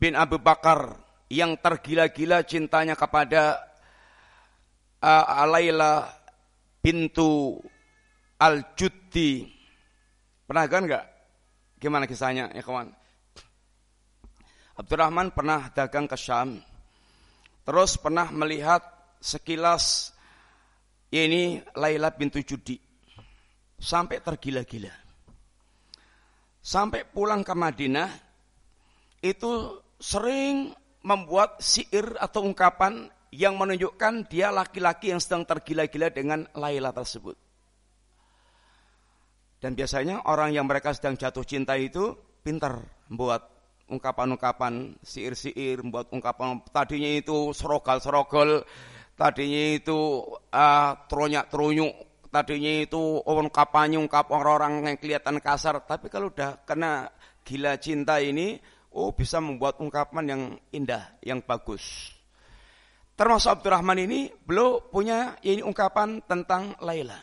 bin 0.00 0.16
Abu 0.16 0.40
Bakar 0.40 0.96
yang 1.28 1.60
tergila-gila 1.60 2.40
cintanya 2.48 2.96
kepada 2.96 3.60
uh, 5.04 5.44
Alayla 5.44 6.08
bintu 6.80 7.60
Al-Juddi. 8.40 9.44
Pernah 10.48 10.64
kan 10.72 10.88
enggak? 10.88 11.04
Gimana 11.76 12.08
kisahnya, 12.08 12.48
ya 12.56 12.64
kawan? 12.64 12.99
Abdurrahman 14.80 15.28
pernah 15.36 15.68
dagang 15.76 16.08
ke 16.08 16.16
Syam. 16.16 16.56
Terus 17.68 18.00
pernah 18.00 18.32
melihat 18.32 18.80
sekilas 19.20 20.16
ini 21.12 21.60
Laila 21.76 22.08
bintu 22.16 22.40
Judi. 22.40 22.80
Sampai 23.76 24.24
tergila-gila. 24.24 24.92
Sampai 26.64 27.04
pulang 27.04 27.44
ke 27.44 27.52
Madinah, 27.52 28.08
itu 29.20 29.80
sering 30.00 30.72
membuat 31.04 31.60
siir 31.60 32.16
atau 32.16 32.44
ungkapan 32.44 33.08
yang 33.36 33.60
menunjukkan 33.60 34.32
dia 34.32 34.48
laki-laki 34.48 35.12
yang 35.12 35.20
sedang 35.20 35.44
tergila-gila 35.44 36.08
dengan 36.08 36.48
Laila 36.56 36.92
tersebut. 36.92 37.36
Dan 39.60 39.76
biasanya 39.76 40.24
orang 40.24 40.56
yang 40.56 40.64
mereka 40.64 40.96
sedang 40.96 41.20
jatuh 41.20 41.44
cinta 41.44 41.76
itu 41.76 42.16
pintar 42.40 42.80
membuat 43.12 43.59
ungkapan-ungkapan 43.90 44.96
siir-siir, 45.02 45.82
membuat 45.82 46.14
ungkapan 46.14 46.62
tadinya 46.70 47.10
itu 47.10 47.50
serogal-serogol, 47.50 48.62
tadinya 49.18 49.64
itu 49.76 50.24
uh, 50.54 50.92
teronyak-terunyuk, 51.10 52.24
tadinya 52.30 52.72
itu 52.86 53.20
ungkapannya 53.26 53.98
ungkapan 53.98 54.34
orang-orang 54.38 54.72
yang 54.86 54.98
kelihatan 55.02 55.42
kasar, 55.42 55.82
tapi 55.82 56.06
kalau 56.06 56.30
udah 56.30 56.62
kena 56.62 57.10
gila 57.42 57.74
cinta 57.82 58.22
ini, 58.22 58.56
oh 58.94 59.10
bisa 59.10 59.42
membuat 59.42 59.82
ungkapan 59.82 60.24
yang 60.24 60.42
indah, 60.70 61.18
yang 61.20 61.42
bagus. 61.42 62.14
Termasuk 63.18 63.60
Abdurrahman 63.60 64.00
ini 64.00 64.32
belum 64.32 64.88
punya 64.88 65.36
ini 65.44 65.60
ungkapan 65.60 66.24
tentang 66.24 66.72
Laila. 66.80 67.20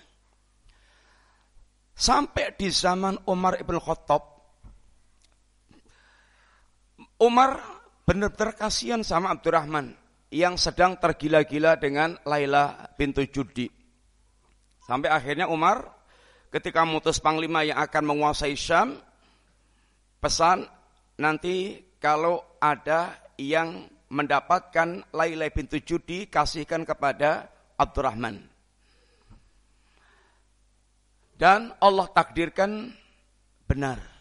Sampai 1.97 2.53
di 2.53 2.69
zaman 2.69 3.17
Umar 3.25 3.57
ibn 3.57 3.81
Khattab, 3.81 4.36
Umar 7.17 7.57
benar-benar 8.05 8.53
kasihan 8.53 9.01
sama 9.01 9.33
Abdurrahman 9.33 9.97
yang 10.29 10.53
sedang 10.53 11.01
tergila-gila 11.01 11.73
dengan 11.81 12.13
Laila 12.21 12.93
bintu 12.93 13.25
Judi. 13.25 13.65
Sampai 14.85 15.09
akhirnya 15.09 15.49
Umar 15.49 15.81
ketika 16.53 16.85
mutus 16.85 17.17
panglima 17.17 17.65
yang 17.65 17.81
akan 17.81 18.03
menguasai 18.05 18.53
Syam, 18.53 19.01
pesan 20.21 20.69
nanti 21.17 21.81
kalau 21.97 22.39
ada 22.61 23.17
yang 23.41 23.89
mendapatkan 24.13 25.03
Laila 25.11 25.49
bintu 25.49 25.81
Judi 25.81 26.29
kasihkan 26.29 26.85
kepada 26.85 27.49
Abdurrahman. 27.75 28.39
Dan 31.37 31.73
Allah 31.77 32.07
takdirkan 32.13 32.93
benar. 33.69 34.16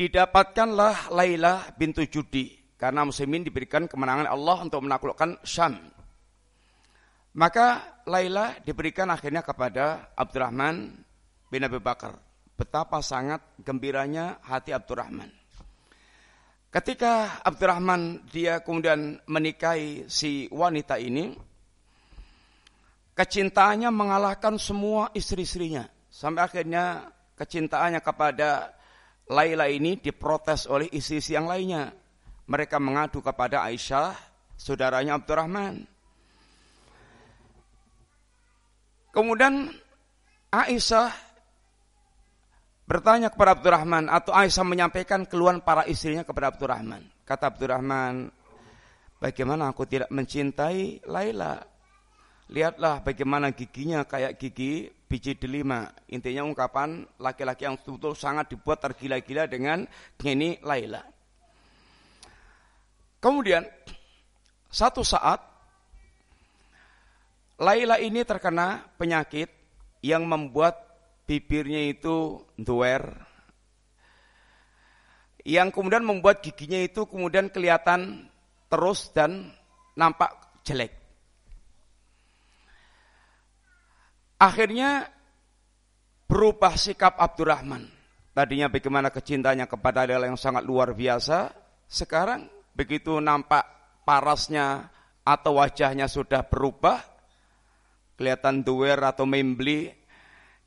Didapatkanlah 0.00 1.12
Laila 1.12 1.76
bintu 1.76 2.00
Judi 2.08 2.56
karena 2.80 3.04
muslimin 3.04 3.44
diberikan 3.44 3.84
kemenangan 3.84 4.32
Allah 4.32 4.64
untuk 4.64 4.80
menaklukkan 4.80 5.44
Syam. 5.44 5.76
Maka 7.36 8.00
Laila 8.08 8.56
diberikan 8.64 9.12
akhirnya 9.12 9.44
kepada 9.44 10.08
Abdurrahman 10.16 11.04
bin 11.52 11.60
Abi 11.68 11.76
Bakar. 11.84 12.16
Betapa 12.56 13.04
sangat 13.04 13.44
gembiranya 13.60 14.40
hati 14.40 14.72
Abdurrahman. 14.72 15.28
Ketika 16.72 17.44
Abdurrahman 17.44 18.24
dia 18.32 18.64
kemudian 18.64 19.20
menikahi 19.28 20.08
si 20.08 20.48
wanita 20.48 20.96
ini, 20.96 21.36
kecintaannya 23.12 23.92
mengalahkan 23.92 24.56
semua 24.56 25.12
istri-istrinya. 25.12 25.84
Sampai 26.08 26.48
akhirnya 26.48 27.04
kecintaannya 27.36 28.00
kepada 28.00 28.79
Laila 29.30 29.70
ini 29.70 29.94
diprotes 29.94 30.66
oleh 30.66 30.90
istri-istri 30.90 31.38
yang 31.38 31.46
lainnya. 31.46 31.94
Mereka 32.50 32.82
mengadu 32.82 33.22
kepada 33.22 33.62
Aisyah, 33.62 34.18
saudaranya 34.58 35.14
Abdurrahman. 35.14 35.86
Kemudian 39.14 39.70
Aisyah 40.50 41.14
bertanya 42.90 43.30
kepada 43.30 43.54
Abdurrahman 43.54 44.10
atau 44.10 44.34
Aisyah 44.34 44.66
menyampaikan 44.66 45.22
keluhan 45.22 45.62
para 45.62 45.86
istrinya 45.86 46.26
kepada 46.26 46.50
Abdurrahman. 46.50 47.06
Kata 47.22 47.54
Abdurrahman, 47.54 48.34
bagaimana 49.22 49.70
aku 49.70 49.86
tidak 49.86 50.10
mencintai 50.10 51.06
Laila? 51.06 51.62
Lihatlah 52.50 52.98
bagaimana 53.06 53.54
giginya 53.54 54.02
kayak 54.02 54.42
gigi 54.42 54.90
biji 55.10 55.34
delima. 55.34 55.90
Intinya 56.06 56.46
ungkapan 56.46 57.02
laki-laki 57.18 57.66
yang 57.66 57.74
betul 57.74 58.14
sangat 58.14 58.54
dibuat 58.54 58.78
tergila-gila 58.78 59.50
dengan 59.50 59.82
ini 60.22 60.62
Laila. 60.62 61.02
Kemudian 63.18 63.66
satu 64.70 65.02
saat 65.02 65.42
Laila 67.58 67.98
ini 67.98 68.22
terkena 68.22 68.86
penyakit 68.96 69.50
yang 70.00 70.24
membuat 70.24 70.78
bibirnya 71.26 71.90
itu 71.90 72.46
duer. 72.54 73.02
Yang 75.44 75.74
kemudian 75.74 76.06
membuat 76.06 76.40
giginya 76.40 76.80
itu 76.80 77.04
kemudian 77.04 77.50
kelihatan 77.50 78.30
terus 78.70 79.10
dan 79.12 79.52
nampak 79.98 80.30
jelek. 80.64 80.99
Akhirnya 84.40 85.04
berubah 86.24 86.72
sikap 86.80 87.20
Abdurrahman. 87.20 87.84
Tadinya 88.32 88.72
bagaimana 88.72 89.12
kecintanya 89.12 89.68
kepada 89.68 90.08
Laila 90.08 90.32
yang 90.32 90.40
sangat 90.40 90.64
luar 90.64 90.96
biasa, 90.96 91.52
sekarang 91.84 92.48
begitu 92.72 93.20
nampak 93.20 93.66
parasnya 94.08 94.88
atau 95.26 95.60
wajahnya 95.60 96.08
sudah 96.08 96.46
berubah, 96.46 97.04
kelihatan 98.16 98.64
duer 98.64 98.96
atau 99.02 99.28
membeli 99.28 99.92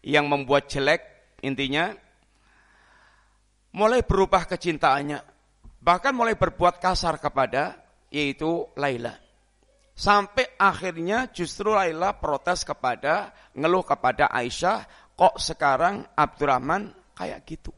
yang 0.03 0.29
membuat 0.29 0.69
jelek, 0.69 1.33
intinya 1.41 1.95
mulai 3.73 4.03
berubah 4.05 4.45
kecintaannya, 4.45 5.23
bahkan 5.81 6.13
mulai 6.13 6.37
berbuat 6.37 6.77
kasar 6.77 7.17
kepada 7.17 7.79
yaitu 8.13 8.69
Laila. 8.77 9.22
Sampai 9.93 10.57
akhirnya 10.57 11.29
justru 11.29 11.69
Laila 11.69 12.17
protes 12.17 12.65
kepada, 12.65 13.29
ngeluh 13.53 13.85
kepada 13.85 14.25
Aisyah, 14.33 14.89
kok 15.13 15.37
sekarang 15.37 16.01
Abdurrahman 16.17 16.89
kayak 17.13 17.45
gitu. 17.45 17.69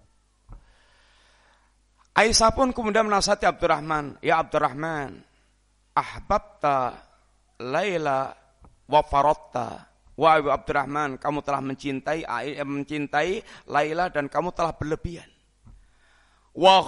Aisyah 2.15 2.55
pun 2.55 2.71
kemudian 2.71 3.03
menasihati 3.03 3.43
Abdurrahman, 3.43 4.15
ya 4.23 4.39
Abdurrahman, 4.39 5.19
ahbabta 5.91 7.03
Laila 7.59 8.31
wa 8.87 9.01
farotta. 9.03 9.91
Wahai 10.15 10.47
Abdurrahman, 10.47 11.19
kamu 11.19 11.43
telah 11.43 11.59
mencintai 11.59 12.23
eh, 12.23 12.63
mencintai 12.63 13.43
Laila 13.67 14.07
dan 14.07 14.31
kamu 14.31 14.55
telah 14.55 14.71
berlebihan. 14.71 15.27
Wa 16.55 16.79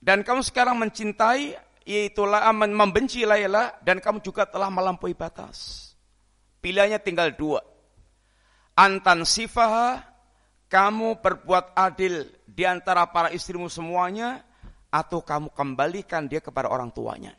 dan 0.00 0.24
kamu 0.24 0.40
sekarang 0.40 0.80
mencintai 0.80 1.60
yaitu 1.90 2.22
membenci 2.70 3.26
Laila 3.26 3.74
dan 3.82 3.98
kamu 3.98 4.22
juga 4.22 4.46
telah 4.46 4.70
melampaui 4.70 5.10
batas. 5.10 5.90
Pilihannya 6.62 7.02
tinggal 7.02 7.34
dua. 7.34 7.58
Antan 8.78 9.26
sifaha, 9.26 9.98
kamu 10.70 11.18
berbuat 11.18 11.74
adil 11.74 12.30
di 12.46 12.62
antara 12.62 13.10
para 13.10 13.34
istrimu 13.34 13.66
semuanya, 13.66 14.46
atau 14.90 15.22
kamu 15.22 15.50
kembalikan 15.50 16.30
dia 16.30 16.38
kepada 16.38 16.70
orang 16.70 16.94
tuanya. 16.94 17.34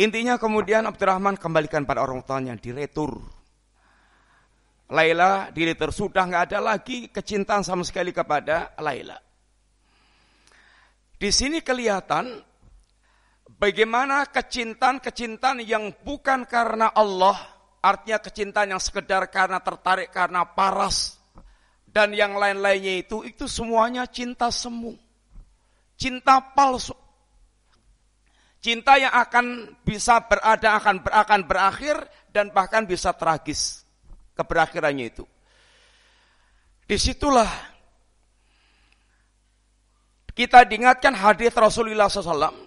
Intinya 0.00 0.40
kemudian 0.40 0.88
Abdurrahman 0.88 1.36
kembalikan 1.36 1.84
pada 1.84 2.00
orang 2.00 2.24
tuanya, 2.24 2.56
diretur. 2.56 3.20
Laila 4.88 5.52
diretur, 5.52 5.92
sudah 5.92 6.24
nggak 6.24 6.44
ada 6.52 6.58
lagi 6.60 7.12
kecintaan 7.12 7.64
sama 7.64 7.84
sekali 7.84 8.12
kepada 8.12 8.72
Laila. 8.80 9.16
Di 11.14 11.30
sini 11.32 11.64
kelihatan 11.64 12.53
Bagaimana 13.64 14.28
kecintaan-kecintaan 14.28 15.64
yang 15.64 15.88
bukan 16.04 16.44
karena 16.44 16.92
Allah, 16.92 17.32
artinya 17.80 18.20
kecintaan 18.20 18.76
yang 18.76 18.82
sekedar 18.84 19.24
karena 19.32 19.56
tertarik 19.56 20.12
karena 20.12 20.44
paras 20.44 21.16
dan 21.88 22.12
yang 22.12 22.36
lain-lainnya 22.36 23.00
itu 23.00 23.24
itu 23.24 23.48
semuanya 23.48 24.04
cinta 24.04 24.52
semu. 24.52 24.92
Cinta 25.96 26.44
palsu. 26.44 26.92
Cinta 28.60 29.00
yang 29.00 29.16
akan 29.16 29.72
bisa 29.80 30.20
berada 30.28 30.76
akan 30.76 31.00
akan 31.00 31.40
berakhir 31.48 31.96
dan 32.36 32.52
bahkan 32.52 32.84
bisa 32.84 33.16
tragis 33.16 33.80
keberakhirannya 34.36 35.08
itu. 35.08 35.24
Di 36.84 37.00
situlah 37.00 37.48
kita 40.36 40.68
diingatkan 40.68 41.16
hadis 41.16 41.56
Rasulullah 41.56 42.12
SAW 42.12 42.63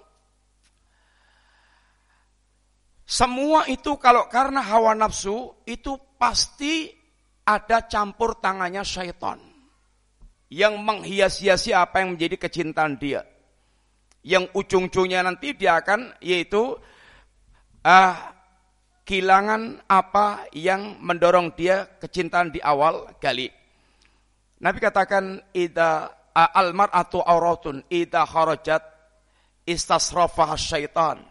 semua 3.08 3.64
itu 3.72 3.96
kalau 3.96 4.28
karena 4.28 4.60
hawa 4.60 4.92
nafsu 4.92 5.56
itu 5.64 5.96
pasti 6.20 6.92
ada 7.48 7.88
campur 7.88 8.36
tangannya 8.44 8.84
syaitan. 8.84 9.40
yang 10.48 10.80
menghias-hiasi 10.80 11.76
apa 11.76 12.00
yang 12.00 12.16
menjadi 12.16 12.48
kecintaan 12.48 12.96
dia. 12.96 13.28
Yang 14.24 14.48
ujung-ujungnya 14.56 15.20
nanti 15.24 15.52
dia 15.52 15.80
akan 15.80 16.16
yaitu 16.24 16.72
uh, 17.84 18.16
kehilangan 19.04 19.88
apa 19.88 20.48
yang 20.56 21.00
mendorong 21.00 21.52
dia 21.56 22.00
kecintaan 22.00 22.52
di 22.52 22.64
awal 22.64 23.12
kali. 23.20 23.52
Nabi 24.64 24.80
katakan 24.80 25.40
ida 25.52 26.12
almar 26.34 26.92
atau 26.96 27.24
auratun 27.24 27.84
ida 27.92 28.24
kharajat 28.24 28.84
istasrafah 29.68 30.56
syaitan. 30.56 31.24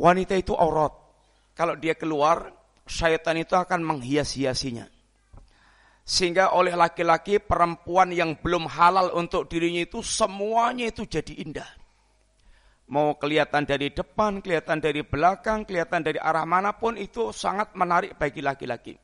Wanita 0.00 0.32
itu 0.32 0.56
aurat. 0.56 0.96
Kalau 1.52 1.76
dia 1.76 1.92
keluar, 1.92 2.48
syaitan 2.88 3.36
itu 3.36 3.52
akan 3.52 3.84
menghias-hiasinya. 3.84 4.88
Sehingga 6.08 6.56
oleh 6.56 6.72
laki-laki 6.72 7.36
perempuan 7.36 8.08
yang 8.08 8.40
belum 8.40 8.64
halal 8.64 9.12
untuk 9.12 9.44
dirinya 9.52 9.84
itu 9.84 10.00
semuanya 10.00 10.88
itu 10.88 11.04
jadi 11.04 11.44
indah. 11.44 11.70
Mau 12.90 13.14
kelihatan 13.20 13.68
dari 13.68 13.92
depan, 13.92 14.40
kelihatan 14.40 14.80
dari 14.80 15.04
belakang, 15.04 15.68
kelihatan 15.68 16.00
dari 16.00 16.16
arah 16.16 16.48
mana 16.48 16.74
pun 16.74 16.96
itu 16.96 17.30
sangat 17.30 17.76
menarik 17.76 18.16
bagi 18.16 18.40
laki-laki. 18.40 18.96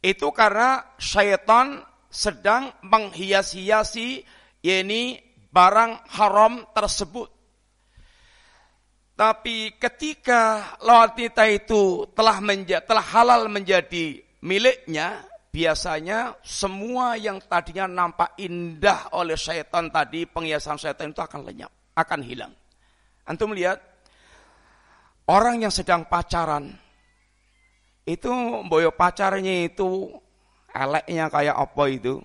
Itu 0.00 0.30
karena 0.32 0.96
syaitan 0.96 1.82
sedang 2.08 2.72
menghias-hiasi 2.86 4.22
yakni 4.62 5.18
barang 5.50 6.08
haram 6.14 6.64
tersebut. 6.72 7.39
Tapi 9.20 9.76
ketika 9.76 10.72
wanita 10.80 11.44
itu 11.44 12.08
telah 12.16 12.40
menja 12.40 12.80
telah 12.80 13.04
halal 13.04 13.52
menjadi 13.52 14.16
miliknya, 14.40 15.28
biasanya 15.52 16.40
semua 16.40 17.20
yang 17.20 17.36
tadinya 17.44 17.84
nampak 17.84 18.32
indah 18.40 19.12
oleh 19.12 19.36
syaitan 19.36 19.92
tadi, 19.92 20.24
penghiasan 20.24 20.80
syaitan 20.80 21.12
itu 21.12 21.20
akan 21.20 21.44
lenyap, 21.44 21.68
akan 22.00 22.20
hilang. 22.24 22.56
Antum 23.28 23.52
melihat 23.52 23.76
orang 25.28 25.68
yang 25.68 25.72
sedang 25.74 26.08
pacaran 26.08 26.72
itu 28.08 28.32
boyo 28.72 28.88
pacarnya 28.88 29.68
itu 29.68 30.16
eleknya 30.72 31.28
kayak 31.28 31.60
apa 31.60 31.84
itu? 31.92 32.24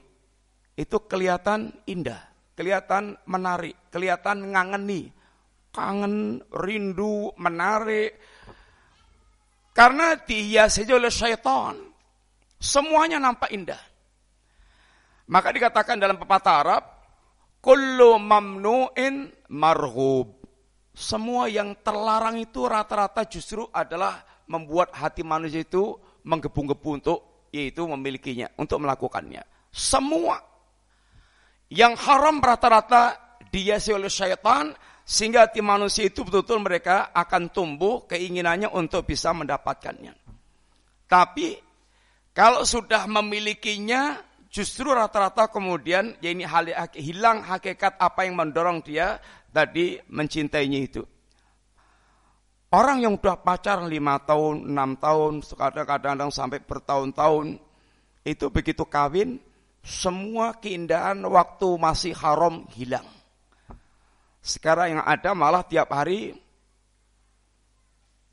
Itu 0.80 1.04
kelihatan 1.04 1.76
indah, 1.92 2.24
kelihatan 2.56 3.20
menarik, 3.28 3.76
kelihatan 3.92 4.56
ngangeni, 4.56 5.12
kangen, 5.76 6.40
rindu, 6.56 7.36
menarik. 7.36 8.16
Karena 9.76 10.16
dihiasi 10.16 10.88
oleh 10.88 11.12
syaitan. 11.12 11.76
Semuanya 12.56 13.20
nampak 13.20 13.52
indah. 13.52 13.84
Maka 15.28 15.52
dikatakan 15.52 16.00
dalam 16.00 16.16
pepatah 16.16 16.56
Arab, 16.64 16.84
kullu 17.60 18.16
mamnu'in 18.16 19.28
marhub. 19.52 20.48
Semua 20.96 21.52
yang 21.52 21.76
terlarang 21.84 22.40
itu 22.40 22.64
rata-rata 22.64 23.28
justru 23.28 23.68
adalah 23.76 24.24
membuat 24.48 24.96
hati 24.96 25.28
manusia 25.28 25.68
itu 25.68 26.00
menggebu-gebu 26.24 26.90
untuk 26.96 27.20
yaitu 27.52 27.84
memilikinya, 27.84 28.48
untuk 28.56 28.80
melakukannya. 28.80 29.44
Semua 29.76 30.40
yang 31.68 32.00
haram 32.00 32.40
rata-rata 32.40 33.20
dihiasi 33.52 33.92
oleh 33.92 34.08
syaitan 34.08 34.72
sehingga 35.06 35.46
hati 35.46 35.62
manusia 35.62 36.10
itu 36.10 36.26
betul-betul 36.26 36.66
mereka 36.66 37.14
akan 37.14 37.54
tumbuh 37.54 38.10
keinginannya 38.10 38.74
untuk 38.74 39.06
bisa 39.06 39.30
mendapatkannya. 39.38 40.18
Tapi 41.06 41.62
kalau 42.34 42.66
sudah 42.66 43.06
memilikinya, 43.06 44.18
justru 44.50 44.90
rata-rata 44.90 45.48
kemudian 45.54 46.18
ya 46.20 46.34
ini 46.34 46.42
hal 46.42 46.68
hilang 46.98 47.46
hakikat 47.46 48.02
apa 48.02 48.26
yang 48.26 48.36
mendorong 48.36 48.82
dia 48.82 49.22
tadi 49.54 50.02
mencintainya 50.10 50.80
itu. 50.82 51.06
Orang 52.76 53.00
yang 53.00 53.16
sudah 53.16 53.40
pacaran 53.40 53.88
lima 53.88 54.20
tahun, 54.26 54.68
enam 54.68 55.00
tahun, 55.00 55.48
kadang-kadang 55.48 56.28
sampai 56.28 56.60
bertahun-tahun, 56.60 57.56
itu 58.28 58.46
begitu 58.52 58.84
kawin, 58.84 59.40
semua 59.80 60.58
keindahan 60.60 61.24
waktu 61.24 61.70
masih 61.80 62.12
haram 62.20 62.68
hilang. 62.76 63.15
Sekarang 64.46 64.94
yang 64.94 65.02
ada 65.02 65.34
malah 65.34 65.66
tiap 65.66 65.90
hari 65.90 66.38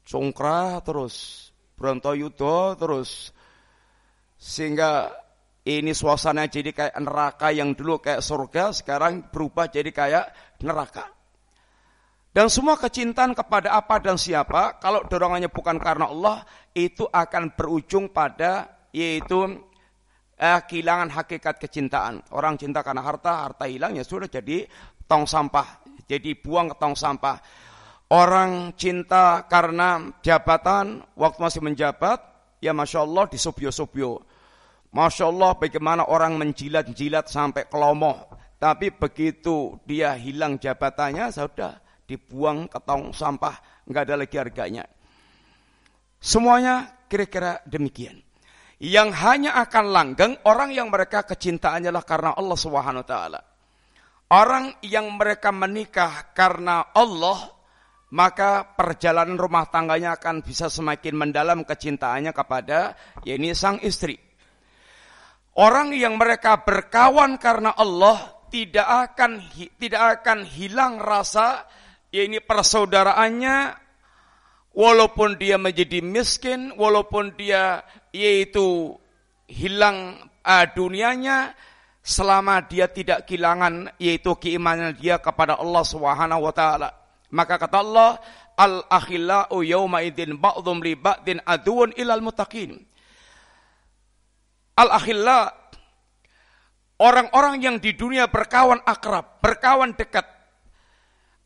congkra 0.04 0.84
terus, 0.84 1.48
Brontoyudo 1.72 2.76
terus, 2.76 3.32
sehingga 4.36 5.08
ini 5.64 5.96
suasana 5.96 6.44
jadi 6.52 6.76
kayak 6.76 7.00
neraka 7.00 7.48
yang 7.48 7.72
dulu 7.72 8.04
kayak 8.04 8.20
surga, 8.20 8.76
sekarang 8.76 9.32
berubah 9.32 9.72
jadi 9.72 9.88
kayak 9.88 10.26
neraka. 10.60 11.08
Dan 12.28 12.52
semua 12.52 12.76
kecintaan 12.76 13.32
kepada 13.32 13.72
apa 13.72 13.96
dan 14.04 14.20
siapa, 14.20 14.76
kalau 14.84 15.08
dorongannya 15.08 15.48
bukan 15.48 15.80
karena 15.80 16.12
Allah, 16.12 16.44
itu 16.76 17.08
akan 17.08 17.56
berujung 17.56 18.12
pada 18.12 18.84
yaitu 18.92 19.64
eh, 20.36 20.60
kehilangan 20.68 21.08
hakikat 21.08 21.56
kecintaan. 21.56 22.20
Orang 22.36 22.60
cinta 22.60 22.84
karena 22.84 23.00
harta, 23.00 23.48
harta 23.48 23.64
hilang 23.64 23.96
ya 23.96 24.04
sudah 24.04 24.28
jadi 24.28 24.68
tong 25.12 25.28
sampah, 25.28 25.82
jadi 26.07 26.38
buang 26.38 26.72
ke 26.72 26.76
tong 26.78 26.96
sampah. 26.96 27.38
Orang 28.12 28.76
cinta 28.76 29.48
karena 29.48 30.12
jabatan, 30.20 31.00
waktu 31.16 31.38
masih 31.40 31.64
menjabat, 31.64 32.20
ya 32.61 32.76
masya 32.76 33.09
Allah 33.09 33.24
disubyo-subyo. 33.24 34.20
Masya 34.92 35.32
Allah 35.32 35.57
bagaimana 35.57 36.05
orang 36.05 36.36
menjilat-jilat 36.36 37.32
sampai 37.32 37.64
kelomoh. 37.72 38.28
Tapi 38.61 38.92
begitu 38.92 39.80
dia 39.88 40.12
hilang 40.12 40.61
jabatannya, 40.61 41.32
sudah 41.32 41.80
dibuang 42.05 42.68
ke 42.68 42.78
tong 42.84 43.16
sampah. 43.16 43.72
nggak 43.82 44.03
ada 44.07 44.14
lagi 44.14 44.36
harganya. 44.38 44.84
Semuanya 46.22 47.03
kira-kira 47.11 47.59
demikian. 47.66 48.22
Yang 48.78 49.09
hanya 49.26 49.59
akan 49.62 49.84
langgeng 49.90 50.32
orang 50.46 50.70
yang 50.70 50.86
mereka 50.86 51.26
kecintaannya 51.26 51.90
lah 51.90 52.07
karena 52.07 52.34
Allah 52.38 52.59
Subhanahu 52.59 53.03
taala. 53.03 53.51
Orang 54.33 54.80
yang 54.80 55.12
mereka 55.12 55.53
menikah 55.53 56.33
karena 56.33 56.89
Allah, 56.97 57.53
maka 58.16 58.64
perjalanan 58.64 59.37
rumah 59.37 59.68
tangganya 59.68 60.16
akan 60.16 60.41
bisa 60.41 60.72
semakin 60.72 61.12
mendalam 61.12 61.61
kecintaannya 61.68 62.33
kepada 62.33 62.97
yakni 63.28 63.53
sang 63.53 63.76
istri. 63.85 64.16
Orang 65.53 65.93
yang 65.93 66.16
mereka 66.16 66.64
berkawan 66.64 67.37
karena 67.37 67.76
Allah 67.76 68.41
tidak 68.49 68.89
akan 69.12 69.53
tidak 69.76 70.24
akan 70.24 70.49
hilang 70.49 70.97
rasa 70.97 71.68
ini 72.09 72.41
persaudaraannya 72.41 73.57
walaupun 74.72 75.37
dia 75.37 75.61
menjadi 75.61 76.01
miskin, 76.01 76.72
walaupun 76.72 77.37
dia 77.37 77.85
yaitu 78.16 78.97
hilang 79.45 80.16
uh, 80.41 80.64
dunianya 80.72 81.53
selama 82.03 82.59
dia 82.66 82.90
tidak 82.90 83.30
kehilangan 83.30 83.94
yaitu 84.03 84.34
keimanan 84.36 84.90
dia 84.98 85.22
kepada 85.22 85.57
Allah 85.57 85.84
Subhanahu 85.86 86.42
wa 86.42 86.53
taala. 86.53 86.90
Maka 87.32 87.57
kata 87.57 87.80
Allah, 87.80 88.20
al 88.59 88.84
akhillau 88.90 89.62
yauma 89.64 90.05
idzin 90.05 90.36
ba'dhum 90.36 90.82
li 90.84 90.98
ba'din 90.98 91.40
aduun 91.46 91.94
ilal 91.96 92.20
muttaqin. 92.20 92.76
Al-akhilla, 94.72 95.53
orang-orang 96.96 97.61
yang 97.61 97.76
di 97.76 97.92
dunia 97.92 98.24
berkawan 98.28 98.80
akrab, 98.88 99.40
berkawan 99.44 99.92
dekat, 99.92 100.24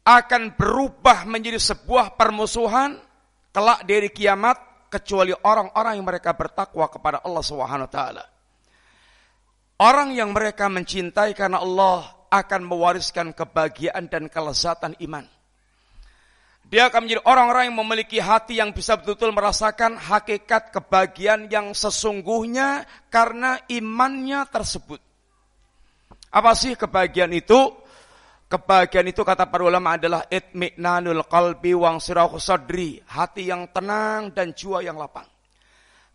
akan 0.06 0.54
berubah 0.54 1.26
menjadi 1.26 1.58
sebuah 1.58 2.14
permusuhan 2.14 2.94
kelak 3.50 3.82
dari 3.82 4.14
kiamat 4.14 4.86
kecuali 4.86 5.34
orang-orang 5.34 5.98
yang 5.98 6.06
mereka 6.06 6.38
bertakwa 6.38 6.86
kepada 6.86 7.18
Allah 7.26 7.42
Subhanahu 7.42 7.90
taala. 7.90 8.35
Orang 9.76 10.16
yang 10.16 10.32
mereka 10.32 10.72
mencintai 10.72 11.36
karena 11.36 11.60
Allah 11.60 12.08
akan 12.32 12.64
mewariskan 12.64 13.36
kebahagiaan 13.36 14.08
dan 14.08 14.32
kelezatan 14.32 14.96
iman. 15.04 15.28
Dia 16.66 16.90
akan 16.90 17.06
menjadi 17.06 17.22
orang-orang 17.28 17.70
yang 17.70 17.78
memiliki 17.78 18.18
hati 18.18 18.58
yang 18.58 18.74
bisa 18.74 18.98
betul-betul 18.98 19.30
merasakan 19.36 20.00
hakikat 20.00 20.74
kebahagiaan 20.74 21.46
yang 21.46 21.70
sesungguhnya 21.76 22.88
karena 23.06 23.60
imannya 23.70 24.42
tersebut. 24.50 24.98
Apa 26.32 26.56
sih 26.58 26.74
kebahagiaan 26.74 27.36
itu? 27.36 27.70
Kebahagiaan 28.48 29.12
itu 29.12 29.22
kata 29.22 29.46
para 29.46 29.62
ulama 29.62 29.94
adalah 29.94 30.26
itmi'nanul 30.26 31.22
qalbi 31.30 31.76
wang 31.76 32.02
sirahu 32.02 32.40
sadri. 32.40 32.98
Hati 33.06 33.46
yang 33.46 33.70
tenang 33.70 34.34
dan 34.34 34.50
jiwa 34.56 34.82
yang 34.82 34.98
lapang. 34.98 35.35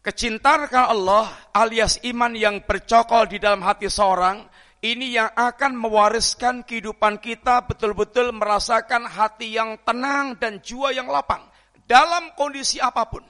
Kecintaan 0.01 0.65
Allah 0.73 1.29
alias 1.53 2.01
iman 2.09 2.33
yang 2.33 2.65
bercokol 2.65 3.29
di 3.29 3.37
dalam 3.37 3.61
hati 3.61 3.85
seorang 3.85 4.41
ini 4.81 5.13
yang 5.13 5.29
akan 5.37 5.77
mewariskan 5.77 6.65
kehidupan 6.65 7.21
kita 7.21 7.61
betul-betul 7.69 8.33
merasakan 8.33 9.05
hati 9.05 9.53
yang 9.53 9.77
tenang 9.85 10.33
dan 10.41 10.57
jiwa 10.57 10.89
yang 10.89 11.05
lapang 11.05 11.45
dalam 11.85 12.33
kondisi 12.33 12.81
apa 12.81 13.05
pun. 13.05 13.21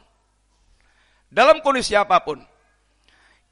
Dalam 1.27 1.59
kondisi 1.59 1.91
apa 1.91 2.23
pun. 2.23 2.39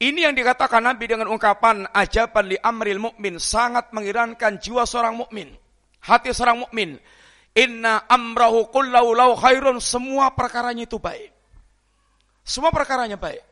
Ini 0.00 0.24
yang 0.24 0.32
dikatakan 0.32 0.80
Nabi 0.80 1.04
dengan 1.04 1.28
ungkapan 1.28 1.92
ajaban 1.92 2.48
li 2.48 2.56
amril 2.56 3.04
mukmin 3.04 3.36
sangat 3.36 3.92
mengirankan 3.92 4.56
jiwa 4.56 4.88
seorang 4.88 5.20
mukmin, 5.20 5.52
hati 6.00 6.32
seorang 6.32 6.64
mukmin. 6.64 6.96
Inna 7.52 8.08
amrahu 8.08 8.72
kullahu 8.72 9.12
lau 9.12 9.36
khairun 9.36 9.76
semua 9.76 10.32
perkaranya 10.32 10.88
itu 10.88 10.96
baik. 10.96 11.39
Semua 12.44 12.72
perkaranya 12.74 13.20
baik. 13.20 13.42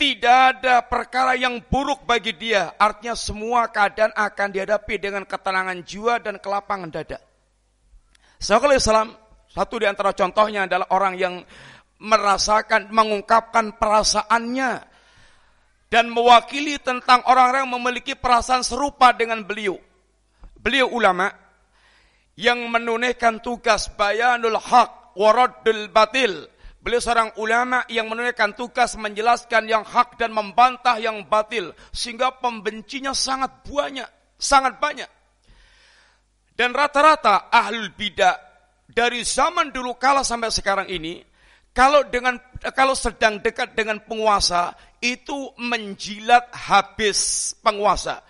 Tidak 0.00 0.38
ada 0.56 0.80
perkara 0.80 1.36
yang 1.36 1.60
buruk 1.60 2.08
bagi 2.08 2.32
dia. 2.32 2.72
Artinya 2.80 3.12
semua 3.12 3.68
keadaan 3.68 4.16
akan 4.16 4.48
dihadapi 4.48 4.96
dengan 4.96 5.28
ketenangan 5.28 5.84
jiwa 5.84 6.16
dan 6.24 6.40
kelapangan 6.40 6.88
dada. 6.88 7.20
Sekali 8.40 8.80
Islam, 8.80 9.12
satu 9.52 9.76
di 9.76 9.84
antara 9.84 10.16
contohnya 10.16 10.64
adalah 10.64 10.88
orang 10.96 11.14
yang 11.20 11.34
merasakan, 12.00 12.88
mengungkapkan 12.88 13.76
perasaannya 13.76 14.88
dan 15.92 16.08
mewakili 16.08 16.80
tentang 16.80 17.20
orang-orang 17.28 17.68
yang 17.68 17.74
memiliki 17.76 18.16
perasaan 18.16 18.64
serupa 18.64 19.12
dengan 19.12 19.44
beliau. 19.44 19.76
Beliau 20.56 20.88
ulama 20.88 21.28
yang 22.40 22.62
menunaikan 22.72 23.42
tugas 23.44 23.92
bayanul 23.92 24.56
haq 24.56 25.18
waradul 25.18 25.92
batil. 25.92 26.48
Beliau 26.80 27.00
seorang 27.00 27.36
ulama 27.36 27.84
yang 27.92 28.08
menunaikan 28.08 28.56
tugas 28.56 28.96
menjelaskan 28.96 29.68
yang 29.68 29.84
hak 29.84 30.16
dan 30.16 30.32
membantah 30.32 30.96
yang 30.96 31.28
batil. 31.28 31.76
Sehingga 31.92 32.40
pembencinya 32.40 33.12
sangat 33.12 33.60
banyak. 33.68 34.08
Sangat 34.40 34.80
banyak. 34.80 35.10
Dan 36.56 36.72
rata-rata 36.72 37.52
ahlul 37.52 37.92
bidah 37.92 38.36
dari 38.88 39.22
zaman 39.22 39.70
dulu 39.70 39.96
kala 39.96 40.26
sampai 40.26 40.50
sekarang 40.50 40.88
ini 40.90 41.22
kalau 41.70 42.02
dengan 42.10 42.34
kalau 42.74 42.98
sedang 42.98 43.38
dekat 43.38 43.78
dengan 43.78 44.02
penguasa 44.02 44.74
itu 44.98 45.54
menjilat 45.56 46.50
habis 46.50 47.52
penguasa. 47.62 48.20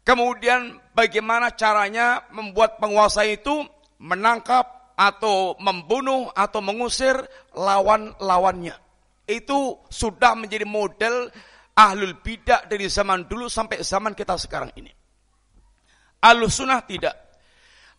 Kemudian 0.00 0.80
bagaimana 0.96 1.52
caranya 1.52 2.24
membuat 2.32 2.80
penguasa 2.80 3.22
itu 3.28 3.62
menangkap 4.00 4.79
atau 5.00 5.56
membunuh 5.56 6.28
atau 6.36 6.60
mengusir 6.60 7.16
lawan-lawannya. 7.56 8.76
Itu 9.24 9.80
sudah 9.88 10.36
menjadi 10.36 10.68
model 10.68 11.32
ahlul 11.72 12.20
bidah 12.20 12.68
dari 12.68 12.84
zaman 12.92 13.24
dulu 13.24 13.48
sampai 13.48 13.80
zaman 13.80 14.12
kita 14.12 14.36
sekarang 14.36 14.68
ini. 14.76 14.92
Ahlus 16.20 16.60
sunnah 16.60 16.84
tidak. 16.84 17.16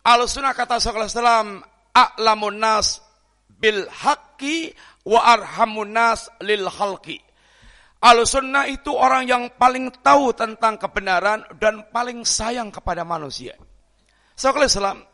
Ahlus 0.06 0.38
sunnah 0.38 0.54
kata 0.54 0.78
Sallallahu 0.78 1.66
A'lamun 1.92 2.62
nas 2.62 3.02
bil 3.50 3.84
haqqi 3.90 4.70
wa 5.04 5.20
arhamun 5.26 5.90
nas 5.90 6.30
lil 6.40 6.70
khalqi. 6.70 7.20
Al-sunnah 8.02 8.66
itu 8.66 8.90
orang 8.90 9.30
yang 9.30 9.44
paling 9.54 9.94
tahu 10.02 10.34
tentang 10.34 10.74
kebenaran 10.74 11.46
dan 11.62 11.86
paling 11.94 12.26
sayang 12.26 12.74
kepada 12.74 13.06
manusia. 13.06 13.54
Islam, 14.34 15.06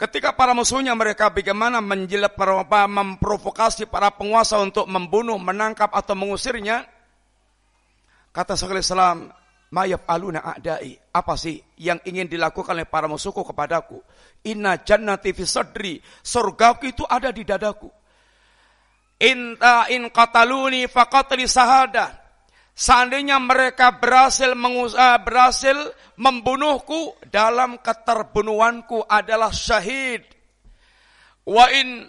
ketika 0.00 0.32
para 0.32 0.56
musuhnya 0.56 0.96
mereka 0.96 1.28
bagaimana 1.28 1.84
menjilat, 1.84 2.32
memprovokasi 2.88 3.84
para 3.84 4.08
penguasa 4.08 4.56
untuk 4.56 4.88
membunuh, 4.88 5.36
menangkap 5.36 5.92
atau 5.92 6.16
mengusirnya, 6.16 6.88
kata 8.32 8.56
sekali 8.56 8.80
Islam, 8.80 9.28
mayab 9.70 10.02
aluna 10.08 10.40
a'dai. 10.40 10.98
Apa 11.12 11.36
sih 11.36 11.60
yang 11.76 12.00
ingin 12.08 12.26
dilakukan 12.26 12.74
oleh 12.74 12.88
para 12.88 13.06
musuhku 13.06 13.44
kepadaku? 13.44 14.00
Inna 14.48 14.80
jannati 14.80 15.36
fi 15.36 15.44
sadri. 15.46 15.94
Surgaku 16.24 16.90
itu 16.90 17.04
ada 17.04 17.30
di 17.30 17.44
dadaku. 17.44 17.88
Inta 19.20 19.84
in 19.92 20.08
qataluni 20.08 20.88
faqatli 20.88 21.44
sahada. 21.44 22.19
Seandainya 22.74 23.36
mereka 23.36 24.00
berhasil 24.00 24.56
mengusaha, 24.56 25.20
berhasil 25.20 25.76
membunuhku 26.16 27.12
dalam 27.28 27.76
keterbunuhanku 27.80 29.04
adalah 29.04 29.52
syahid. 29.52 30.24
Wa 31.44 31.68
in 31.72 32.08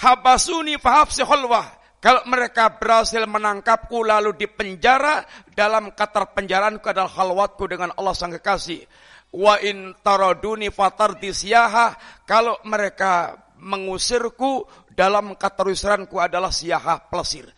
habasuni 0.00 0.80
fahabsi 0.80 1.22
khulwah. 1.22 1.78
Kalau 2.00 2.24
mereka 2.24 2.80
berhasil 2.80 3.20
menangkapku 3.28 4.00
lalu 4.00 4.32
dipenjara 4.32 5.20
dalam 5.52 5.92
keterpenjaraanku 5.92 6.88
adalah 6.88 7.12
khalwatku 7.12 7.68
dengan 7.68 7.92
Allah 7.92 8.16
Sang 8.16 8.32
Kekasih. 8.32 8.88
Wa 9.36 9.60
in 9.60 9.92
taraduni 10.00 10.72
fatardi 10.72 11.28
siyaha. 11.28 11.92
Kalau 12.24 12.56
mereka 12.64 13.36
mengusirku 13.60 14.64
dalam 14.88 15.36
keterusanku 15.36 16.16
adalah 16.16 16.48
siyaha 16.48 17.12
pelesir. 17.12 17.52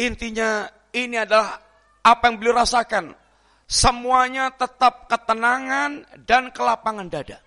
Intinya 0.00 0.68
ini 0.92 1.20
adalah 1.20 1.60
apa 2.02 2.22
yang 2.28 2.36
beliau 2.40 2.56
rasakan. 2.56 3.12
Semuanya 3.68 4.52
tetap 4.52 5.08
ketenangan 5.08 6.04
dan 6.28 6.52
kelapangan 6.52 7.08
dada. 7.08 7.38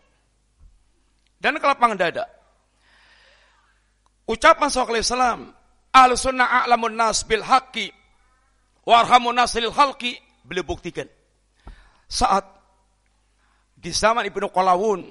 Dan 1.38 1.62
kelapangan 1.62 1.98
dada. 1.98 2.26
Ucapan 4.26 4.68
Sallallahu 4.74 5.06
Islam, 5.06 5.40
Ahlu 5.96 6.18
sunnah 6.20 6.66
a'lamun 6.66 6.98
nas 6.98 7.24
bil 7.24 7.46
haqqi 7.46 7.88
warhamun 8.84 9.32
nas 9.32 9.56
lil 9.56 9.72
khalqi 9.72 10.20
beliau 10.44 10.68
buktikan. 10.68 11.08
Saat 12.12 12.44
di 13.80 13.96
zaman 13.96 14.28
Ibnu 14.28 14.52
Qalawun, 14.52 15.02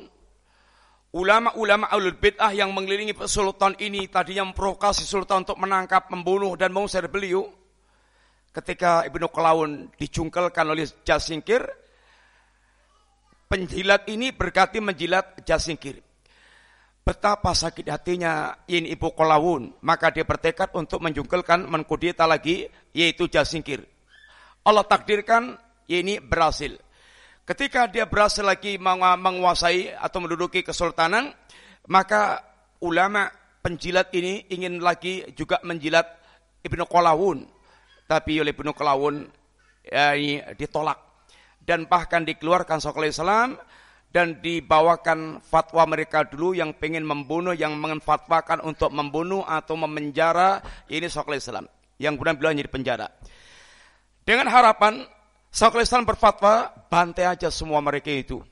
ulama-ulama 1.15 1.87
alul 1.95 2.19
bid'ah 2.19 2.51
yang 2.51 2.75
mengelilingi 2.75 3.15
sultan 3.31 3.79
ini 3.79 4.11
tadinya 4.11 4.51
memprovokasi 4.51 5.07
sultan 5.07 5.47
untuk 5.47 5.63
menangkap, 5.63 6.11
membunuh 6.11 6.59
dan 6.59 6.75
mengusir 6.75 7.07
beliau. 7.07 7.47
Ketika 8.51 9.07
Ibnu 9.07 9.31
Qalawun 9.31 9.95
dicungkelkan 9.99 10.67
oleh 10.67 10.87
Jasingkir, 11.07 11.63
penjilat 13.47 14.07
ini 14.11 14.35
berganti 14.35 14.79
menjilat 14.83 15.43
Jasingkir. 15.43 16.03
Betapa 17.05 17.53
sakit 17.53 17.85
hatinya 17.91 18.65
ini 18.71 18.95
Ibu 18.95 19.13
Qalawun, 19.15 19.83
maka 19.85 20.09
dia 20.09 20.25
bertekad 20.25 20.73
untuk 20.75 21.03
menjungkelkan 21.03 21.67
mengkudeta 21.67 22.25
lagi, 22.25 22.67
yaitu 22.95 23.27
Jasingkir. 23.27 23.85
Allah 24.65 24.87
takdirkan 24.87 25.59
ini 25.91 26.19
berhasil. 26.19 26.84
Ketika 27.45 27.93
dia 27.93 28.09
berhasil 28.09 28.41
lagi 28.41 28.81
menguasai 28.81 29.93
atau 29.93 30.19
menduduki 30.25 30.65
kesultanan, 30.65 31.29
maka 31.93 32.41
ulama 32.81 33.29
penjilat 33.61 34.09
ini 34.17 34.49
ingin 34.49 34.81
lagi 34.81 35.29
juga 35.37 35.61
menjilat 35.61 36.09
Ibnu 36.65 36.89
Qalawun. 36.89 37.45
Tapi 38.09 38.41
oleh 38.41 38.57
Ibnu 38.57 38.73
Qalawun 38.73 39.29
ya, 39.85 40.17
ditolak. 40.57 40.97
Dan 41.61 41.85
bahkan 41.85 42.25
dikeluarkan 42.25 42.81
Sokol 42.81 43.13
Islam 43.13 43.61
dan 44.09 44.41
dibawakan 44.41 45.45
fatwa 45.45 45.85
mereka 45.85 46.25
dulu 46.25 46.57
yang 46.57 46.73
pengen 46.81 47.05
membunuh, 47.05 47.53
yang 47.53 47.77
menfatwakan 47.77 48.65
untuk 48.65 48.89
membunuh 48.89 49.45
atau 49.45 49.77
memenjara 49.77 50.65
ini 50.89 51.13
Sokol 51.13 51.37
Islam. 51.37 51.69
Yang 52.01 52.17
kemudian 52.17 52.37
beliau 52.41 52.57
jadi 52.57 52.73
penjara. 52.73 53.07
Dengan 54.25 54.49
harapan 54.49 55.05
Syekhul 55.55 55.87
Islam 55.87 56.03
berfatwa, 56.03 56.67
bantai 56.91 57.31
aja 57.31 57.47
semua 57.47 57.79
mereka 57.79 58.11
itu. 58.11 58.43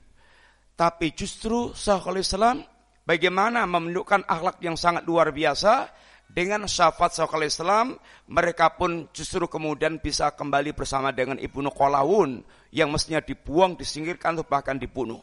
Tapi 0.79 1.11
justru 1.11 1.75
Syekhul 1.75 2.23
Islam 2.23 2.63
bagaimana 3.03 3.67
menunjukkan 3.67 4.23
akhlak 4.23 4.63
yang 4.63 4.79
sangat 4.79 5.03
luar 5.03 5.35
biasa 5.35 5.91
dengan 6.31 6.63
syafaat 6.63 7.11
Syekhul 7.11 7.43
Islam, 7.43 7.99
mereka 8.31 8.71
pun 8.79 9.11
justru 9.11 9.51
kemudian 9.51 9.99
bisa 9.99 10.31
kembali 10.31 10.71
bersama 10.71 11.11
dengan 11.11 11.35
Ibnu 11.43 11.75
Qolawun 11.75 12.39
yang 12.71 12.87
mestinya 12.87 13.19
dibuang, 13.19 13.75
disingkirkan 13.75 14.39
atau 14.39 14.47
bahkan 14.47 14.79
dibunuh. 14.79 15.19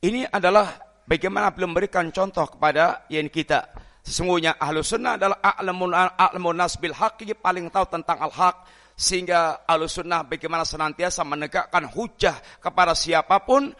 Ini 0.00 0.32
adalah 0.32 0.80
bagaimana 1.04 1.52
belum 1.52 1.76
memberikan 1.76 2.08
contoh 2.08 2.56
kepada 2.56 3.04
yang 3.12 3.28
kita. 3.28 3.68
Sesungguhnya 4.00 4.56
ahlu 4.56 4.80
sunnah 4.80 5.20
adalah 5.20 5.38
a'lamun, 5.44 5.92
a'lamun 5.92 6.56
nas 6.56 6.80
paling 6.80 7.68
tahu 7.68 7.86
tentang 7.92 8.16
al-haq 8.16 8.81
sehingga 9.02 9.66
sunnah 9.90 10.22
bagaimana 10.22 10.62
senantiasa 10.62 11.26
menegakkan 11.26 11.90
hujah 11.90 12.38
kepada 12.62 12.94
siapa 12.94 13.42
pun, 13.42 13.74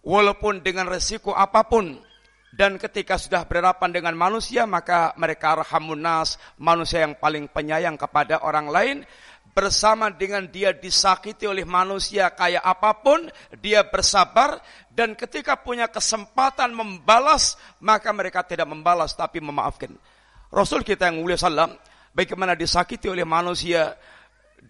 walaupun 0.00 0.64
dengan 0.64 0.88
resiko 0.88 1.36
apa 1.36 1.68
pun. 1.68 2.00
Dan 2.52 2.76
ketika 2.76 3.16
sudah 3.16 3.48
berhadapan 3.48 3.92
dengan 3.92 4.12
manusia, 4.12 4.68
maka 4.68 5.16
mereka 5.16 5.64
rahamunas, 5.64 6.36
manusia 6.60 7.00
yang 7.04 7.16
paling 7.16 7.48
penyayang 7.48 7.96
kepada 7.96 8.44
orang 8.44 8.68
lain. 8.68 8.98
Bersama 9.52 10.08
dengan 10.08 10.48
dia 10.48 10.72
disakiti 10.72 11.44
oleh 11.44 11.64
manusia 11.68 12.32
kayak 12.32 12.64
apa 12.64 12.96
pun, 13.00 13.28
dia 13.60 13.84
bersabar. 13.84 14.60
Dan 14.88 15.16
ketika 15.16 15.56
punya 15.60 15.88
kesempatan 15.88 16.72
membalas, 16.76 17.56
maka 17.80 18.12
mereka 18.12 18.44
tidak 18.44 18.68
membalas 18.68 19.16
tapi 19.16 19.40
memaafkan. 19.40 19.92
Rasul 20.52 20.84
kita 20.84 21.08
yang 21.08 21.24
mulia 21.24 21.40
salam, 21.40 21.72
bagaimana 22.12 22.52
disakiti 22.52 23.08
oleh 23.08 23.24
manusia, 23.24 23.96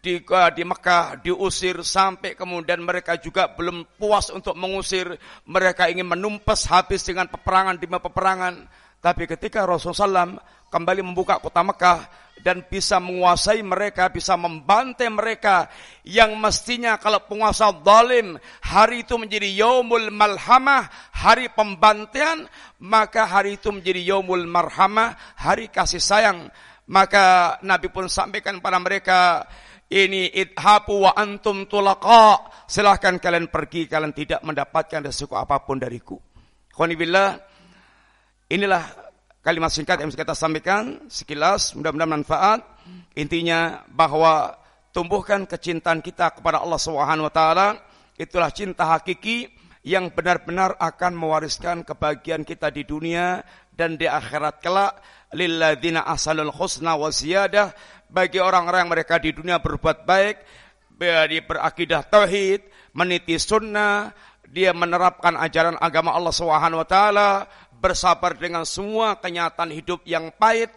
di, 0.02 0.18
di 0.26 0.62
Mekah 0.66 1.22
diusir 1.22 1.86
sampai 1.86 2.34
kemudian 2.34 2.82
mereka 2.82 3.14
juga 3.22 3.46
belum 3.54 3.86
puas 3.94 4.34
untuk 4.34 4.58
mengusir. 4.58 5.14
Mereka 5.46 5.86
ingin 5.94 6.10
menumpas 6.10 6.66
habis 6.66 7.06
dengan 7.06 7.30
peperangan 7.30 7.78
di 7.78 7.86
peperangan. 7.86 8.54
Tapi 8.98 9.30
ketika 9.30 9.62
Rasulullah 9.62 10.26
SAW 10.26 10.42
kembali 10.74 11.00
membuka 11.06 11.38
kota 11.38 11.62
Mekah, 11.62 11.98
dan 12.42 12.66
bisa 12.66 12.98
menguasai 12.98 13.62
mereka, 13.62 14.10
bisa 14.10 14.34
membantai 14.34 15.06
mereka 15.06 15.70
yang 16.02 16.34
mestinya 16.34 16.98
kalau 16.98 17.22
penguasa 17.22 17.70
zalim 17.70 18.34
hari 18.58 19.06
itu 19.06 19.14
menjadi 19.14 19.46
yaumul 19.62 20.10
malhamah, 20.10 20.90
hari 21.14 21.46
pembantaian, 21.54 22.42
maka 22.82 23.30
hari 23.30 23.54
itu 23.62 23.70
menjadi 23.70 24.02
yaumul 24.02 24.42
marhamah, 24.50 25.14
hari 25.38 25.70
kasih 25.70 26.02
sayang. 26.02 26.50
Maka 26.90 27.56
Nabi 27.62 27.88
pun 27.94 28.10
sampaikan 28.10 28.58
pada 28.58 28.82
mereka, 28.82 29.46
ini 29.92 30.32
idhapu 30.32 31.04
wa 31.04 31.12
antum 31.12 31.68
tulaqa. 31.68 32.48
Silahkan 32.64 33.20
kalian 33.20 33.52
pergi, 33.52 33.84
kalian 33.84 34.16
tidak 34.16 34.40
mendapatkan 34.40 35.04
resiko 35.04 35.36
apa 35.36 35.60
pun 35.60 35.76
dariku. 35.76 36.16
Khonibillah, 36.72 37.36
inilah 38.48 38.84
kalimat 39.44 39.68
singkat 39.68 40.00
yang 40.00 40.08
kita 40.08 40.32
sampaikan 40.32 41.04
sekilas 41.10 41.74
mudah-mudahan 41.74 42.22
manfaat 42.22 42.60
intinya 43.18 43.82
bahwa 43.90 44.54
tumbuhkan 44.94 45.44
kecintaan 45.44 45.98
kita 45.98 46.38
kepada 46.38 46.62
Allah 46.62 46.78
Subhanahu 46.78 47.26
wa 47.26 47.34
taala 47.34 47.68
itulah 48.14 48.54
cinta 48.54 48.86
hakiki 48.86 49.50
yang 49.82 50.14
benar-benar 50.14 50.78
akan 50.78 51.18
mewariskan 51.18 51.82
kebahagiaan 51.82 52.46
kita 52.46 52.70
di 52.70 52.86
dunia 52.86 53.42
dan 53.74 53.98
di 53.98 54.06
akhirat 54.06 54.62
kelak 54.62 55.02
lilladzina 55.34 56.06
asalul 56.06 56.54
husna 56.54 56.94
wa 56.94 57.10
bagi 58.12 58.36
orang-orang 58.36 58.92
mereka 58.92 59.16
di 59.16 59.32
dunia 59.32 59.56
berbuat 59.56 60.04
baik 60.04 60.36
dia 61.00 61.42
berakidah 61.42 62.04
tauhid 62.04 62.62
meniti 62.92 63.40
sunnah 63.40 64.12
dia 64.52 64.76
menerapkan 64.76 65.32
ajaran 65.40 65.80
agama 65.80 66.12
Allah 66.12 66.34
Subhanahu 66.36 66.84
wa 66.84 66.88
taala 66.88 67.48
bersabar 67.82 68.36
dengan 68.38 68.62
semua 68.62 69.18
kenyataan 69.18 69.72
hidup 69.74 70.06
yang 70.06 70.30
pahit. 70.36 70.70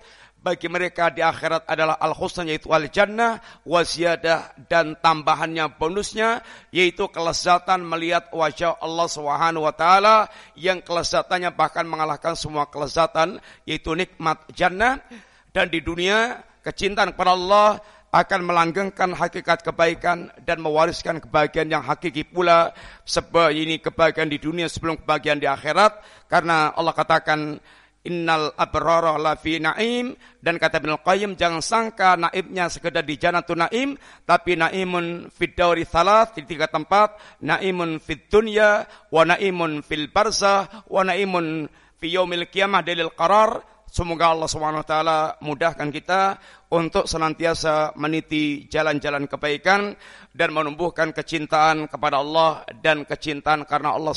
Bagi 0.45 0.69
mereka 0.69 1.09
di 1.09 1.25
akhirat 1.25 1.65
adalah 1.65 1.97
al-husna 1.97 2.45
yaitu 2.45 2.69
al-jannah 2.69 3.41
waziyadah 3.65 4.69
dan 4.69 4.93
tambahannya 4.93 5.73
bonusnya 5.73 6.45
yaitu 6.69 7.09
kelezatan 7.09 7.81
melihat 7.81 8.29
wajah 8.29 8.77
Allah 8.77 9.09
Subhanahu 9.09 9.65
wa 9.65 9.73
taala 9.73 10.29
yang 10.53 10.85
kelezatannya 10.85 11.49
bahkan 11.49 11.89
mengalahkan 11.89 12.37
semua 12.37 12.69
kelezatan 12.69 13.41
yaitu 13.65 13.97
nikmat 13.97 14.45
jannah. 14.53 15.01
Dan 15.49 15.73
di 15.73 15.81
dunia 15.81 16.45
kecintaan 16.65 17.13
kepada 17.13 17.37
Allah 17.37 17.77
akan 18.15 18.41
melanggengkan 18.47 19.11
hakikat 19.11 19.61
kebaikan 19.61 20.31
dan 20.47 20.63
mewariskan 20.63 21.19
kebahagiaan 21.19 21.69
yang 21.69 21.83
hakiki 21.83 22.23
pula. 22.23 22.71
Sebab 23.03 23.51
ini 23.53 23.77
kebahagiaan 23.77 24.31
di 24.31 24.39
dunia 24.39 24.71
sebelum 24.71 24.97
kebahagiaan 25.03 25.37
di 25.37 25.45
akhirat. 25.45 25.99
Karena 26.31 26.71
Allah 26.73 26.95
katakan 26.95 27.59
innal 28.07 28.55
abrara 28.55 29.19
lafi 29.19 29.59
naim. 29.59 30.15
Dan 30.39 30.55
kata 30.55 30.79
Ibnu 30.79 31.03
Qayyim 31.03 31.35
jangan 31.35 31.59
sangka 31.59 32.15
naibnya 32.15 32.71
sekedar 32.71 33.03
di 33.03 33.19
janatun 33.19 33.67
naim 33.67 33.99
tapi 34.23 34.55
naimun 34.55 35.27
fid 35.33 35.57
dauri 35.57 35.83
thalath 35.83 36.37
di 36.37 36.45
tiga 36.47 36.69
tempat 36.71 37.17
naimun 37.41 37.97
fid 37.97 38.29
dunya 38.29 38.85
wa 39.09 39.25
naimun 39.25 39.81
fil 39.81 40.05
barzah 40.13 40.85
wa 40.85 41.01
naimun 41.01 41.65
fi 41.97 42.13
yaumil 42.13 42.45
qiyamah 42.45 42.85
dalil 42.85 43.09
qarar 43.17 43.74
Semoga 43.95 44.35
Allah 44.35 44.51
taala 44.83 45.19
mudahkan 45.39 45.87
kita 45.87 46.35
untuk 46.67 47.07
senantiasa 47.07 47.95
meniti 47.95 48.67
jalan-jalan 48.67 49.23
kebaikan 49.23 49.95
dan 50.35 50.51
menumbuhkan 50.51 51.15
kecintaan 51.15 51.87
kepada 51.87 52.19
Allah 52.19 52.67
dan 52.83 53.07
kecintaan 53.07 53.63
karena 53.63 53.95
Allah 53.95 54.11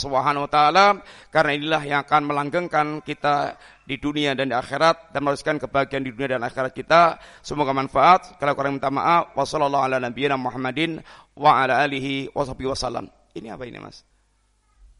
taala 0.50 0.98
karena 1.30 1.50
inilah 1.54 1.82
yang 1.86 2.02
akan 2.02 2.22
melanggengkan 2.26 3.06
kita 3.06 3.54
di 3.86 4.02
dunia 4.02 4.34
dan 4.34 4.50
di 4.50 4.56
akhirat 4.58 5.14
dan 5.14 5.22
meneruskan 5.22 5.62
kebahagiaan 5.62 6.02
di 6.02 6.10
dunia 6.10 6.34
dan 6.34 6.42
akhirat 6.42 6.74
kita. 6.74 7.22
Semoga 7.46 7.70
manfaat. 7.70 8.34
Kalau 8.42 8.58
kurang 8.58 8.82
minta 8.82 8.90
maaf. 8.90 9.38
Wassalamualaikum 9.38 10.42
Muhammadin 10.42 10.98
wa 11.38 11.54
ala 11.54 11.86
alihi 11.86 12.34
wasallam. 12.34 13.06
Ini 13.30 13.54
apa 13.54 13.62
ini, 13.62 13.78
Mas? 13.78 14.02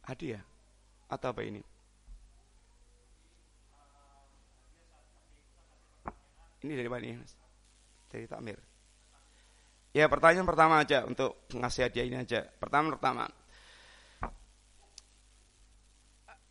Hadiah 0.07 0.47
atau 1.11 1.35
apa 1.35 1.43
ini? 1.43 1.78
Ini 6.64 6.72
dari 6.74 6.90
mana 6.90 7.04
ini? 7.06 7.26
Dari 8.11 8.26
takmir. 8.26 8.59
Ya 9.94 10.06
pertanyaan 10.06 10.46
pertama 10.46 10.84
aja 10.84 11.06
untuk 11.09 11.48
ngasih 11.50 11.88
hadiah 11.88 12.06
ini 12.06 12.16
aja. 12.20 12.44
Pertama 12.44 12.94
pertama. 12.94 13.24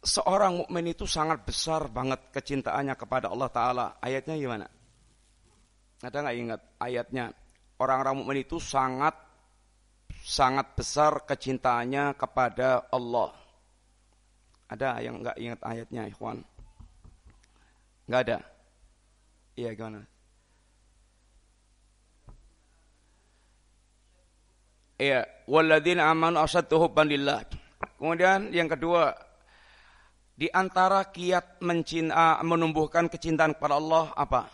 Seorang 0.01 0.64
mukmin 0.64 0.95
itu 0.95 1.03
sangat 1.03 1.43
besar 1.43 1.91
banget 1.91 2.32
kecintaannya 2.32 2.95
kepada 2.95 3.28
Allah 3.28 3.49
Taala. 3.51 3.88
Ayatnya 3.99 4.39
gimana? 4.39 4.68
Ada 5.99 6.18
nggak 6.24 6.38
ingat 6.38 6.62
ayatnya? 6.80 7.26
Orang-orang 7.78 8.24
mukmin 8.24 8.41
itu 8.41 8.58
sangat 8.58 9.14
sangat 10.24 10.76
besar 10.76 11.24
kecintaannya 11.28 12.16
kepada 12.16 12.88
Allah. 12.89 13.32
Ada 14.68 14.99
yang 14.99 15.24
nggak 15.24 15.38
ingat 15.39 15.60
ayatnya, 15.64 16.03
Ikhwan? 16.12 16.43
Nggak 18.08 18.22
ada. 18.28 18.38
Gimana? 19.58 20.05
Iya, 25.01 25.26
walladzina 25.49 26.14
amanu 26.14 26.38
asaddu 26.41 26.78
hubban. 26.78 27.10
Kemudian 27.97 28.53
yang 28.53 28.70
kedua, 28.70 29.18
di 30.38 30.45
antara 30.53 31.10
kiat 31.10 31.62
mencinta, 31.66 32.38
menumbuhkan 32.45 33.10
kecintaan 33.10 33.58
kepada 33.58 33.82
Allah 33.82 34.14
apa? 34.14 34.45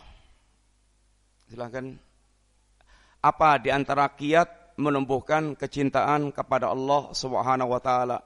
Silakan. 1.52 2.00
Apa 3.20 3.60
di 3.60 3.68
antara 3.68 4.08
kiat 4.08 4.76
menumbuhkan 4.80 5.52
kecintaan 5.56 6.32
kepada 6.32 6.72
Allah 6.72 7.12
Subhanahu 7.12 7.72
wa 7.72 7.80
taala? 7.80 8.18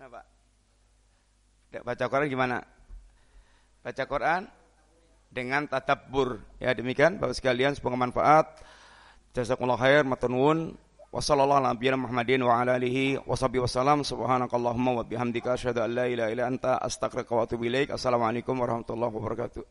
Apa? 0.00 0.20
Baca 1.80 2.04
Quran 2.08 2.28
gimana? 2.28 2.75
Baca 3.86 4.02
Quran 4.02 4.42
dengan 5.30 5.70
tadabbur. 5.70 6.42
Ya 6.58 6.74
demikian 6.74 7.22
Bapak 7.22 7.38
sekalian 7.38 7.78
semoga 7.78 7.94
manfaat. 7.94 8.58
Jazakumullah 9.30 9.78
khair 9.78 10.02
matunun. 10.02 10.74
Wassallallahu 11.14 11.62
ala 11.62 11.72
Muhammadin 11.78 12.42
wa 12.42 12.58
ala 12.58 12.74
alihi 12.74 13.22
washabihi 13.22 13.62
wasallam. 13.62 14.02
Subhanakallahumma 14.02 15.00
wa 15.00 15.02
bihamdika 15.06 15.54
asyhadu 15.54 15.86
an 15.86 15.94
la 15.94 16.10
ilaha 16.10 16.28
illa 16.34 16.44
anta 16.50 16.82
astaghfiruka 16.82 17.30
wa 17.30 17.42
atubu 17.46 17.70
ilaik. 17.70 17.94
Assalamualaikum 17.94 18.58
warahmatullahi 18.58 19.12
wabarakatuh. 19.14 19.62